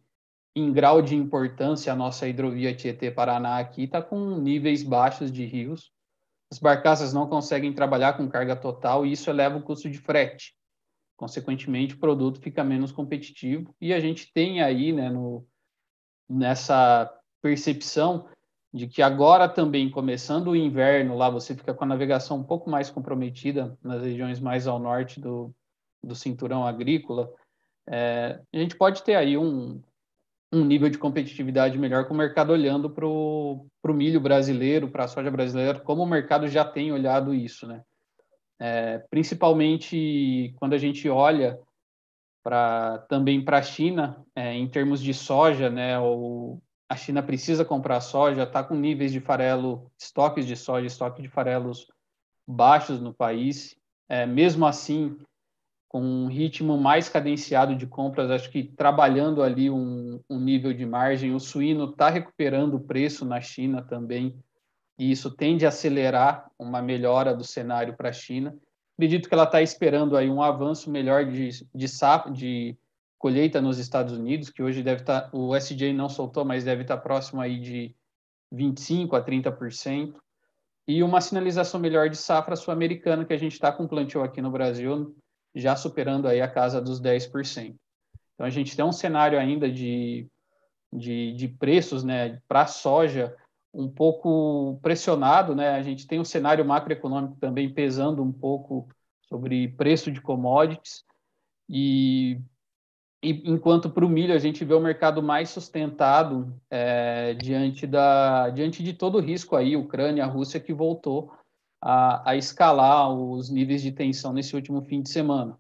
em 0.56 0.72
grau 0.72 1.02
de 1.02 1.16
importância 1.16 1.92
a 1.92 1.96
nossa 1.96 2.28
hidrovia 2.28 2.76
Tietê-Paraná 2.76 3.58
aqui, 3.58 3.86
está 3.86 4.00
com 4.00 4.38
níveis 4.38 4.84
baixos 4.84 5.32
de 5.32 5.44
rios, 5.44 5.92
as 6.54 6.60
barcaças 6.60 7.12
não 7.12 7.28
conseguem 7.28 7.74
trabalhar 7.74 8.14
com 8.14 8.30
carga 8.30 8.56
total 8.56 9.04
e 9.04 9.12
isso 9.12 9.28
eleva 9.28 9.58
o 9.58 9.64
custo 9.64 9.90
de 9.90 9.98
frete. 9.98 10.54
Consequentemente, 11.18 11.96
o 11.96 12.00
produto 12.00 12.40
fica 12.40 12.64
menos 12.64 12.92
competitivo 12.92 13.76
e 13.82 13.92
a 13.92 14.00
gente 14.00 14.32
tem 14.32 14.62
aí, 14.62 14.94
né, 14.94 15.10
no, 15.10 15.44
nessa 16.30 17.12
percepção 17.42 18.28
de 18.72 18.88
que 18.88 19.02
agora 19.02 19.50
também, 19.50 19.90
começando 19.90 20.50
o 20.50 20.56
inverno, 20.56 21.18
lá 21.18 21.28
você 21.28 21.56
fica 21.56 21.74
com 21.74 21.86
a 21.86 21.88
navegação 21.88 22.38
um 22.38 22.44
pouco 22.44 22.70
mais 22.70 22.88
comprometida 22.88 23.76
nas 23.82 24.04
regiões 24.04 24.40
mais 24.40 24.68
ao 24.68 24.78
norte 24.78 25.20
do, 25.20 25.52
do 26.04 26.14
cinturão 26.14 26.68
agrícola, 26.68 27.34
é, 27.90 28.40
a 28.54 28.58
gente 28.58 28.78
pode 28.78 29.02
ter 29.02 29.16
aí 29.16 29.36
um, 29.36 29.82
um 30.54 30.64
nível 30.64 30.88
de 30.88 31.00
competitividade 31.00 31.78
melhor 31.80 32.08
com 32.08 32.14
o 32.14 32.18
mercado 32.18 32.54
olhando 32.54 32.90
para 32.90 33.08
o 33.08 33.68
milho 33.88 34.22
brasileiro, 34.22 34.88
para 34.88 35.06
a 35.06 35.08
soja 35.08 35.32
brasileira, 35.32 35.80
como 35.80 36.04
o 36.04 36.08
mercado 36.08 36.48
já 36.48 36.64
tem 36.64 36.92
olhado 36.92 37.34
isso, 37.34 37.68
né? 37.68 37.82
É, 38.60 39.00
principalmente 39.10 40.54
quando 40.58 40.74
a 40.74 40.78
gente 40.78 41.10
olha 41.10 41.60
para 42.44 43.00
também 43.10 43.44
para 43.44 43.58
a 43.58 43.62
China, 43.64 44.24
é, 44.36 44.54
em 44.54 44.68
termos 44.68 45.02
de 45.02 45.14
soja, 45.14 45.70
né? 45.70 46.00
O, 46.00 46.62
a 46.88 46.96
China 46.96 47.24
precisa 47.24 47.66
comprar 47.66 48.00
soja, 48.00 48.44
está 48.44 48.64
com 48.64 48.76
níveis 48.76 49.12
de 49.12 49.20
farelo, 49.20 49.92
estoques 49.98 50.46
de 50.46 50.56
soja, 50.56 50.86
estoque 50.86 51.22
de 51.22 51.30
farelos 51.30 51.88
baixos 52.48 53.02
no 53.02 53.14
país. 53.14 53.76
É, 54.08 54.28
mesmo 54.28 54.68
assim, 54.68 55.18
com 55.94 56.02
um 56.02 56.26
ritmo 56.26 56.76
mais 56.76 57.08
cadenciado 57.08 57.76
de 57.76 57.86
compras, 57.86 58.32
acho 58.32 58.50
que 58.50 58.64
trabalhando 58.64 59.44
ali 59.44 59.70
um, 59.70 60.20
um 60.28 60.40
nível 60.40 60.74
de 60.74 60.88
margem. 60.88 61.36
O 61.36 61.40
suíno 61.40 61.92
está 61.92 62.10
recuperando 62.10 62.74
o 62.74 62.80
preço 62.80 63.24
na 63.24 63.40
China 63.40 63.84
também, 63.84 64.36
e 64.98 65.12
isso 65.12 65.30
tende 65.30 65.68
a 65.68 65.70
acelerar 65.70 66.50
uma 66.58 66.82
melhora 66.82 67.36
do 67.36 67.44
cenário 67.44 67.96
para 67.96 68.10
a 68.10 68.12
China. 68.12 68.58
Acredito 68.98 69.30
que 69.30 69.36
ela 69.36 69.44
está 69.44 69.62
esperando 69.62 70.18
aí 70.18 70.32
um 70.32 70.42
avanço 70.42 70.90
melhor 70.90 71.26
de, 71.26 71.50
de, 71.76 71.86
de 72.32 72.78
colheita 73.20 73.62
nos 73.62 73.78
Estados 73.78 74.18
Unidos, 74.18 74.50
que 74.50 74.64
hoje 74.64 74.82
deve 74.82 75.02
estar, 75.02 75.22
tá, 75.22 75.30
o 75.32 75.56
SJ 75.56 75.94
não 75.94 76.10
soltou, 76.10 76.44
mas 76.44 76.64
deve 76.64 76.82
estar 76.82 76.98
tá 76.98 77.04
próximo 77.04 77.40
aí 77.40 77.60
de 77.60 77.96
25 78.52 79.16
a 79.16 79.24
30%, 79.24 80.16
e 80.88 81.04
uma 81.04 81.22
sinalização 81.22 81.80
melhor 81.80 82.10
de 82.10 82.18
safra 82.18 82.56
sul-americana, 82.56 83.26
que 83.26 83.34
a 83.34 83.38
gente 83.38 83.54
está 83.54 83.72
com 83.72 83.88
plantio 83.88 84.24
aqui 84.24 84.42
no 84.42 84.50
Brasil, 84.50 85.16
já 85.56 85.76
superando 85.76 86.28
aí 86.28 86.42
a 86.42 86.48
casa 86.48 86.82
dos 86.82 87.02
10%. 87.02 87.76
Então 88.34 88.46
a 88.46 88.50
gente 88.50 88.76
tem 88.76 88.84
um 88.84 88.92
cenário 88.92 89.40
ainda 89.40 89.70
de, 89.70 90.28
de, 90.92 91.34
de 91.34 91.48
preços 91.48 92.04
né, 92.04 92.40
para 92.48 92.62
a 92.62 92.68
soja 92.68 93.36
um 93.74 93.90
pouco 93.90 94.80
pressionado, 94.82 95.56
né? 95.56 95.70
A 95.70 95.82
gente 95.82 96.06
tem 96.06 96.20
um 96.20 96.26
cenário 96.26 96.64
macroeconômico 96.64 97.38
também 97.40 97.74
pesando 97.74 98.22
um 98.22 98.32
pouco 98.32 98.88
sobre 99.28 99.70
preço 99.70 100.12
de 100.12 100.22
commodities 100.22 101.04
e, 101.68 102.40
e 103.24 103.32
enquanto 103.50 103.90
para 103.90 104.06
o 104.06 104.10
milho 104.10 104.34
a 104.34 104.38
gente 104.38 104.64
vê 104.64 104.76
o 104.76 104.80
mercado 104.80 105.24
mais 105.24 105.50
sustentado 105.50 106.56
é, 106.70 107.34
diante 107.34 107.88
da 107.88 108.52
diante 108.52 108.84
de 108.84 108.94
todo 108.94 109.18
o 109.18 109.22
risco 109.22 109.56
aí, 109.56 109.76
Ucrânia, 109.76 110.26
Rússia 110.26 110.60
que 110.60 110.74
voltou 110.74 111.34
a, 111.84 112.32
a 112.32 112.36
escalar 112.38 113.14
os 113.14 113.50
níveis 113.50 113.82
de 113.82 113.92
tensão 113.92 114.32
nesse 114.32 114.56
último 114.56 114.82
fim 114.84 115.02
de 115.02 115.10
semana. 115.10 115.60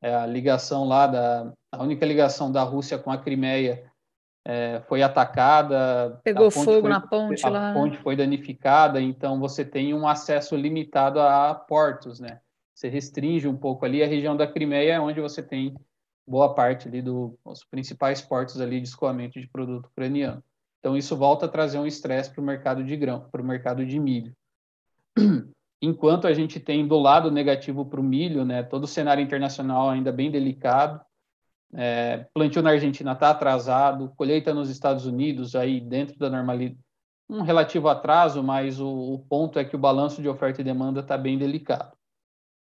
É, 0.00 0.14
a 0.14 0.24
ligação 0.24 0.86
lá 0.86 1.06
da 1.08 1.52
a 1.72 1.82
única 1.82 2.06
ligação 2.06 2.52
da 2.52 2.62
Rússia 2.62 2.96
com 2.96 3.10
a 3.10 3.18
Crimeia 3.18 3.90
é, 4.46 4.80
foi 4.86 5.02
atacada. 5.02 6.20
Pegou 6.22 6.48
fogo 6.50 6.82
foi, 6.82 6.90
na 6.90 7.00
ponte 7.00 7.44
a 7.44 7.48
lá. 7.48 7.70
A 7.70 7.74
ponte 7.74 7.98
foi 7.98 8.14
danificada, 8.14 9.00
então 9.00 9.40
você 9.40 9.64
tem 9.64 9.92
um 9.92 10.06
acesso 10.06 10.54
limitado 10.54 11.18
a 11.20 11.52
portos, 11.52 12.20
né? 12.20 12.40
Você 12.72 12.88
restringe 12.88 13.48
um 13.48 13.56
pouco 13.56 13.84
ali 13.84 14.02
a 14.02 14.06
região 14.06 14.36
da 14.36 14.46
Crimeia, 14.46 15.02
onde 15.02 15.20
você 15.20 15.42
tem 15.42 15.74
boa 16.28 16.54
parte 16.54 16.86
ali 16.86 17.02
dos 17.02 17.64
principais 17.68 18.22
portos 18.22 18.60
ali 18.60 18.80
de 18.80 18.86
escoamento 18.86 19.40
de 19.40 19.48
produto 19.48 19.86
ucraniano. 19.86 20.42
Então 20.78 20.96
isso 20.96 21.16
volta 21.16 21.46
a 21.46 21.48
trazer 21.48 21.78
um 21.78 21.86
estresse 21.86 22.30
para 22.30 22.40
o 22.40 22.44
mercado 22.44 22.84
de 22.84 22.96
grão, 22.96 23.28
para 23.32 23.42
o 23.42 23.44
mercado 23.44 23.84
de 23.84 23.98
milho. 23.98 24.32
enquanto 25.84 26.26
a 26.26 26.32
gente 26.32 26.58
tem 26.58 26.86
do 26.86 26.98
lado 26.98 27.30
negativo 27.30 27.84
para 27.84 28.00
o 28.00 28.02
milho, 28.02 28.44
né, 28.44 28.62
todo 28.62 28.84
o 28.84 28.88
cenário 28.88 29.22
internacional 29.22 29.90
ainda 29.90 30.10
bem 30.10 30.30
delicado, 30.30 31.00
é, 31.74 32.26
plantio 32.32 32.62
na 32.62 32.70
Argentina 32.70 33.12
está 33.12 33.30
atrasado, 33.30 34.12
colheita 34.16 34.54
nos 34.54 34.70
Estados 34.70 35.06
Unidos 35.06 35.54
aí 35.54 35.80
dentro 35.80 36.18
da 36.18 36.30
normalidade, 36.30 36.80
um 37.28 37.42
relativo 37.42 37.88
atraso, 37.88 38.42
mas 38.42 38.80
o, 38.80 38.88
o 38.88 39.18
ponto 39.18 39.58
é 39.58 39.64
que 39.64 39.74
o 39.74 39.78
balanço 39.78 40.20
de 40.20 40.28
oferta 40.28 40.60
e 40.60 40.64
demanda 40.64 41.00
está 41.00 41.16
bem 41.16 41.38
delicado. 41.38 41.96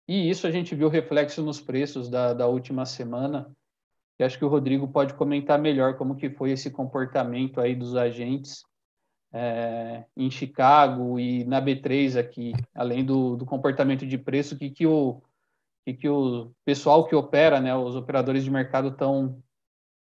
E 0.07 0.29
isso 0.29 0.47
a 0.47 0.51
gente 0.51 0.73
viu 0.73 0.89
reflexo 0.89 1.43
nos 1.43 1.61
preços 1.61 2.09
da, 2.09 2.33
da 2.33 2.47
última 2.47 2.83
semana. 2.85 3.55
E 4.19 4.23
acho 4.23 4.39
que 4.39 4.43
o 4.43 4.49
Rodrigo 4.49 4.87
pode 4.87 5.13
comentar 5.13 5.59
melhor 5.59 5.97
como 5.97 6.15
que 6.15 6.31
foi 6.31 6.51
esse 6.51 6.71
comportamento 6.71 7.61
aí 7.61 7.75
dos 7.75 7.95
agentes 7.95 8.63
é, 9.33 10.05
em 10.15 10.29
Chicago 10.29 11.19
e 11.19 11.43
na 11.45 11.61
B3 11.61 12.19
aqui, 12.19 12.53
além 12.73 13.05
do, 13.05 13.35
do 13.35 13.45
comportamento 13.45 14.05
de 14.05 14.17
preço, 14.17 14.57
que, 14.57 14.69
que, 14.69 14.87
o, 14.87 15.21
que, 15.85 15.93
que 15.93 16.09
o 16.09 16.51
pessoal 16.65 17.07
que 17.07 17.15
opera, 17.15 17.59
né, 17.59 17.75
os 17.75 17.95
operadores 17.95 18.43
de 18.43 18.51
mercado 18.51 18.91
tão 18.95 19.41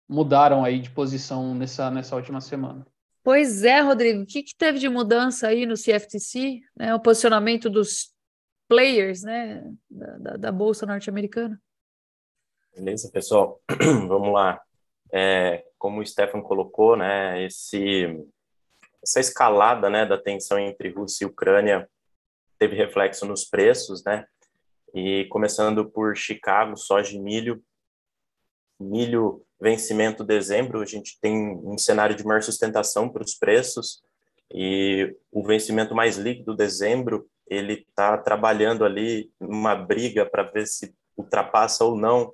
mudaram 0.09 0.65
aí 0.65 0.81
de 0.81 0.91
posição 0.91 1.55
nessa, 1.55 1.91
nessa 1.91 2.15
última 2.15 2.41
semana. 2.41 2.87
Pois 3.25 3.65
é, 3.65 3.81
Rodrigo, 3.81 4.23
o 4.23 4.27
que, 4.27 4.45
que 4.45 4.55
teve 4.57 4.79
de 4.79 4.89
mudança 4.89 5.49
aí 5.49 5.67
no 5.67 5.75
CFTC, 5.75 6.61
né, 6.77 6.95
o 6.95 7.01
posicionamento 7.01 7.69
dos 7.69 8.15
players 8.69 9.23
né, 9.23 9.69
da, 9.91 10.19
da, 10.19 10.37
da 10.37 10.53
Bolsa 10.53 10.87
norte-americana? 10.87 11.61
Beleza, 12.73 13.11
pessoal, 13.11 13.61
vamos 14.07 14.33
lá. 14.33 14.61
É, 15.13 15.65
como 15.77 16.01
o 16.01 16.07
Stefan 16.07 16.41
colocou, 16.41 16.97
né, 16.97 17.43
esse 17.43 18.25
essa 19.03 19.21
escalada 19.21 19.89
né, 19.89 20.05
da 20.05 20.19
tensão 20.19 20.59
entre 20.59 20.91
Rússia 20.91 21.25
e 21.25 21.29
Ucrânia 21.29 21.89
teve 22.59 22.77
reflexo 22.77 23.27
nos 23.27 23.45
preços, 23.45 24.03
né? 24.05 24.27
E 24.95 25.27
começando 25.27 25.91
por 25.91 26.17
Chicago, 26.17 26.77
soja 26.77 27.15
e 27.15 27.19
milho. 27.19 27.63
Milho, 28.81 29.45
vencimento 29.61 30.25
dezembro, 30.25 30.81
a 30.81 30.87
gente 30.87 31.19
tem 31.21 31.37
um 31.37 31.77
cenário 31.77 32.17
de 32.17 32.25
maior 32.25 32.43
sustentação 32.43 33.09
para 33.09 33.23
os 33.23 33.35
preços. 33.35 34.03
E 34.53 35.15
o 35.31 35.45
vencimento 35.45 35.95
mais 35.95 36.17
líquido, 36.17 36.57
dezembro, 36.57 37.29
ele 37.47 37.85
está 37.89 38.17
trabalhando 38.17 38.85
ali 38.85 39.31
numa 39.41 39.75
briga 39.75 40.25
para 40.25 40.45
ver 40.45 40.67
se 40.67 40.95
ultrapassa 41.17 41.85
ou 41.85 41.97
não 41.97 42.33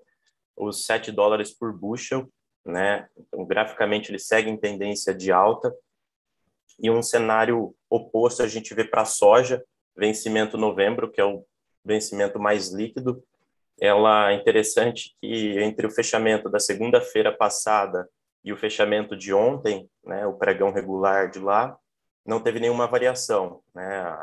os 0.57 0.85
7 0.85 1.11
dólares 1.11 1.51
por 1.51 1.73
bushel, 1.73 2.29
né? 2.65 3.09
Então, 3.17 3.45
graficamente, 3.45 4.11
ele 4.11 4.19
segue 4.19 4.51
em 4.51 4.57
tendência 4.57 5.15
de 5.15 5.33
alta 5.33 5.73
e 6.79 6.91
um 6.91 7.03
cenário 7.03 7.75
oposto 7.89 8.43
a 8.43 8.49
gente 8.49 8.75
vê 8.75 8.85
para 8.85 9.03
a 9.03 9.07
soja, 9.07 9.65
vencimento 9.97 10.57
novembro, 10.57 11.11
que 11.11 11.21
é 11.21 11.25
o 11.25 11.45
vencimento 11.85 12.39
mais 12.39 12.73
líquido. 12.73 13.23
Ela 13.81 14.31
é 14.31 14.35
interessante 14.35 15.17
que 15.21 15.59
entre 15.59 15.87
o 15.87 15.91
fechamento 15.91 16.49
da 16.49 16.61
segunda-feira 16.61 17.33
passada 17.33 18.09
e 18.45 18.53
o 18.53 18.57
fechamento 18.57 19.17
de 19.17 19.33
ontem, 19.33 19.89
né, 20.05 20.27
o 20.27 20.35
pregão 20.35 20.73
regular 20.73 21.31
de 21.31 21.39
lá, 21.39 21.77
não 22.25 22.41
teve 22.41 22.61
nenhuma 22.61 22.87
variação, 22.87 23.61
né? 23.75 24.17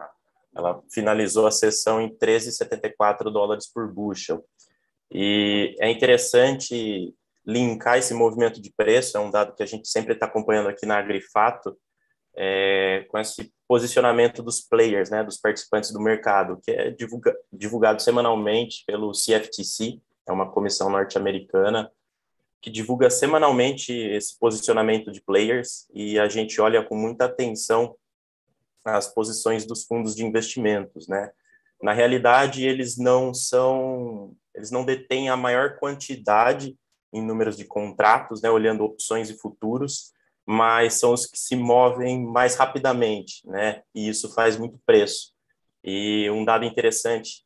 Ela 0.55 0.81
finalizou 0.91 1.45
a 1.45 1.51
sessão 1.51 2.01
em 2.01 2.09
13,74 2.09 3.31
dólares 3.31 3.71
por 3.71 3.91
bushel. 3.91 4.43
E 5.11 5.75
é 5.79 5.89
interessante 5.89 7.13
linkar 7.45 7.97
esse 7.97 8.13
movimento 8.13 8.61
de 8.61 8.71
preço, 8.75 9.17
é 9.17 9.19
um 9.19 9.31
dado 9.31 9.55
que 9.55 9.63
a 9.63 9.65
gente 9.65 9.87
sempre 9.87 10.13
está 10.13 10.25
acompanhando 10.25 10.69
aqui 10.69 10.85
na 10.85 10.97
Agrifato, 10.97 11.77
é, 12.35 13.05
com 13.09 13.17
esse 13.17 13.51
posicionamento 13.67 14.41
dos 14.41 14.61
players, 14.61 15.09
né, 15.09 15.23
dos 15.23 15.37
participantes 15.37 15.91
do 15.91 15.99
mercado, 15.99 16.59
que 16.63 16.71
é 16.71 16.89
divulga, 16.89 17.35
divulgado 17.51 18.01
semanalmente 18.01 18.83
pelo 18.85 19.11
CFTC, 19.11 19.99
é 20.27 20.31
uma 20.31 20.49
comissão 20.51 20.89
norte-americana 20.89 21.91
que 22.61 22.69
divulga 22.69 23.09
semanalmente 23.09 23.93
esse 23.93 24.37
posicionamento 24.37 25.11
de 25.11 25.21
players 25.21 25.87
e 25.93 26.19
a 26.19 26.27
gente 26.27 26.59
olha 26.59 26.83
com 26.83 26.95
muita 26.95 27.25
atenção 27.25 27.95
as 28.83 29.13
posições 29.13 29.65
dos 29.65 29.85
fundos 29.85 30.15
de 30.15 30.25
investimentos, 30.25 31.07
né? 31.07 31.31
Na 31.81 31.93
realidade, 31.93 32.65
eles 32.65 32.97
não 32.97 33.33
são, 33.33 34.35
eles 34.53 34.71
não 34.71 34.83
detêm 34.83 35.29
a 35.29 35.37
maior 35.37 35.77
quantidade 35.77 36.77
em 37.13 37.21
números 37.21 37.55
de 37.55 37.65
contratos, 37.65 38.41
né, 38.41 38.49
olhando 38.49 38.83
opções 38.83 39.29
e 39.29 39.37
futuros, 39.37 40.13
mas 40.51 40.95
são 40.95 41.13
os 41.13 41.27
que 41.27 41.37
se 41.37 41.55
movem 41.55 42.25
mais 42.25 42.55
rapidamente, 42.55 43.47
né? 43.47 43.83
E 43.93 44.09
isso 44.09 44.33
faz 44.33 44.57
muito 44.57 44.79
preço. 44.83 45.31
E 45.83 46.27
um 46.31 46.43
dado 46.43 46.65
interessante 46.65 47.45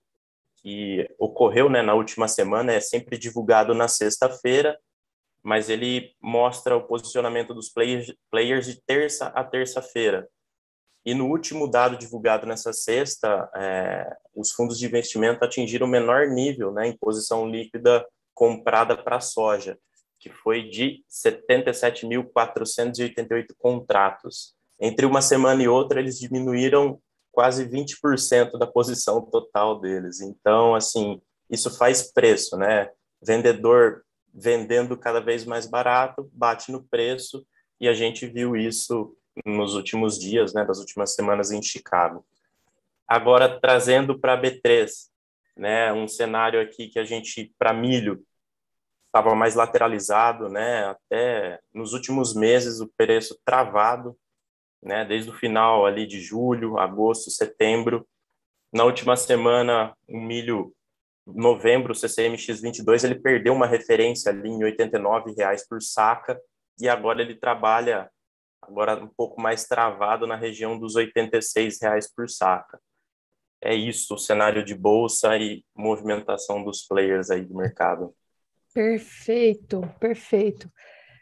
que 0.56 1.06
ocorreu, 1.20 1.70
né, 1.70 1.82
na 1.82 1.95
última 1.95 2.30
semana 2.30 2.72
é 2.72 2.80
sempre 2.80 3.18
divulgado 3.18 3.74
na 3.74 3.89
sexta-feira, 3.89 4.80
mas 5.43 5.70
ele 5.70 6.16
mostra 6.22 6.78
o 6.78 6.88
posicionamento 6.88 7.54
dos 7.54 7.70
players, 7.70 8.66
de 8.66 8.82
terça 8.86 9.28
a 9.36 9.43
terça-feira. 9.43 10.30
E 11.06 11.14
no 11.14 11.28
último 11.28 11.70
dado 11.70 11.97
divulgado 11.97 12.47
nessa 12.47 12.72
sexta, 12.72 13.51
é, 13.54 14.16
os 14.34 14.54
fundos 14.54 14.80
de 14.80 14.86
investimento 14.86 15.43
atingiram 15.43 15.88
o 15.88 15.89
menor 15.89 16.28
nível, 16.28 16.72
né, 16.72 16.88
em 16.88 16.97
posição 16.97 17.49
líquida 17.49 18.08
comprada 18.34 18.95
para 18.95 19.20
soja 19.20 19.78
que 20.24 20.30
foi 20.30 20.69
de 20.69 21.03
77.488 21.09 23.47
contratos. 23.59 24.55
Entre 24.80 25.05
uma 25.05 25.21
semana 25.21 25.61
e 25.61 25.67
outra, 25.67 25.99
eles 25.99 26.17
diminuíram 26.17 26.97
quase 27.30 27.67
20% 27.67 28.57
da 28.57 28.65
posição 28.65 29.21
total 29.21 29.82
deles. 29.82 30.21
Então, 30.21 30.76
assim, 30.76 31.21
isso 31.49 31.69
faz 31.76 32.09
preço, 32.13 32.55
né? 32.55 32.89
Vendedor 33.21 34.05
vendendo 34.34 34.97
cada 34.97 35.19
vez 35.19 35.43
mais 35.43 35.65
barato, 35.65 36.32
bate 36.32 36.71
no 36.71 36.82
preço, 36.82 37.45
e 37.78 37.89
a 37.89 37.93
gente 37.93 38.26
viu 38.26 38.55
isso 38.55 39.13
nos 39.45 39.76
últimos 39.76 40.17
dias, 40.17 40.53
né, 40.53 40.63
das 40.63 40.80
últimas 40.80 41.13
semanas 41.13 41.51
em 41.51 41.61
Chicago. 41.61 42.26
Agora, 43.05 43.59
trazendo 43.59 44.17
para 44.17 44.41
B3, 44.41 45.09
né, 45.57 45.91
um 45.91 46.07
cenário 46.07 46.61
aqui 46.61 46.88
que 46.88 46.97
a 46.97 47.03
gente, 47.03 47.53
para 47.59 47.74
milho, 47.74 48.26
estava 49.14 49.36
mais 49.36 49.53
lateralizado, 49.53 50.49
né? 50.49 50.86
Até 50.86 51.59
nos 51.72 51.93
últimos 51.93 52.34
meses 52.34 52.80
o 52.82 52.91
preço 52.97 53.39
travado, 53.45 54.18
né? 54.82 55.05
Desde 55.05 55.30
o 55.30 55.36
final 55.36 55.86
ali 55.86 56.07
de 56.07 56.20
julho, 56.20 56.80
agosto, 56.80 57.30
setembro. 57.30 58.07
Na 58.74 58.84
última 58.84 59.16
semana, 59.16 59.95
o 60.09 60.20
milho 60.20 60.74
novembro, 61.28 61.93
o 61.93 61.95
CCMX 61.95 62.59
22, 62.59 63.03
ele 63.03 63.16
perdeu 63.16 63.53
uma 63.53 63.68
referência 63.68 64.32
ali 64.32 64.49
em 64.49 64.64
R$ 64.64 64.76
89,00 64.76 65.61
por 65.70 65.82
saca 65.82 66.41
e 66.80 66.89
agora 66.89 67.22
ele 67.22 67.36
trabalha 67.36 68.09
agora 68.59 68.95
um 68.95 69.07
pouco 69.07 69.39
mais 69.39 69.66
travado 69.66 70.26
na 70.26 70.36
região 70.36 70.78
dos 70.78 70.95
R$ 70.95 71.11
86,00 71.16 72.07
por 72.16 72.28
saca. 72.28 72.82
É 73.61 73.76
isso, 73.76 74.16
o 74.16 74.18
cenário 74.18 74.66
de 74.66 74.74
bolsa 74.74 75.38
e 75.38 75.64
movimentação 75.76 76.64
dos 76.64 76.82
players 76.82 77.30
aí 77.30 77.45
do 77.45 77.55
mercado. 77.55 78.14
Perfeito, 78.74 79.82
perfeito. 79.99 80.71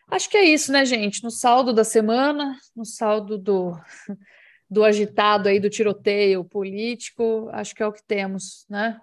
Acho 0.10 0.30
que 0.30 0.38
é 0.38 0.44
isso, 0.44 0.72
né, 0.72 0.86
gente? 0.86 1.24
No 1.24 1.32
saldo 1.32 1.74
da 1.74 1.84
semana, 1.84 2.58
no 2.76 2.86
saldo 2.86 3.38
do, 3.38 3.78
do 4.70 4.84
agitado 4.84 5.50
aí 5.50 5.60
do 5.60 5.70
tiroteio 5.70 6.46
político, 6.46 7.50
acho 7.52 7.76
que 7.76 7.84
é 7.84 7.88
o 7.88 7.94
que 7.94 8.04
temos, 8.04 8.66
né? 8.70 9.00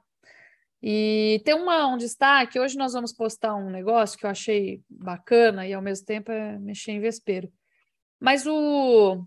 E 0.83 1.43
tem 1.45 1.55
uma, 1.55 1.89
um 1.89 1.97
destaque, 1.97 2.59
hoje 2.59 2.77
nós 2.77 2.93
vamos 2.93 3.13
postar 3.13 3.55
um 3.57 3.69
negócio 3.69 4.19
que 4.19 4.25
eu 4.25 4.31
achei 4.31 4.81
bacana 4.89 5.67
e 5.67 5.75
ao 5.75 5.83
mesmo 5.83 6.07
tempo 6.07 6.31
é 6.31 6.59
mexer 6.59 6.93
em 6.93 7.01
vespeiro. 7.01 7.53
Mas 8.21 8.47
o, 8.47 9.27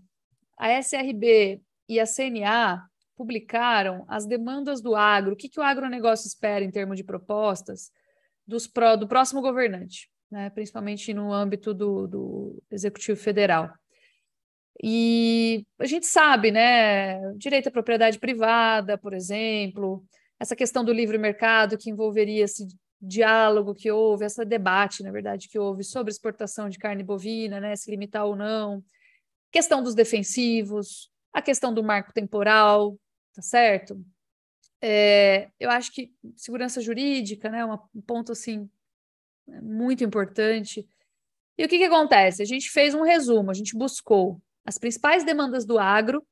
a 0.58 0.70
SRB 0.80 1.60
e 1.88 2.00
a 2.00 2.06
CNA 2.06 2.82
publicaram 3.14 4.04
as 4.08 4.26
demandas 4.26 4.80
do 4.80 4.96
agro, 4.96 5.34
o 5.34 5.36
que, 5.36 5.48
que 5.48 5.60
o 5.60 5.62
agronegócio 5.62 6.26
espera 6.26 6.64
em 6.64 6.70
termos 6.70 6.96
de 6.96 7.04
propostas, 7.04 7.90
dos 8.46 8.70
do 8.98 9.08
próximo 9.08 9.40
governante, 9.40 10.10
né, 10.30 10.50
principalmente 10.50 11.12
no 11.12 11.32
âmbito 11.32 11.72
do, 11.72 12.06
do 12.06 12.62
Executivo 12.70 13.18
Federal. 13.18 13.70
E 14.82 15.64
a 15.78 15.86
gente 15.86 16.06
sabe, 16.06 16.50
né, 16.50 17.20
direito 17.36 17.68
à 17.68 17.72
propriedade 17.72 18.18
privada, 18.18 18.98
por 18.98 19.12
exemplo, 19.12 20.04
essa 20.40 20.56
questão 20.56 20.84
do 20.84 20.92
livre 20.92 21.18
mercado 21.18 21.78
que 21.78 21.90
envolveria 21.90 22.44
esse 22.44 22.66
diálogo 23.00 23.74
que 23.74 23.90
houve, 23.90 24.24
esse 24.24 24.44
debate, 24.44 25.02
na 25.02 25.10
verdade, 25.10 25.48
que 25.48 25.58
houve 25.58 25.84
sobre 25.84 26.10
exportação 26.10 26.68
de 26.68 26.78
carne 26.78 27.02
bovina, 27.02 27.60
né, 27.60 27.76
se 27.76 27.90
limitar 27.90 28.26
ou 28.26 28.34
não, 28.34 28.82
questão 29.50 29.82
dos 29.82 29.94
defensivos, 29.94 31.10
a 31.32 31.42
questão 31.42 31.72
do 31.72 31.82
marco 31.82 32.12
temporal, 32.12 32.96
tá 33.34 33.42
certo? 33.42 34.00
É, 34.82 35.48
eu 35.60 35.70
acho 35.70 35.92
que 35.92 36.12
segurança 36.36 36.80
jurídica, 36.80 37.48
né, 37.48 37.64
um 37.64 38.00
ponto 38.04 38.32
assim 38.32 38.68
muito 39.46 40.02
importante. 40.02 40.86
E 41.56 41.64
o 41.64 41.68
que, 41.68 41.78
que 41.78 41.84
acontece? 41.84 42.42
A 42.42 42.44
gente 42.44 42.68
fez 42.70 42.94
um 42.94 43.02
resumo, 43.02 43.50
a 43.50 43.54
gente 43.54 43.76
buscou 43.76 44.42
as 44.64 44.78
principais 44.78 45.24
demandas 45.24 45.64
do 45.64 45.78
agro 45.78 46.26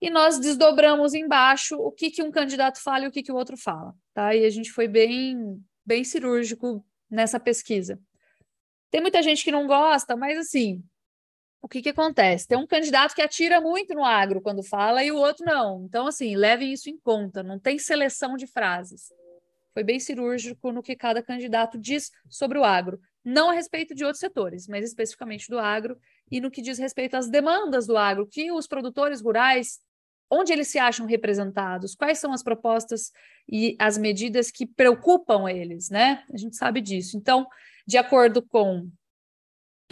e 0.00 0.10
nós 0.10 0.38
desdobramos 0.38 1.14
embaixo 1.14 1.76
o 1.76 1.92
que, 1.92 2.10
que 2.10 2.22
um 2.22 2.30
candidato 2.30 2.82
fala 2.82 3.04
e 3.04 3.08
o 3.08 3.12
que, 3.12 3.22
que 3.22 3.32
o 3.32 3.36
outro 3.36 3.56
fala, 3.56 3.94
tá? 4.14 4.34
E 4.34 4.44
a 4.44 4.50
gente 4.50 4.72
foi 4.72 4.88
bem, 4.88 5.62
bem 5.84 6.04
cirúrgico 6.04 6.84
nessa 7.10 7.38
pesquisa. 7.38 8.00
Tem 8.90 9.00
muita 9.00 9.22
gente 9.22 9.44
que 9.44 9.52
não 9.52 9.66
gosta, 9.66 10.16
mas 10.16 10.38
assim, 10.38 10.82
o 11.62 11.68
que, 11.68 11.80
que 11.80 11.90
acontece? 11.90 12.48
Tem 12.48 12.58
um 12.58 12.66
candidato 12.66 13.14
que 13.14 13.22
atira 13.22 13.60
muito 13.60 13.94
no 13.94 14.04
agro 14.04 14.42
quando 14.42 14.64
fala 14.64 15.04
e 15.04 15.12
o 15.12 15.16
outro 15.16 15.46
não. 15.46 15.84
Então, 15.84 16.08
assim, 16.08 16.34
levem 16.34 16.72
isso 16.72 16.90
em 16.90 16.98
conta, 16.98 17.40
não 17.40 17.58
tem 17.58 17.78
seleção 17.78 18.36
de 18.36 18.48
frases. 18.48 19.12
Foi 19.72 19.84
bem 19.84 20.00
cirúrgico 20.00 20.72
no 20.72 20.82
que 20.82 20.96
cada 20.96 21.22
candidato 21.22 21.78
diz 21.78 22.10
sobre 22.28 22.58
o 22.58 22.64
agro. 22.64 23.00
Não 23.24 23.48
a 23.48 23.52
respeito 23.52 23.94
de 23.94 24.04
outros 24.04 24.18
setores, 24.18 24.66
mas 24.66 24.84
especificamente 24.84 25.48
do 25.48 25.58
agro 25.58 25.96
e 26.28 26.40
no 26.40 26.50
que 26.50 26.60
diz 26.60 26.78
respeito 26.78 27.16
às 27.16 27.30
demandas 27.30 27.86
do 27.86 27.96
agro, 27.96 28.26
que 28.26 28.50
os 28.50 28.66
produtores 28.66 29.22
rurais, 29.22 29.78
onde 30.28 30.52
eles 30.52 30.66
se 30.66 30.80
acham 30.80 31.06
representados, 31.06 31.94
quais 31.94 32.18
são 32.18 32.32
as 32.32 32.42
propostas 32.42 33.12
e 33.48 33.76
as 33.78 33.96
medidas 33.96 34.50
que 34.50 34.66
preocupam 34.66 35.48
eles, 35.48 35.90
né? 35.90 36.24
A 36.32 36.36
gente 36.36 36.56
sabe 36.56 36.80
disso. 36.80 37.16
Então, 37.16 37.46
de 37.86 37.96
acordo 37.96 38.42
com 38.42 38.90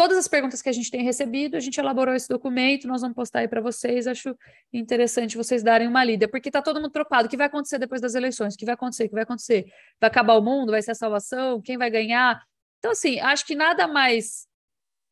todas 0.01 0.17
as 0.17 0.27
perguntas 0.27 0.63
que 0.63 0.69
a 0.71 0.73
gente 0.73 0.91
tem 0.91 1.03
recebido, 1.03 1.59
a 1.59 1.61
gente 1.61 1.79
elaborou 1.79 2.15
esse 2.15 2.27
documento, 2.27 2.89
nós 2.89 3.03
vamos 3.03 3.15
postar 3.15 3.41
aí 3.41 3.49
para 3.49 3.61
vocês. 3.61 4.07
Acho 4.07 4.35
interessante 4.73 5.37
vocês 5.37 5.63
darem 5.63 5.87
uma 5.87 6.03
lida, 6.03 6.27
porque 6.27 6.49
está 6.49 6.63
todo 6.63 6.81
mundo 6.81 6.91
preocupado. 6.91 7.27
O 7.27 7.31
que 7.31 7.37
vai 7.37 7.49
acontecer 7.49 7.79
depois 7.79 8.01
das 8.01 8.15
eleições? 8.15 8.55
O 8.55 8.57
que 8.57 8.65
vai 8.65 8.73
acontecer? 8.73 9.05
O 9.05 9.09
que 9.11 9.15
vai 9.15 9.25
acontecer? 9.25 9.67
Vai 10.01 10.09
acabar 10.09 10.39
o 10.39 10.43
mundo? 10.43 10.71
Vai 10.71 10.81
ser 10.81 10.93
a 10.93 10.95
salvação? 10.95 11.61
Quem 11.61 11.77
vai 11.77 11.91
ganhar? 11.91 12.43
Então, 12.79 12.93
assim, 12.93 13.21
acho 13.21 13.45
que 13.45 13.55
nada 13.55 13.87
mais 13.87 14.49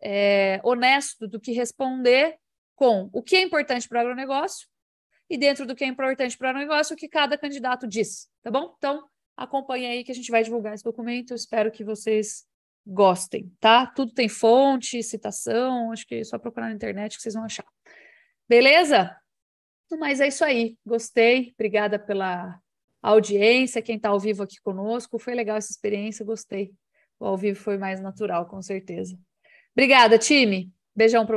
é, 0.01 0.59
honesto 0.65 1.29
do 1.29 1.39
que 1.39 1.53
responder 1.53 2.39
com 2.75 3.11
o 3.13 3.23
que 3.23 3.37
é 3.37 3.43
importante 3.43 3.87
para 3.87 3.99
o 3.99 4.01
agronegócio 4.01 4.67
e 5.29 5.37
dentro 5.37 5.67
do 5.67 5.75
que 5.75 5.85
é 5.85 5.87
importante 5.87 6.39
para 6.39 6.47
o 6.47 6.49
agronegócio, 6.49 6.95
o 6.95 6.97
que 6.97 7.11
cada 7.11 7.37
candidato 7.37 7.87
diz, 7.87 8.27
tá 8.43 8.51
bom? 8.51 8.75
Então, 8.79 9.07
acompanhe 9.37 9.85
aí 9.85 10.03
que 10.03 10.13
a 10.13 10.15
gente 10.15 10.31
vai 10.31 10.43
divulgar 10.43 10.73
esse 10.73 10.83
documento. 10.83 11.35
Espero 11.35 11.71
que 11.71 11.85
vocês 11.85 12.48
gostem, 12.89 13.53
tá? 13.61 13.87
Tudo 13.87 14.15
tem 14.15 14.29
fonte, 14.29 15.03
citação, 15.03 15.93
acho 15.93 16.07
que 16.07 16.15
é 16.15 16.25
só 16.25 16.39
procurar 16.39 16.69
na 16.69 16.75
internet 16.75 17.17
que 17.17 17.23
vocês 17.23 17.35
vão 17.35 17.45
achar. 17.45 17.67
Beleza? 18.49 19.15
Mas 19.99 20.21
é 20.21 20.29
isso 20.29 20.45
aí. 20.45 20.77
Gostei. 20.85 21.53
Obrigada 21.55 21.99
pela 21.99 22.59
audiência, 23.03 23.83
quem 23.83 23.97
está 23.97 24.09
ao 24.09 24.19
vivo 24.19 24.43
aqui 24.43 24.57
conosco. 24.63 25.19
Foi 25.19 25.35
legal 25.35 25.57
essa 25.57 25.71
experiência, 25.71 26.25
gostei. 26.25 26.73
O 27.21 27.27
ao 27.27 27.37
vivo 27.37 27.61
foi 27.61 27.77
mais 27.77 28.01
natural, 28.01 28.47
com 28.47 28.61
certeza. 28.63 29.19
Obrigada, 29.73 30.19
time. 30.19 30.73
Beijão 30.97 31.27
para 31.27 31.37